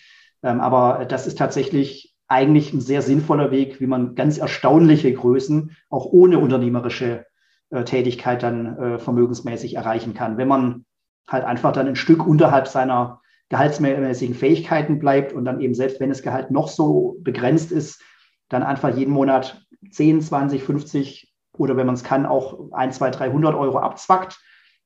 Ähm, 0.43 0.61
aber 0.61 1.07
das 1.07 1.27
ist 1.27 1.39
tatsächlich 1.39 2.15
eigentlich 2.27 2.75
ein 2.75 2.81
sehr 2.81 3.01
sinnvoller 3.01 3.51
Weg, 3.51 3.81
wie 3.81 3.87
man 3.87 4.15
ganz 4.17 4.37
erstaunliche 4.37 5.13
Größen 5.13 5.77
auch 5.89 6.07
ohne 6.07 6.39
unternehmerische 6.41 7.25
äh, 7.71 7.85
Tätigkeit 7.85 8.43
dann 8.43 8.77
äh, 8.77 8.99
vermögensmäßig 8.99 9.77
erreichen 9.77 10.13
kann. 10.13 10.37
Wenn 10.37 10.49
man 10.49 10.85
halt 11.27 11.45
einfach 11.45 11.73
dann 11.73 11.87
ein 11.87 11.97
Stück 11.97 12.27
unterhalb 12.27 12.67
seiner 12.67 13.21
gehaltsmäßigen 13.51 14.35
Fähigkeiten 14.35 14.99
bleibt 14.99 15.33
und 15.33 15.45
dann 15.45 15.61
eben 15.61 15.75
selbst 15.75 16.01
wenn 16.01 16.11
das 16.11 16.23
Gehalt 16.23 16.51
noch 16.51 16.69
so 16.69 17.17
begrenzt 17.21 17.73
ist, 17.73 18.03
dann 18.49 18.63
einfach 18.63 18.97
jeden 18.97 19.13
Monat 19.13 19.63
10, 19.91 20.21
20, 20.21 20.63
50 20.63 21.33
oder 21.57 21.77
wenn 21.77 21.87
man 21.87 21.95
es 21.95 22.05
kann, 22.05 22.27
auch 22.27 22.73
1, 22.73 22.97
2, 22.97 23.11
300 23.11 23.55
Euro 23.55 23.79
abzwackt, 23.79 24.41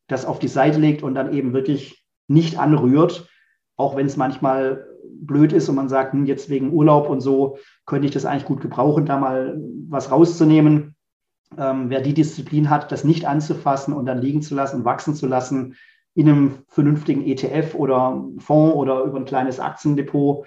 das 0.08 0.24
auf 0.24 0.38
die 0.38 0.48
Seite 0.48 0.78
legt 0.78 1.02
und 1.02 1.14
dann 1.14 1.32
eben 1.32 1.52
wirklich 1.52 2.04
nicht 2.28 2.58
anrührt, 2.58 3.28
auch 3.76 3.96
wenn 3.96 4.06
es 4.06 4.16
manchmal 4.16 4.86
blöd 5.04 5.52
ist 5.52 5.68
und 5.68 5.76
man 5.76 5.88
sagt, 5.88 6.12
hm, 6.12 6.26
jetzt 6.26 6.48
wegen 6.48 6.72
Urlaub 6.72 7.08
und 7.08 7.20
so 7.20 7.58
könnte 7.86 8.06
ich 8.06 8.12
das 8.12 8.24
eigentlich 8.24 8.44
gut 8.44 8.60
gebrauchen, 8.60 9.06
da 9.06 9.18
mal 9.18 9.60
was 9.88 10.10
rauszunehmen. 10.10 10.94
Ähm, 11.58 11.90
wer 11.90 12.00
die 12.00 12.14
Disziplin 12.14 12.70
hat, 12.70 12.92
das 12.92 13.04
nicht 13.04 13.26
anzufassen 13.26 13.92
und 13.92 14.06
dann 14.06 14.22
liegen 14.22 14.40
zu 14.40 14.54
lassen, 14.54 14.84
wachsen 14.84 15.14
zu 15.14 15.26
lassen, 15.26 15.76
in 16.14 16.28
einem 16.28 16.64
vernünftigen 16.68 17.26
ETF 17.26 17.74
oder 17.74 18.24
Fonds 18.38 18.76
oder 18.76 19.02
über 19.02 19.18
ein 19.18 19.24
kleines 19.24 19.60
Aktiendepot, 19.60 20.46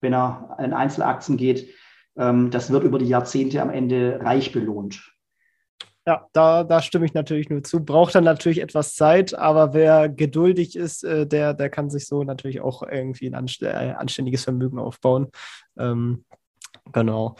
wenn 0.00 0.14
er 0.14 0.56
in 0.58 0.72
Einzelaktien 0.72 1.36
geht, 1.36 1.68
ähm, 2.16 2.50
das 2.50 2.70
wird 2.70 2.84
über 2.84 2.98
die 2.98 3.08
Jahrzehnte 3.08 3.60
am 3.62 3.70
Ende 3.70 4.20
reich 4.22 4.52
belohnt. 4.52 5.12
Ja, 6.04 6.26
da, 6.32 6.64
da 6.64 6.82
stimme 6.82 7.04
ich 7.04 7.14
natürlich 7.14 7.48
nur 7.48 7.62
zu. 7.62 7.84
Braucht 7.84 8.16
dann 8.16 8.24
natürlich 8.24 8.60
etwas 8.60 8.96
Zeit, 8.96 9.34
aber 9.34 9.72
wer 9.72 10.08
geduldig 10.08 10.74
ist, 10.74 11.04
äh, 11.04 11.26
der, 11.28 11.54
der 11.54 11.70
kann 11.70 11.90
sich 11.90 12.06
so 12.06 12.24
natürlich 12.24 12.60
auch 12.60 12.82
irgendwie 12.82 13.32
ein 13.32 13.46
äh, 13.60 13.94
anständiges 13.96 14.42
Vermögen 14.42 14.80
aufbauen. 14.80 15.28
Ähm, 15.78 16.24
genau. 16.92 17.36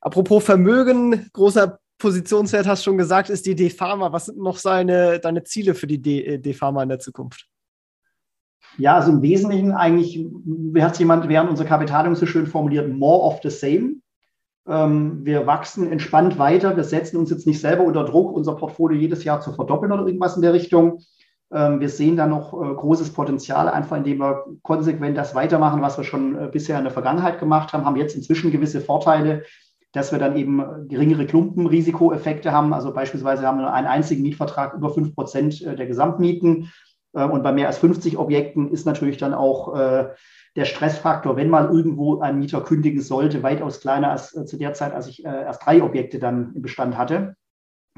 Apropos 0.00 0.44
Vermögen, 0.44 1.28
großer 1.34 1.78
Positionswert 1.98 2.66
hast 2.66 2.84
schon 2.84 2.96
gesagt, 2.96 3.28
ist 3.28 3.44
die 3.46 3.54
D-Pharma. 3.54 4.12
Was 4.12 4.26
sind 4.26 4.38
noch 4.38 4.56
seine, 4.56 5.18
deine 5.18 5.44
Ziele 5.44 5.74
für 5.74 5.86
die 5.86 6.00
D-Pharma 6.00 6.82
in 6.82 6.88
der 6.88 7.00
Zukunft? 7.00 7.48
Ja, 8.76 8.94
also 8.94 9.10
im 9.10 9.22
Wesentlichen 9.22 9.72
eigentlich, 9.72 10.24
wie 10.44 10.82
hat 10.82 10.92
es 10.92 10.98
jemand 10.98 11.28
während 11.28 11.50
unserer 11.50 11.66
Kapitalung 11.66 12.14
so 12.14 12.26
schön 12.26 12.46
formuliert, 12.46 12.88
more 12.88 13.22
of 13.22 13.40
the 13.42 13.50
same. 13.50 13.96
Ähm, 14.68 15.24
wir 15.24 15.46
wachsen 15.46 15.90
entspannt 15.90 16.38
weiter. 16.38 16.76
Wir 16.76 16.84
setzen 16.84 17.16
uns 17.16 17.30
jetzt 17.30 17.46
nicht 17.46 17.60
selber 17.60 17.84
unter 17.84 18.04
Druck, 18.04 18.32
unser 18.32 18.54
Portfolio 18.54 18.98
jedes 18.98 19.24
Jahr 19.24 19.40
zu 19.40 19.52
verdoppeln 19.52 19.90
oder 19.90 20.06
irgendwas 20.06 20.36
in 20.36 20.42
der 20.42 20.52
Richtung. 20.52 21.00
Ähm, 21.50 21.80
wir 21.80 21.88
sehen 21.88 22.16
da 22.16 22.26
noch 22.26 22.52
äh, 22.52 22.74
großes 22.74 23.12
Potenzial, 23.14 23.68
einfach 23.68 23.96
indem 23.96 24.18
wir 24.18 24.44
konsequent 24.62 25.16
das 25.16 25.34
weitermachen, 25.34 25.80
was 25.80 25.96
wir 25.96 26.04
schon 26.04 26.36
äh, 26.36 26.48
bisher 26.52 26.76
in 26.76 26.84
der 26.84 26.92
Vergangenheit 26.92 27.40
gemacht 27.40 27.72
haben, 27.72 27.86
haben 27.86 27.96
jetzt 27.96 28.14
inzwischen 28.14 28.52
gewisse 28.52 28.82
Vorteile, 28.82 29.44
dass 29.98 30.12
wir 30.12 30.18
dann 30.18 30.36
eben 30.36 30.88
geringere 30.88 31.26
Klumpenrisikoeffekte 31.26 32.52
haben. 32.52 32.72
Also 32.72 32.92
beispielsweise 32.92 33.46
haben 33.46 33.58
wir 33.58 33.72
einen 33.72 33.86
einzigen 33.86 34.22
Mietvertrag 34.22 34.74
über 34.74 34.90
5 34.90 35.14
Prozent 35.14 35.62
äh, 35.62 35.76
der 35.76 35.86
Gesamtmieten. 35.86 36.72
Und 37.12 37.42
bei 37.42 37.52
mehr 37.52 37.68
als 37.68 37.78
50 37.78 38.18
Objekten 38.18 38.70
ist 38.70 38.84
natürlich 38.84 39.16
dann 39.16 39.32
auch 39.32 39.74
der 40.58 40.64
Stressfaktor, 40.64 41.36
wenn 41.36 41.50
mal 41.50 41.66
irgendwo 41.66 42.20
ein 42.20 42.40
Mieter 42.40 42.60
kündigen 42.60 43.00
sollte, 43.00 43.44
weitaus 43.44 43.80
kleiner 43.80 44.10
als 44.10 44.34
äh, 44.34 44.44
zu 44.44 44.56
der 44.56 44.74
Zeit, 44.74 44.92
als 44.92 45.06
ich 45.06 45.24
äh, 45.24 45.28
erst 45.28 45.64
drei 45.64 45.82
Objekte 45.82 46.18
dann 46.18 46.52
im 46.54 46.62
Bestand 46.62 46.98
hatte. 46.98 47.36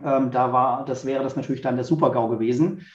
Ähm, 0.04 0.30
da 0.30 0.52
war, 0.52 0.84
das 0.84 1.06
wäre 1.06 1.22
das 1.22 1.36
natürlich 1.36 1.62
dann 1.62 1.76
der 1.76 1.84
Super-GAU 1.84 2.28
gewesen. 2.28 2.86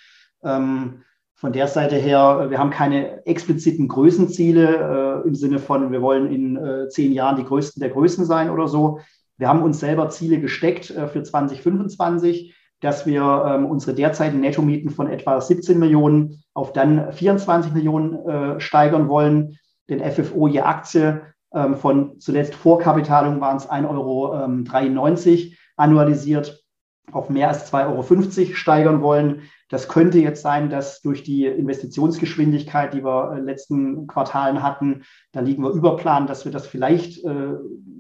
Von 1.35 1.51
der 1.51 1.67
Seite 1.67 1.95
her, 1.97 2.47
wir 2.49 2.57
haben 2.59 2.69
keine 2.69 3.25
expliziten 3.25 3.87
Größenziele 3.87 5.23
äh, 5.23 5.27
im 5.27 5.35
Sinne 5.35 5.59
von, 5.59 5.91
wir 5.91 6.01
wollen 6.01 6.31
in 6.31 6.55
äh, 6.57 6.87
zehn 6.89 7.11
Jahren 7.11 7.35
die 7.35 7.43
Größten 7.43 7.81
der 7.81 7.89
Größten 7.89 8.25
sein 8.25 8.49
oder 8.49 8.67
so. 8.67 8.99
Wir 9.37 9.49
haben 9.49 9.61
uns 9.61 9.79
selber 9.79 10.09
Ziele 10.09 10.39
gesteckt 10.39 10.91
äh, 10.91 11.07
für 11.07 11.23
2025 11.23 12.55
dass 12.81 13.05
wir 13.05 13.45
ähm, 13.47 13.65
unsere 13.65 13.95
derzeitigen 13.95 14.41
Nettomieten 14.41 14.89
von 14.89 15.09
etwa 15.09 15.39
17 15.39 15.79
Millionen 15.79 16.43
auf 16.53 16.73
dann 16.73 17.11
24 17.11 17.73
Millionen 17.73 18.15
äh, 18.27 18.59
steigern 18.59 19.07
wollen. 19.07 19.57
Den 19.89 19.99
FFO 19.99 20.47
je 20.47 20.61
Aktie 20.61 21.21
ähm, 21.53 21.75
von 21.75 22.19
zuletzt 22.19 22.55
Vorkapitalung 22.55 23.39
waren 23.39 23.57
es 23.57 23.69
1,93 23.69 23.89
Euro 23.89 24.35
ähm, 24.35 25.53
annualisiert 25.77 26.64
auf 27.11 27.29
mehr 27.29 27.49
als 27.49 27.71
2,50 27.71 28.39
Euro 28.41 28.55
steigern 28.55 29.01
wollen. 29.01 29.43
Das 29.69 29.87
könnte 29.87 30.19
jetzt 30.19 30.41
sein, 30.41 30.69
dass 30.69 31.01
durch 31.01 31.23
die 31.23 31.45
Investitionsgeschwindigkeit, 31.45 32.93
die 32.93 33.03
wir 33.03 33.31
in 33.31 33.37
den 33.37 33.45
letzten 33.45 34.07
Quartalen 34.07 34.61
hatten, 34.61 35.03
da 35.31 35.39
liegen 35.39 35.63
wir 35.63 35.71
über 35.71 35.95
Plan, 35.95 36.27
dass 36.27 36.45
wir 36.45 36.51
das 36.51 36.67
vielleicht 36.67 37.23
äh, 37.23 37.53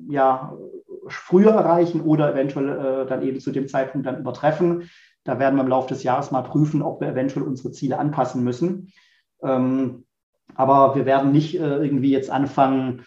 ja, 0.09 0.53
früher 1.07 1.51
erreichen 1.51 2.01
oder 2.01 2.31
eventuell 2.31 2.69
äh, 2.69 3.05
dann 3.07 3.21
eben 3.23 3.39
zu 3.39 3.51
dem 3.51 3.67
Zeitpunkt 3.67 4.05
dann 4.07 4.19
übertreffen. 4.19 4.89
Da 5.23 5.39
werden 5.39 5.55
wir 5.55 5.63
im 5.63 5.69
Laufe 5.69 5.89
des 5.89 6.03
Jahres 6.03 6.31
mal 6.31 6.43
prüfen, 6.43 6.81
ob 6.81 7.01
wir 7.01 7.09
eventuell 7.09 7.45
unsere 7.45 7.71
Ziele 7.71 7.97
anpassen 7.97 8.43
müssen. 8.43 8.91
Ähm, 9.41 10.05
aber 10.53 10.95
wir 10.95 11.05
werden 11.05 11.31
nicht 11.31 11.59
äh, 11.59 11.77
irgendwie 11.77 12.11
jetzt 12.11 12.29
anfangen, 12.29 13.05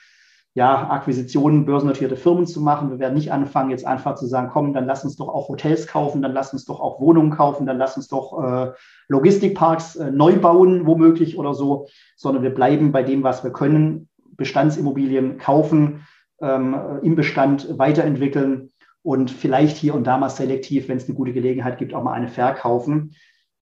ja, 0.59 0.91
Akquisitionen, 0.91 1.67
börsennotierte 1.67 2.17
Firmen 2.17 2.45
zu 2.45 2.61
machen. 2.61 2.91
Wir 2.91 2.99
werden 2.99 3.15
nicht 3.15 3.31
anfangen, 3.31 3.71
jetzt 3.71 3.87
einfach 3.87 4.17
zu 4.17 4.27
sagen, 4.27 4.51
komm, 4.53 4.73
dann 4.73 4.87
lass 4.87 5.05
uns 5.05 5.15
doch 5.15 5.29
auch 5.29 5.49
Hotels 5.49 5.87
kaufen, 5.87 6.21
dann 6.21 6.33
lass 6.33 6.53
uns 6.53 6.65
doch 6.65 6.81
auch 6.81 7.01
Wohnungen 7.01 7.31
kaufen, 7.31 7.65
dann 7.65 7.79
lass 7.79 7.97
uns 7.97 8.09
doch 8.09 8.43
äh, 8.43 8.73
Logistikparks 9.07 9.95
äh, 9.95 10.11
neu 10.11 10.37
bauen, 10.41 10.85
womöglich 10.85 11.39
oder 11.39 11.55
so, 11.55 11.87
sondern 12.17 12.43
wir 12.43 12.53
bleiben 12.53 12.91
bei 12.91 13.05
dem, 13.05 13.23
was 13.23 13.45
wir 13.45 13.53
können, 13.53 14.09
Bestandsimmobilien 14.37 15.39
kaufen, 15.39 16.05
ähm, 16.41 16.77
im 17.03 17.15
Bestand 17.15 17.79
weiterentwickeln 17.79 18.71
und 19.03 19.31
vielleicht 19.31 19.77
hier 19.77 19.95
und 19.95 20.09
da 20.09 20.19
mal 20.19 20.29
selektiv, 20.29 20.89
wenn 20.89 20.97
es 20.97 21.07
eine 21.07 21.15
gute 21.15 21.33
Gelegenheit 21.33 21.79
gibt, 21.79 21.95
auch 21.95 22.03
mal 22.03 22.15
eine 22.15 22.27
verkaufen, 22.27 23.15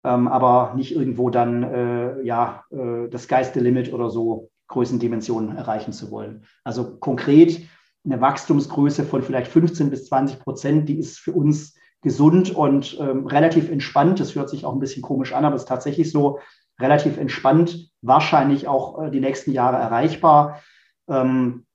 ähm, 0.05 0.29
aber 0.29 0.71
nicht 0.77 0.95
irgendwo 0.95 1.29
dann 1.29 1.61
äh, 1.61 2.21
ja, 2.21 2.63
äh, 2.71 3.09
das 3.09 3.27
Geiste-Limit 3.27 3.91
oder 3.91 4.09
so 4.09 4.49
Größendimensionen 4.67 5.55
erreichen 5.55 5.93
zu 5.93 6.11
wollen. 6.11 6.45
Also 6.63 6.97
konkret 6.97 7.61
eine 8.05 8.21
Wachstumsgröße 8.21 9.03
von 9.03 9.23
vielleicht 9.23 9.51
15 9.51 9.89
bis 9.89 10.05
20 10.07 10.39
Prozent, 10.39 10.89
die 10.89 10.97
ist 10.97 11.17
für 11.17 11.33
uns 11.33 11.75
gesund 12.01 12.55
und 12.55 12.97
ähm, 12.99 13.25
relativ 13.25 13.69
entspannt. 13.69 14.19
Das 14.19 14.35
hört 14.35 14.49
sich 14.49 14.65
auch 14.65 14.73
ein 14.73 14.79
bisschen 14.79 15.01
komisch 15.01 15.33
an, 15.33 15.43
aber 15.43 15.55
es 15.55 15.63
ist 15.63 15.67
tatsächlich 15.67 16.11
so 16.11 16.39
relativ 16.79 17.17
entspannt, 17.17 17.89
wahrscheinlich 18.01 18.67
auch 18.67 19.01
äh, 19.01 19.11
die 19.11 19.21
nächsten 19.21 19.51
Jahre 19.51 19.77
erreichbar. 19.77 20.61
Ähm, 21.07 21.65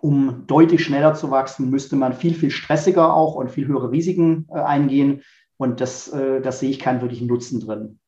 um 0.00 0.44
deutlich 0.46 0.84
schneller 0.84 1.14
zu 1.14 1.30
wachsen, 1.30 1.70
müsste 1.70 1.96
man 1.96 2.12
viel, 2.12 2.34
viel 2.34 2.50
stressiger 2.50 3.14
auch 3.14 3.34
und 3.34 3.50
viel 3.50 3.66
höhere 3.66 3.90
Risiken 3.90 4.46
äh, 4.50 4.60
eingehen. 4.60 5.22
Und 5.56 5.80
das, 5.80 6.08
äh, 6.08 6.40
das 6.40 6.60
sehe 6.60 6.70
ich 6.70 6.78
keinen 6.78 7.00
wirklichen 7.00 7.26
Nutzen 7.26 7.60
drin. 7.60 7.98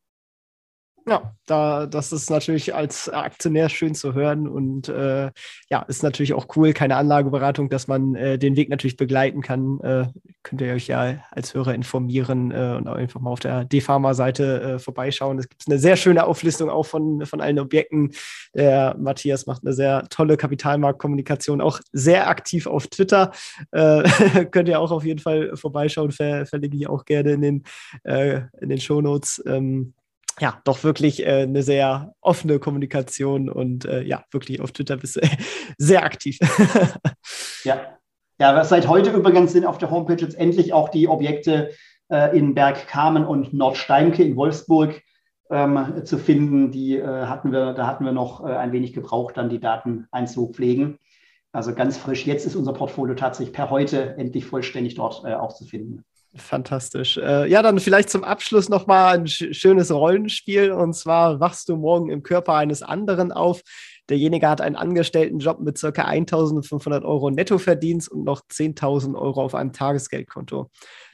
Ja, 1.07 1.35
da, 1.47 1.87
das 1.87 2.11
ist 2.11 2.29
natürlich 2.29 2.75
als 2.75 3.09
Aktionär 3.09 3.69
schön 3.69 3.95
zu 3.95 4.13
hören 4.13 4.47
und 4.47 4.87
äh, 4.87 5.31
ja, 5.67 5.81
ist 5.87 6.03
natürlich 6.03 6.33
auch 6.33 6.45
cool, 6.55 6.73
keine 6.73 6.95
Anlageberatung, 6.95 7.69
dass 7.69 7.87
man 7.87 8.13
äh, 8.13 8.37
den 8.37 8.55
Weg 8.55 8.69
natürlich 8.69 8.97
begleiten 8.97 9.41
kann. 9.41 9.79
Äh, 9.79 10.07
könnt 10.43 10.61
ihr 10.61 10.73
euch 10.73 10.85
ja 10.85 11.23
als 11.31 11.55
Hörer 11.55 11.73
informieren 11.73 12.51
äh, 12.51 12.75
und 12.77 12.87
auch 12.87 12.95
einfach 12.95 13.19
mal 13.19 13.31
auf 13.31 13.39
der 13.39 13.65
D-Pharma-Seite 13.65 14.61
äh, 14.61 14.79
vorbeischauen. 14.79 15.39
Es 15.39 15.49
gibt 15.49 15.63
eine 15.67 15.79
sehr 15.79 15.95
schöne 15.95 16.23
Auflistung 16.23 16.69
auch 16.69 16.85
von, 16.85 17.25
von 17.25 17.41
allen 17.41 17.57
Objekten. 17.57 18.11
Der 18.53 18.95
Matthias 18.99 19.47
macht 19.47 19.63
eine 19.65 19.73
sehr 19.73 20.07
tolle 20.09 20.37
Kapitalmarktkommunikation, 20.37 21.61
auch 21.61 21.79
sehr 21.91 22.29
aktiv 22.29 22.67
auf 22.67 22.85
Twitter. 22.87 23.31
Äh, 23.71 24.03
könnt 24.51 24.69
ihr 24.69 24.79
auch 24.79 24.91
auf 24.91 25.03
jeden 25.03 25.19
Fall 25.19 25.57
vorbeischauen, 25.57 26.11
ver 26.11 26.45
verlinke 26.45 26.77
ich 26.77 26.87
auch 26.87 27.05
gerne 27.05 27.31
in 27.31 27.41
den, 27.41 27.63
in 28.03 28.69
den 28.69 28.79
Shownotes. 28.79 29.41
Ähm, 29.47 29.93
ja, 30.39 30.59
doch 30.63 30.83
wirklich 30.83 31.25
äh, 31.25 31.43
eine 31.43 31.63
sehr 31.63 32.13
offene 32.21 32.59
Kommunikation 32.59 33.49
und 33.49 33.85
äh, 33.85 34.03
ja, 34.03 34.23
wirklich 34.31 34.61
auf 34.61 34.71
Twitter 34.71 34.97
bist 34.97 35.17
du 35.17 35.21
sehr 35.77 36.03
aktiv. 36.03 36.39
ja. 37.63 37.97
ja, 38.39 38.63
seit 38.63 38.87
heute 38.87 39.11
übrigens 39.11 39.53
sind 39.53 39.65
auf 39.65 39.77
der 39.77 39.91
Homepage 39.91 40.21
jetzt 40.21 40.37
endlich 40.37 40.73
auch 40.73 40.89
die 40.89 41.07
Objekte 41.07 41.71
äh, 42.09 42.37
in 42.37 42.53
Bergkamen 42.53 43.25
und 43.25 43.53
Nordsteimke 43.53 44.23
in 44.23 44.35
Wolfsburg 44.35 45.01
ähm, 45.49 46.01
zu 46.05 46.17
finden. 46.17 46.71
Die 46.71 46.97
äh, 46.97 47.25
hatten 47.25 47.51
wir, 47.51 47.73
da 47.73 47.87
hatten 47.87 48.05
wir 48.05 48.11
noch 48.11 48.45
äh, 48.45 48.55
ein 48.55 48.71
wenig 48.71 48.93
gebraucht, 48.93 49.37
dann 49.37 49.49
die 49.49 49.59
Daten 49.59 50.07
einzupflegen. 50.11 50.97
Also 51.51 51.75
ganz 51.75 51.97
frisch. 51.97 52.25
Jetzt 52.25 52.45
ist 52.45 52.55
unser 52.55 52.73
Portfolio 52.73 53.15
tatsächlich 53.15 53.53
per 53.53 53.69
heute 53.69 54.15
endlich 54.17 54.45
vollständig 54.45 54.95
dort 54.95 55.23
äh, 55.25 55.33
auch 55.33 55.53
zu 55.53 55.65
finden. 55.65 56.05
Fantastisch. 56.33 57.17
Äh, 57.17 57.49
ja, 57.49 57.61
dann 57.61 57.79
vielleicht 57.79 58.09
zum 58.09 58.23
Abschluss 58.23 58.69
nochmal 58.69 59.15
ein 59.17 59.27
sch 59.27 59.47
schönes 59.51 59.91
Rollenspiel. 59.91 60.71
Und 60.71 60.93
zwar 60.93 61.41
wachst 61.41 61.67
du 61.67 61.75
morgen 61.75 62.09
im 62.09 62.23
Körper 62.23 62.55
eines 62.55 62.81
anderen 62.81 63.33
auf. 63.33 63.61
Derjenige 64.09 64.47
hat 64.47 64.61
einen 64.61 64.77
Angestelltenjob 64.77 65.59
mit 65.59 65.79
ca. 65.79 66.03
1500 66.03 67.03
Euro 67.03 67.31
Nettoverdienst 67.31 68.09
und 68.09 68.23
noch 68.23 68.41
10.000 68.49 69.15
Euro 69.15 69.43
auf 69.43 69.55
einem 69.55 69.73
Tagesgeldkonto. 69.73 70.69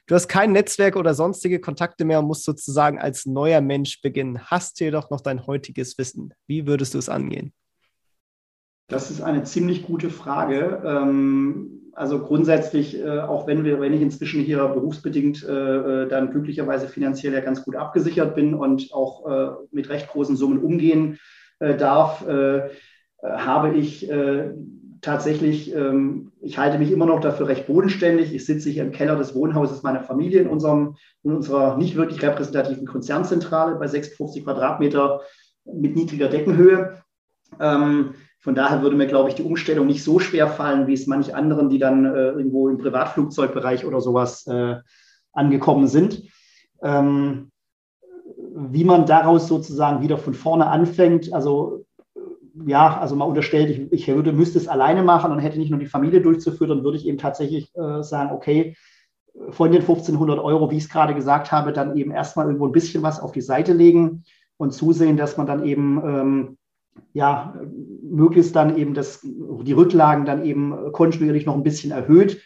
Du 0.05 0.15
hast 0.15 0.27
kein 0.27 0.51
Netzwerk 0.51 0.95
oder 0.95 1.15
sonstige 1.15 1.59
Kontakte 1.59 2.05
mehr 2.05 2.19
und 2.19 2.27
musst 2.27 2.45
sozusagen 2.45 2.99
als 2.99 3.25
neuer 3.25 3.61
Mensch 3.61 4.01
beginnen, 4.01 4.39
hast 4.45 4.79
jedoch 4.79 5.09
noch 5.09 5.21
dein 5.21 5.47
heutiges 5.47 5.97
Wissen. 5.97 6.33
Wie 6.45 6.67
würdest 6.67 6.93
du 6.93 6.99
es 6.99 7.09
angehen? 7.09 7.53
Das 8.87 9.11
ist 9.11 9.21
eine 9.21 9.43
ziemlich 9.43 9.83
gute 9.83 10.09
Frage. 10.09 10.81
Ähm 10.85 11.77
also 11.97 12.19
grundsätzlich, 12.19 13.03
äh, 13.03 13.21
auch 13.21 13.47
wenn 13.47 13.63
wir, 13.63 13.81
wenn 13.81 13.91
ich 13.91 14.03
inzwischen 14.03 14.41
hier 14.41 14.63
berufsbedingt 14.67 15.43
äh, 15.43 16.03
äh, 16.03 16.07
dann 16.07 16.29
glücklicherweise 16.29 16.87
finanziell 16.87 17.33
ja 17.33 17.39
ganz 17.39 17.63
gut 17.63 17.75
abgesichert 17.75 18.35
bin 18.35 18.53
und 18.53 18.93
auch 18.93 19.57
mit 19.71 19.89
recht 19.89 20.07
großen 20.09 20.35
Summen 20.35 20.59
umgehen 20.59 21.17
darf, 21.59 22.23
habe 23.23 23.73
ich 23.73 24.09
tatsächlich, 25.01 25.73
ähm, 25.75 26.31
ich 26.39 26.57
halte 26.57 26.77
mich 26.77 26.91
immer 26.91 27.07
noch 27.07 27.19
dafür 27.19 27.47
recht 27.47 27.65
bodenständig. 27.67 28.33
Ich 28.33 28.45
sitze 28.45 28.69
hier 28.69 28.83
im 28.83 28.91
Keller 28.91 29.15
des 29.15 29.33
Wohnhauses 29.33 29.83
meiner 29.83 30.01
Familie 30.01 30.41
in, 30.41 30.47
unserem, 30.47 30.95
in 31.23 31.31
unserer 31.31 31.77
nicht 31.77 31.95
wirklich 31.95 32.21
repräsentativen 32.21 32.85
Konzernzentrale 32.85 33.75
bei 33.75 33.87
56 33.87 34.43
Quadratmeter 34.43 35.21
mit 35.65 35.95
niedriger 35.95 36.29
Deckenhöhe. 36.29 37.01
Ähm, 37.59 38.13
von 38.39 38.55
daher 38.55 38.81
würde 38.81 38.95
mir, 38.95 39.07
glaube 39.07 39.29
ich, 39.29 39.35
die 39.35 39.43
Umstellung 39.43 39.87
nicht 39.87 40.03
so 40.03 40.19
schwer 40.19 40.47
fallen, 40.47 40.87
wie 40.87 40.93
es 40.93 41.07
manch 41.07 41.35
anderen, 41.35 41.69
die 41.69 41.79
dann 41.79 42.05
äh, 42.05 42.29
irgendwo 42.29 42.69
im 42.69 42.77
Privatflugzeugbereich 42.77 43.85
oder 43.85 43.99
sowas 43.99 44.45
äh, 44.47 44.75
angekommen 45.33 45.87
sind. 45.87 46.23
Ähm, 46.81 47.51
wie 48.55 48.83
man 48.83 49.05
daraus 49.05 49.47
sozusagen 49.47 50.01
wieder 50.01 50.17
von 50.17 50.33
vorne 50.33 50.67
anfängt, 50.67 51.33
also 51.33 51.85
ja, 52.65 52.99
also 52.99 53.15
mal 53.15 53.25
unterstellt, 53.25 53.69
ich, 53.69 53.91
ich 53.91 54.07
würde, 54.07 54.33
müsste 54.33 54.57
es 54.57 54.67
alleine 54.67 55.03
machen 55.03 55.31
und 55.31 55.39
hätte 55.39 55.59
nicht 55.59 55.69
nur 55.69 55.79
die 55.79 55.85
Familie 55.85 56.21
durchzuführen, 56.21 56.69
dann 56.69 56.83
würde 56.83 56.97
ich 56.97 57.05
eben 57.05 57.17
tatsächlich 57.17 57.71
äh, 57.75 58.01
sagen, 58.01 58.31
okay, 58.31 58.75
von 59.49 59.71
den 59.71 59.81
1500 59.81 60.39
Euro, 60.39 60.71
wie 60.71 60.77
ich 60.77 60.83
es 60.83 60.89
gerade 60.89 61.13
gesagt 61.13 61.51
habe, 61.51 61.71
dann 61.71 61.95
eben 61.95 62.11
erstmal 62.11 62.47
irgendwo 62.47 62.65
ein 62.65 62.71
bisschen 62.71 63.03
was 63.03 63.19
auf 63.19 63.31
die 63.31 63.41
Seite 63.41 63.73
legen 63.73 64.23
und 64.57 64.73
zusehen, 64.73 65.17
dass 65.17 65.37
man 65.37 65.45
dann 65.45 65.63
eben 65.63 66.01
ähm, 66.03 66.57
ja, 67.13 67.53
möglichst 68.03 68.55
dann 68.55 68.77
eben 68.77 68.93
das, 68.93 69.21
die 69.23 69.73
Rücklagen 69.73 70.25
dann 70.25 70.45
eben 70.45 70.91
kontinuierlich 70.91 71.45
noch 71.45 71.55
ein 71.55 71.63
bisschen 71.63 71.91
erhöht. 71.91 72.41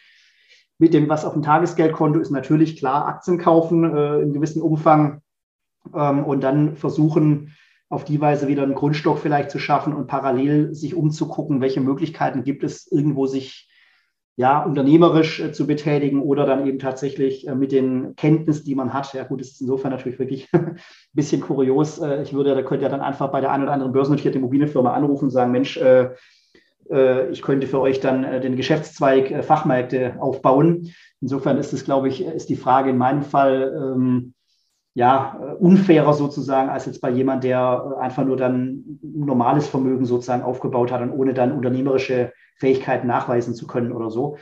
Mit 0.78 0.94
dem, 0.94 1.08
was 1.08 1.24
auf 1.24 1.34
dem 1.34 1.42
Tagesgeldkonto 1.42 2.18
ist, 2.18 2.30
natürlich 2.30 2.76
klar 2.76 3.06
Aktien 3.06 3.38
kaufen 3.38 3.84
äh, 3.84 4.20
in 4.20 4.32
gewissem 4.32 4.62
Umfang 4.62 5.22
ähm, 5.94 6.24
und 6.24 6.42
dann 6.42 6.76
versuchen, 6.76 7.54
auf 7.88 8.04
die 8.04 8.20
Weise 8.20 8.48
wieder 8.48 8.62
einen 8.62 8.74
Grundstock 8.74 9.18
vielleicht 9.18 9.50
zu 9.50 9.58
schaffen 9.58 9.92
und 9.92 10.06
parallel 10.06 10.74
sich 10.74 10.94
umzugucken, 10.94 11.60
welche 11.60 11.82
Möglichkeiten 11.82 12.42
gibt 12.42 12.64
es, 12.64 12.90
irgendwo 12.90 13.26
sich 13.26 13.68
ja, 14.36 14.62
unternehmerisch 14.64 15.40
äh, 15.40 15.52
zu 15.52 15.66
betätigen 15.66 16.22
oder 16.22 16.46
dann 16.46 16.66
eben 16.66 16.78
tatsächlich 16.78 17.46
äh, 17.46 17.54
mit 17.54 17.72
den 17.72 18.16
Kenntnissen, 18.16 18.64
die 18.64 18.74
man 18.74 18.94
hat. 18.94 19.12
Ja, 19.12 19.24
gut, 19.24 19.40
das 19.40 19.48
ist 19.48 19.60
insofern 19.60 19.90
natürlich 19.90 20.18
wirklich 20.18 20.48
ein 20.52 20.78
bisschen 21.12 21.42
kurios. 21.42 21.98
Äh, 21.98 22.22
ich 22.22 22.32
würde, 22.32 22.54
da 22.54 22.62
könnte 22.62 22.84
ja 22.84 22.88
dann 22.88 23.02
einfach 23.02 23.30
bei 23.30 23.40
der 23.40 23.50
einen 23.52 23.64
oder 23.64 23.72
anderen 23.72 23.92
börsennotierten 23.92 24.40
Immobilienfirma 24.40 24.92
anrufen 24.92 25.26
und 25.26 25.30
sagen, 25.30 25.52
Mensch, 25.52 25.80
ich 27.30 27.42
könnte 27.42 27.66
für 27.68 27.80
euch 27.80 28.00
dann 28.00 28.42
den 28.42 28.56
Geschäftszweig 28.56 29.44
Fachmärkte 29.44 30.16
aufbauen. 30.18 30.92
Insofern 31.22 31.56
ist 31.56 31.72
es, 31.72 31.84
glaube 31.84 32.08
ich, 32.08 32.22
ist 32.22 32.50
die 32.50 32.56
Frage 32.56 32.90
in 32.90 32.98
meinem 32.98 33.22
Fall 33.22 33.72
ähm, 33.74 34.34
ja, 34.94 35.38
unfairer 35.58 36.12
sozusagen 36.12 36.68
als 36.68 36.86
jetzt 36.86 37.00
bei 37.00 37.10
jemand, 37.10 37.44
der 37.44 37.96
einfach 37.98 38.24
nur 38.24 38.36
dann 38.36 38.98
normales 39.02 39.66
Vermögen 39.66 40.04
sozusagen 40.04 40.42
aufgebaut 40.42 40.92
hat 40.92 41.00
und 41.00 41.10
ohne 41.10 41.32
dann 41.32 41.52
unternehmerische 41.52 42.32
Fähigkeiten 42.58 43.06
nachweisen 43.06 43.54
zu 43.54 43.66
können 43.66 43.92
oder 43.92 44.10
so. 44.10 44.36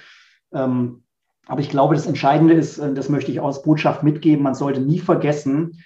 Ähm, 0.52 1.04
aber 1.46 1.60
ich 1.60 1.70
glaube, 1.70 1.94
das 1.94 2.06
Entscheidende 2.06 2.54
ist, 2.54 2.78
äh, 2.78 2.92
das 2.92 3.08
möchte 3.08 3.30
ich 3.30 3.40
aus 3.40 3.62
Botschaft 3.62 4.02
mitgeben, 4.02 4.42
man 4.42 4.54
sollte 4.54 4.80
nie 4.80 4.98
vergessen, 4.98 5.82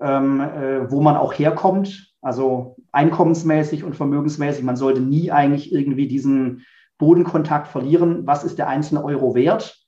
ähm, 0.00 0.40
äh, 0.40 0.90
wo 0.90 1.00
man 1.00 1.16
auch 1.16 1.32
herkommt, 1.32 2.12
also 2.20 2.76
einkommensmäßig 2.92 3.84
und 3.84 3.94
vermögensmäßig. 3.96 4.64
Man 4.64 4.76
sollte 4.76 5.00
nie 5.00 5.30
eigentlich 5.30 5.72
irgendwie 5.72 6.08
diesen 6.08 6.64
Bodenkontakt 6.98 7.68
verlieren. 7.68 8.26
Was 8.26 8.42
ist 8.42 8.58
der 8.58 8.68
einzelne 8.68 9.04
Euro 9.04 9.34
wert? 9.34 9.78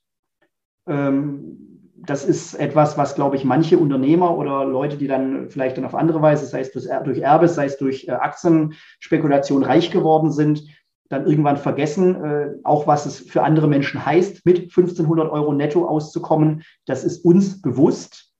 Das 2.03 2.25
ist 2.25 2.55
etwas, 2.55 2.97
was, 2.97 3.15
glaube 3.15 3.35
ich, 3.35 3.45
manche 3.45 3.77
Unternehmer 3.77 4.35
oder 4.35 4.65
Leute, 4.65 4.97
die 4.97 5.07
dann 5.07 5.49
vielleicht 5.49 5.77
dann 5.77 5.85
auf 5.85 5.93
andere 5.93 6.21
Weise, 6.21 6.45
sei 6.45 6.61
es 6.61 6.71
durch 6.71 7.19
Erbe, 7.19 7.47
sei 7.47 7.65
es 7.65 7.77
durch 7.77 8.07
äh, 8.07 8.11
Aktienspekulation 8.11 9.63
reich 9.63 9.91
geworden 9.91 10.31
sind, 10.31 10.63
dann 11.09 11.27
irgendwann 11.27 11.57
vergessen, 11.57 12.23
äh, 12.23 12.49
auch 12.63 12.87
was 12.87 13.05
es 13.05 13.19
für 13.19 13.43
andere 13.43 13.67
Menschen 13.67 14.03
heißt, 14.03 14.45
mit 14.45 14.59
1500 14.61 15.29
Euro 15.29 15.53
netto 15.53 15.85
auszukommen. 15.85 16.63
Das 16.85 17.03
ist 17.03 17.23
uns 17.23 17.61
bewusst. 17.61 18.31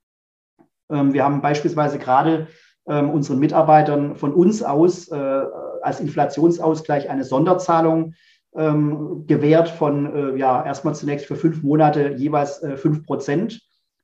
Ähm, 0.89 1.13
wir 1.13 1.23
haben 1.23 1.41
beispielsweise 1.41 1.99
gerade 1.99 2.47
ähm, 2.87 3.09
unseren 3.09 3.39
Mitarbeitern 3.39 4.15
von 4.15 4.33
uns 4.33 4.63
aus 4.63 5.09
äh, 5.09 5.43
als 5.81 5.99
Inflationsausgleich 5.99 7.09
eine 7.09 7.23
Sonderzahlung 7.23 8.13
ähm, 8.55 9.25
gewährt 9.27 9.69
von, 9.69 10.13
äh, 10.13 10.37
ja, 10.37 10.65
erstmal 10.65 10.95
zunächst 10.95 11.25
für 11.25 11.35
fünf 11.35 11.63
Monate 11.63 12.15
jeweils 12.17 12.61
äh, 12.63 12.77
fünf 12.77 13.05
Prozent, 13.05 13.61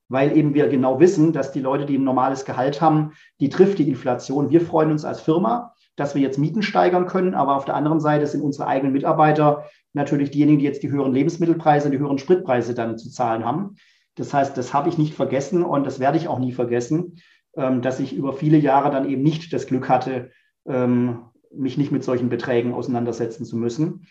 weil 0.10 0.38
eben 0.38 0.54
wir 0.54 0.70
genau 0.70 1.00
wissen, 1.00 1.34
dass 1.34 1.52
die 1.52 1.60
Leute, 1.60 1.86
die 1.86 1.98
ein 1.98 2.04
normales 2.04 2.45
Gehalt 2.45 2.82
haben, 2.82 3.12
die 3.39 3.50
trifft 3.50 3.80
die 3.80 3.89
Inflation. 3.89 4.50
Wir 4.50 4.62
freuen 4.62 4.91
uns 4.91 5.04
als 5.04 5.20
Firma, 5.20 5.74
dass 5.98 6.16
wir 6.16 6.22
jetzt 6.22 6.38
Mieten 6.38 6.62
steigern 6.62 7.08
können. 7.08 7.34
Aber 7.34 7.58
auf 7.58 7.66
der 7.66 7.76
anderen 7.76 8.00
Seite 8.00 8.26
sind 8.26 8.41
unsere 8.41 8.68
eigenen 8.68 8.93
Mitarbeiter 8.93 9.66
natürlich 9.93 10.32
diejenigen, 10.32 10.60
die 10.60 10.66
jetzt 10.66 10.84
die 10.84 10.91
höheren 10.91 11.14
Lebensmittelpreise, 11.14 11.89
die 11.89 12.00
höheren 12.00 12.20
Spritpreise 12.20 12.74
dann 12.74 12.98
zu 12.98 13.12
zahlen 13.12 13.43
haben. 13.43 13.76
Das 14.16 14.34
heißt, 14.34 14.58
das 14.58 14.74
habe 14.74 14.89
ich 14.89 14.98
nicht 14.98 15.14
vergessen 15.14 15.64
und 15.64 15.86
das 15.86 16.00
werde 16.00 16.18
ich 16.18 16.28
auch 16.28 16.39
nie 16.39 16.54
vergessen, 16.54 17.18
ähm, 17.56 17.82
dass 17.82 18.00
ich 18.00 18.16
über 18.16 18.34
viele 18.34 18.58
Jahre 18.58 18.91
dann 18.91 19.10
eben 19.10 19.24
nicht 19.24 19.52
das 19.52 19.68
Glück 19.68 19.89
hatte, 19.89 20.32
ähm, 20.66 21.26
mich 21.54 21.78
nicht 21.78 21.91
mit 21.91 22.04
solchen 22.04 22.30
Beträgen 22.30 22.74
auseinandersetzen 22.74 23.45
zu 23.45 23.58
müssen. 23.58 24.08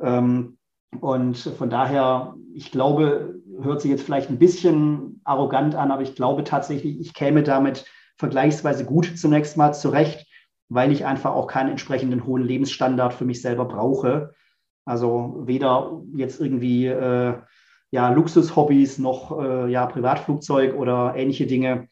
Ähm, 0.00 0.58
und 1.00 1.36
von 1.38 1.70
daher, 1.70 2.34
ich 2.54 2.72
glaube, 2.72 3.40
hört 3.60 3.80
sich 3.80 3.90
jetzt 3.90 4.02
vielleicht 4.02 4.30
ein 4.30 4.38
bisschen 4.38 5.20
arrogant 5.24 5.74
an, 5.74 5.90
aber 5.90 6.02
ich 6.02 6.14
glaube 6.14 6.44
tatsächlich, 6.44 6.98
ich 6.98 7.14
käme 7.14 7.42
damit 7.42 7.84
vergleichsweise 8.16 8.84
gut 8.84 9.18
zunächst 9.18 9.56
mal 9.56 9.72
zurecht, 9.72 10.26
weil 10.68 10.92
ich 10.92 11.06
einfach 11.06 11.32
auch 11.32 11.46
keinen 11.46 11.70
entsprechenden 11.70 12.26
hohen 12.26 12.42
Lebensstandard 12.42 13.14
für 13.14 13.24
mich 13.24 13.42
selber 13.42 13.66
brauche. 13.66 14.34
Also 14.84 15.42
weder 15.46 16.02
jetzt 16.14 16.40
irgendwie 16.40 16.86
äh, 16.86 17.34
ja, 17.90 18.10
Luxushobbys 18.10 18.98
noch 18.98 19.38
äh, 19.38 19.70
ja, 19.70 19.86
Privatflugzeug 19.86 20.74
oder 20.74 21.14
ähnliche 21.16 21.46
Dinge. 21.46 21.88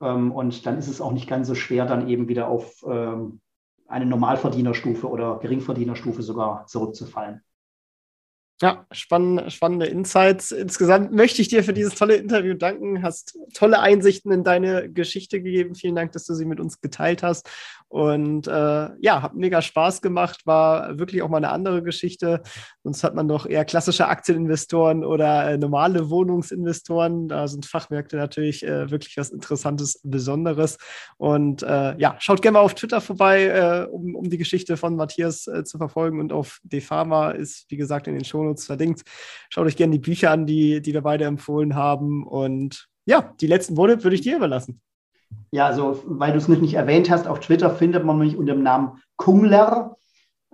Ähm, 0.00 0.32
und 0.32 0.66
dann 0.66 0.78
ist 0.78 0.88
es 0.88 1.00
auch 1.00 1.12
nicht 1.12 1.28
ganz 1.28 1.48
so 1.48 1.54
schwer, 1.54 1.86
dann 1.86 2.08
eben 2.08 2.28
wieder 2.28 2.48
auf 2.48 2.84
ähm, 2.86 3.40
eine 3.88 4.06
Normalverdienerstufe 4.06 5.08
oder 5.08 5.38
Geringverdienerstufe 5.38 6.22
sogar 6.22 6.66
zurückzufallen. 6.66 7.42
Ja, 8.62 8.86
spannende, 8.90 9.50
spannende 9.50 9.84
Insights. 9.84 10.50
Insgesamt 10.50 11.12
möchte 11.12 11.42
ich 11.42 11.48
dir 11.48 11.62
für 11.62 11.74
dieses 11.74 11.94
tolle 11.94 12.16
Interview 12.16 12.54
danken. 12.54 13.02
Hast 13.02 13.38
tolle 13.52 13.80
Einsichten 13.80 14.32
in 14.32 14.44
deine 14.44 14.90
Geschichte 14.90 15.42
gegeben. 15.42 15.74
Vielen 15.74 15.94
Dank, 15.94 16.12
dass 16.12 16.24
du 16.24 16.32
sie 16.32 16.46
mit 16.46 16.58
uns 16.58 16.80
geteilt 16.80 17.22
hast. 17.22 17.50
Und 17.88 18.46
äh, 18.46 18.88
ja, 18.98 19.20
hat 19.20 19.34
mega 19.34 19.60
Spaß 19.60 20.00
gemacht. 20.00 20.46
War 20.46 20.98
wirklich 20.98 21.20
auch 21.20 21.28
mal 21.28 21.36
eine 21.36 21.50
andere 21.50 21.82
Geschichte. 21.82 22.42
Sonst 22.82 23.04
hat 23.04 23.14
man 23.14 23.28
doch 23.28 23.44
eher 23.44 23.66
klassische 23.66 24.08
Aktieninvestoren 24.08 25.04
oder 25.04 25.50
äh, 25.50 25.58
normale 25.58 26.08
Wohnungsinvestoren. 26.08 27.28
Da 27.28 27.48
sind 27.48 27.66
Fachmärkte 27.66 28.16
natürlich 28.16 28.66
äh, 28.66 28.90
wirklich 28.90 29.18
was 29.18 29.28
Interessantes, 29.28 30.00
Besonderes. 30.02 30.78
Und 31.18 31.62
äh, 31.62 31.94
ja, 31.98 32.16
schaut 32.20 32.40
gerne 32.40 32.54
mal 32.54 32.64
auf 32.64 32.74
Twitter 32.74 33.02
vorbei, 33.02 33.44
äh, 33.44 33.86
um, 33.90 34.14
um 34.14 34.30
die 34.30 34.38
Geschichte 34.38 34.78
von 34.78 34.96
Matthias 34.96 35.46
äh, 35.46 35.62
zu 35.62 35.76
verfolgen. 35.76 36.20
Und 36.20 36.32
auf 36.32 36.58
Defama 36.62 37.32
ist, 37.32 37.66
wie 37.68 37.76
gesagt, 37.76 38.08
in 38.08 38.14
den 38.14 38.24
Show 38.24 38.45
Shownotes 38.46 38.66
verlinkt. 38.66 39.02
Schaut 39.50 39.66
euch 39.66 39.76
gerne 39.76 39.92
die 39.92 39.98
Bücher 39.98 40.30
an, 40.30 40.46
die, 40.46 40.80
die 40.80 40.94
wir 40.94 41.02
beide 41.02 41.24
empfohlen 41.24 41.74
haben. 41.74 42.26
Und 42.26 42.88
ja, 43.06 43.32
die 43.40 43.46
letzten 43.46 43.76
Worte 43.76 44.02
würde 44.02 44.14
ich 44.14 44.22
dir 44.22 44.36
überlassen. 44.36 44.80
Ja, 45.50 45.66
also 45.66 46.02
weil 46.06 46.32
du 46.32 46.38
es 46.38 46.48
nicht, 46.48 46.74
erwähnt 46.74 47.10
hast, 47.10 47.26
auf 47.26 47.40
Twitter 47.40 47.70
findet 47.70 48.04
man 48.04 48.18
mich 48.18 48.36
unter 48.36 48.54
dem 48.54 48.62
Namen 48.62 49.00
Kungler. 49.16 49.96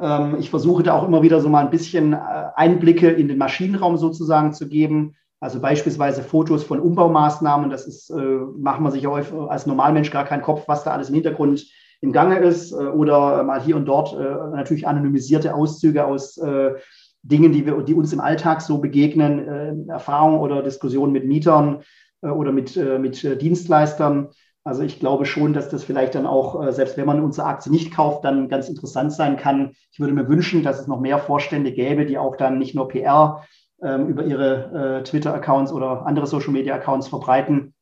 Ähm, 0.01 0.37
ich 0.39 0.51
versuche 0.51 0.83
da 0.83 0.95
auch 0.95 1.07
immer 1.07 1.23
wieder 1.23 1.41
so 1.41 1.49
mal 1.49 1.65
ein 1.65 1.71
bisschen 1.71 2.13
äh, 2.15 2.17
Einblicke 2.57 3.11
in 3.11 3.29
den 3.29 3.39
Maschinenraum 3.39 3.97
sozusagen 3.97 4.53
zu 4.53 4.69
geben. 4.69 5.15
Also 5.41 5.61
beispielsweise 5.61 6.23
Fotos 6.23 6.63
von 6.63 6.81
Umbaumaßnahmen. 6.81 7.69
Das 7.69 7.87
ist, 7.87 8.11
äh, 8.11 8.39
macht 8.57 8.81
man 8.81 8.93
sich 8.93 9.07
als 9.07 9.67
Normalmensch 9.67 10.11
gar 10.11 10.25
keinen 10.25 10.43
Kopf, 10.43 10.65
was 10.69 10.85
da 10.85 10.93
alles 10.93 11.09
im 11.09 11.17
Hintergrund 11.17 11.67
im 12.01 12.13
Gange 12.13 12.39
ist. 12.39 12.73
Äh, 12.73 12.77
oder 12.77 13.43
mal 13.43 13.61
hier 13.61 13.77
und 13.77 13.87
dort 13.87 14.15
äh, 14.15 14.57
natürlich 14.57 14.87
anonymisierte 14.87 15.55
Auszüge 15.55 16.05
aus 16.05 16.39
äh, 16.39 16.75
Dingen, 17.23 17.53
die, 17.53 17.67
wir, 17.67 17.81
die 17.83 17.95
uns 17.95 18.13
im 18.13 18.21
Alltag 18.21 18.61
so 18.61 18.79
begegnen, 18.79 19.89
äh, 19.89 19.93
Erfahrungen 19.93 20.41
oder 20.41 20.63
Diskussionen 20.63 21.13
mit 21.13 21.27
Mietern 21.27 21.83
äh, 22.23 22.29
oder 22.29 22.53
mit, 22.53 22.77
äh, 22.77 22.99
mit 22.99 23.23
äh, 23.25 23.37
Dienstleistern. 23.37 24.29
Also 24.65 24.83
ich 24.83 25.01
glaube 25.01 25.25
schon, 25.25 25.53
dass 25.53 25.69
das 25.69 25.85
vielleicht 25.85 26.15
dann 26.15 26.27
auch, 26.27 26.65
äh, 26.65 26.73
selbst 26.73 26.97
wenn 26.97 27.07
man 27.07 27.23
unsere 27.23 27.47
Aktie 27.47 27.71
nicht 27.71 27.93
kauft, 27.93 28.25
dann 28.25 28.49
ganz 28.49 28.69
interessant 28.69 29.13
sein 29.13 29.37
kann. 29.37 29.73
Ich 29.93 30.01
würde 30.01 30.15
mir 30.15 30.29
wünschen, 30.29 30.63
dass 30.63 30.81
es 30.81 30.87
noch 30.87 31.01
mehr 31.01 31.19
Vorstände 31.19 31.73
gäbe, 31.73 32.07
die 32.07 32.19
auch 32.19 32.37
dann 32.37 32.59
nicht 32.59 32.75
nur 32.75 32.89
PR 32.89 33.45
ähm, 33.83 34.09
über 34.09 34.25
ihre 34.25 35.01
äh, 35.01 35.03
Twitter-Accounts 35.03 35.73
oder 35.73 36.07
andere 36.07 36.27
Social-Media-Accounts 36.27 37.09
verbreiten. 37.09 37.75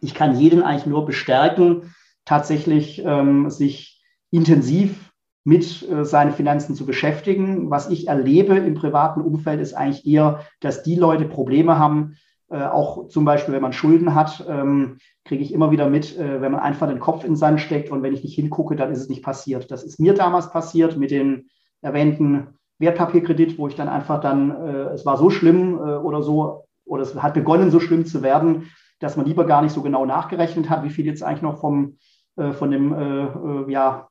Ich 0.00 0.14
kann 0.14 0.38
jeden 0.38 0.62
eigentlich 0.62 0.86
nur 0.86 1.06
bestärken, 1.06 1.94
tatsächlich 2.24 3.02
ähm, 3.04 3.50
sich 3.50 4.02
intensiv 4.30 5.11
mit 5.44 5.88
äh, 5.90 6.04
seinen 6.04 6.32
Finanzen 6.32 6.74
zu 6.74 6.86
beschäftigen. 6.86 7.70
Was 7.70 7.90
ich 7.90 8.08
erlebe 8.08 8.56
im 8.56 8.74
privaten 8.74 9.20
Umfeld 9.20 9.60
ist 9.60 9.74
eigentlich 9.74 10.06
eher, 10.06 10.40
dass 10.60 10.82
die 10.82 10.94
Leute 10.94 11.24
Probleme 11.24 11.78
haben, 11.78 12.16
äh, 12.52 12.64
auch 12.64 13.08
zum 13.08 13.24
Beispiel, 13.24 13.54
wenn 13.54 13.62
man 13.62 13.72
Schulden 13.72 14.14
hat, 14.14 14.44
ähm, 14.46 14.98
kriege 15.24 15.42
ich 15.42 15.54
immer 15.54 15.70
wieder 15.70 15.88
mit, 15.88 16.18
äh, 16.18 16.42
wenn 16.42 16.52
man 16.52 16.60
einfach 16.60 16.86
den 16.86 17.00
Kopf 17.00 17.24
in 17.24 17.30
den 17.30 17.36
Sand 17.36 17.60
steckt 17.60 17.90
und 17.90 18.02
wenn 18.02 18.12
ich 18.12 18.22
nicht 18.22 18.34
hingucke, 18.34 18.76
dann 18.76 18.92
ist 18.92 19.00
es 19.00 19.08
nicht 19.08 19.24
passiert. 19.24 19.70
Das 19.70 19.82
ist 19.82 19.98
mir 19.98 20.12
damals 20.12 20.50
passiert 20.50 20.98
mit 20.98 21.10
den 21.10 21.48
erwähnten 21.80 22.48
Wertpapierkredit, 22.78 23.58
wo 23.58 23.68
ich 23.68 23.74
dann 23.74 23.88
einfach 23.88 24.20
dann, 24.20 24.50
es 24.50 25.06
war 25.06 25.16
so 25.16 25.30
schlimm 25.30 25.78
oder 25.78 26.22
so, 26.22 26.64
oder 26.84 27.02
es 27.02 27.14
hat 27.14 27.34
begonnen, 27.34 27.70
so 27.70 27.80
schlimm 27.80 28.06
zu 28.06 28.22
werden, 28.22 28.70
dass 28.98 29.16
man 29.16 29.26
lieber 29.26 29.46
gar 29.46 29.62
nicht 29.62 29.72
so 29.72 29.82
genau 29.82 30.04
nachgerechnet 30.04 30.68
hat, 30.68 30.84
wie 30.84 30.90
viel 30.90 31.06
jetzt 31.06 31.22
eigentlich 31.22 31.42
noch 31.42 31.60
vom, 31.60 31.96
von 32.36 32.70
dem 32.70 33.66
ja, 33.68 34.08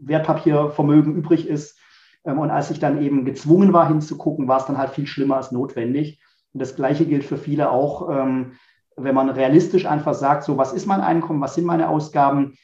Wertpapiervermögen 0.00 1.14
übrig 1.14 1.46
ist. 1.46 1.78
Ähm, 2.24 2.38
und 2.38 2.50
als 2.50 2.70
ich 2.70 2.78
dann 2.78 3.02
eben 3.02 3.24
gezwungen 3.24 3.72
war 3.72 3.88
hinzugucken, 3.88 4.48
war 4.48 4.58
es 4.58 4.66
dann 4.66 4.78
halt 4.78 4.90
viel 4.90 5.06
schlimmer 5.06 5.36
als 5.36 5.52
notwendig. 5.52 6.20
Und 6.52 6.60
das 6.60 6.76
Gleiche 6.76 7.06
gilt 7.06 7.24
für 7.24 7.36
viele 7.36 7.70
auch, 7.70 8.08
ähm, 8.10 8.52
wenn 8.96 9.14
man 9.14 9.30
realistisch 9.30 9.86
einfach 9.86 10.14
sagt, 10.14 10.44
so 10.44 10.58
was 10.58 10.72
ist 10.72 10.86
mein 10.86 11.00
Einkommen, 11.00 11.40
was 11.40 11.54
sind 11.54 11.64
meine 11.64 11.88
Ausgaben, 11.88 12.54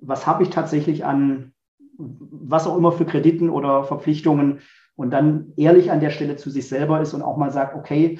was 0.00 0.26
habe 0.26 0.42
ich 0.42 0.50
tatsächlich 0.50 1.04
an 1.04 1.52
was 1.98 2.66
auch 2.66 2.76
immer 2.76 2.92
für 2.92 3.06
Krediten 3.06 3.50
oder 3.50 3.84
Verpflichtungen 3.84 4.60
und 4.96 5.10
dann 5.10 5.52
ehrlich 5.56 5.90
an 5.90 6.00
der 6.00 6.10
Stelle 6.10 6.36
zu 6.36 6.50
sich 6.50 6.68
selber 6.68 7.00
ist 7.00 7.14
und 7.14 7.22
auch 7.22 7.36
mal 7.36 7.50
sagt, 7.50 7.74
okay, 7.74 8.18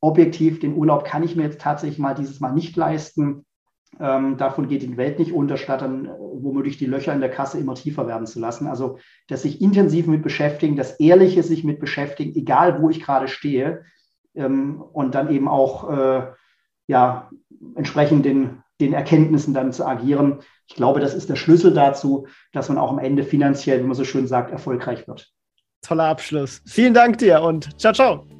objektiv, 0.00 0.60
den 0.60 0.74
Urlaub 0.74 1.04
kann 1.04 1.22
ich 1.22 1.36
mir 1.36 1.42
jetzt 1.42 1.60
tatsächlich 1.60 1.98
mal 1.98 2.14
dieses 2.14 2.40
Mal 2.40 2.52
nicht 2.52 2.76
leisten. 2.76 3.44
Ähm, 3.98 4.36
davon 4.36 4.68
geht 4.68 4.82
die 4.82 4.96
Welt 4.96 5.18
nicht 5.18 5.32
unter, 5.32 5.56
statt 5.56 5.82
dann 5.82 6.06
äh, 6.06 6.08
womöglich 6.10 6.78
die 6.78 6.86
Löcher 6.86 7.12
in 7.12 7.20
der 7.20 7.30
Kasse 7.30 7.58
immer 7.58 7.74
tiefer 7.74 8.06
werden 8.06 8.26
zu 8.26 8.38
lassen. 8.38 8.66
Also, 8.66 8.98
dass 9.28 9.42
sich 9.42 9.60
intensiv 9.60 10.06
mit 10.06 10.22
beschäftigen, 10.22 10.76
das 10.76 11.00
Ehrliche 11.00 11.42
sich 11.42 11.64
mit 11.64 11.80
beschäftigen, 11.80 12.34
egal 12.34 12.80
wo 12.80 12.88
ich 12.88 13.02
gerade 13.02 13.28
stehe, 13.28 13.82
ähm, 14.34 14.80
und 14.80 15.14
dann 15.14 15.30
eben 15.30 15.48
auch 15.48 15.90
äh, 15.90 16.26
ja, 16.86 17.30
entsprechend 17.74 18.24
den, 18.24 18.62
den 18.80 18.94
Erkenntnissen 18.94 19.54
dann 19.54 19.72
zu 19.72 19.86
agieren. 19.86 20.40
Ich 20.66 20.76
glaube, 20.76 21.00
das 21.00 21.14
ist 21.14 21.28
der 21.28 21.36
Schlüssel 21.36 21.74
dazu, 21.74 22.26
dass 22.52 22.68
man 22.68 22.78
auch 22.78 22.90
am 22.90 22.98
Ende 22.98 23.24
finanziell, 23.24 23.80
wie 23.80 23.86
man 23.86 23.94
so 23.94 24.04
schön 24.04 24.26
sagt, 24.26 24.50
erfolgreich 24.50 25.06
wird. 25.08 25.30
Toller 25.82 26.04
Abschluss. 26.04 26.62
Vielen 26.66 26.94
Dank 26.94 27.18
dir 27.18 27.42
und 27.42 27.78
ciao, 27.80 27.92
ciao. 27.92 28.39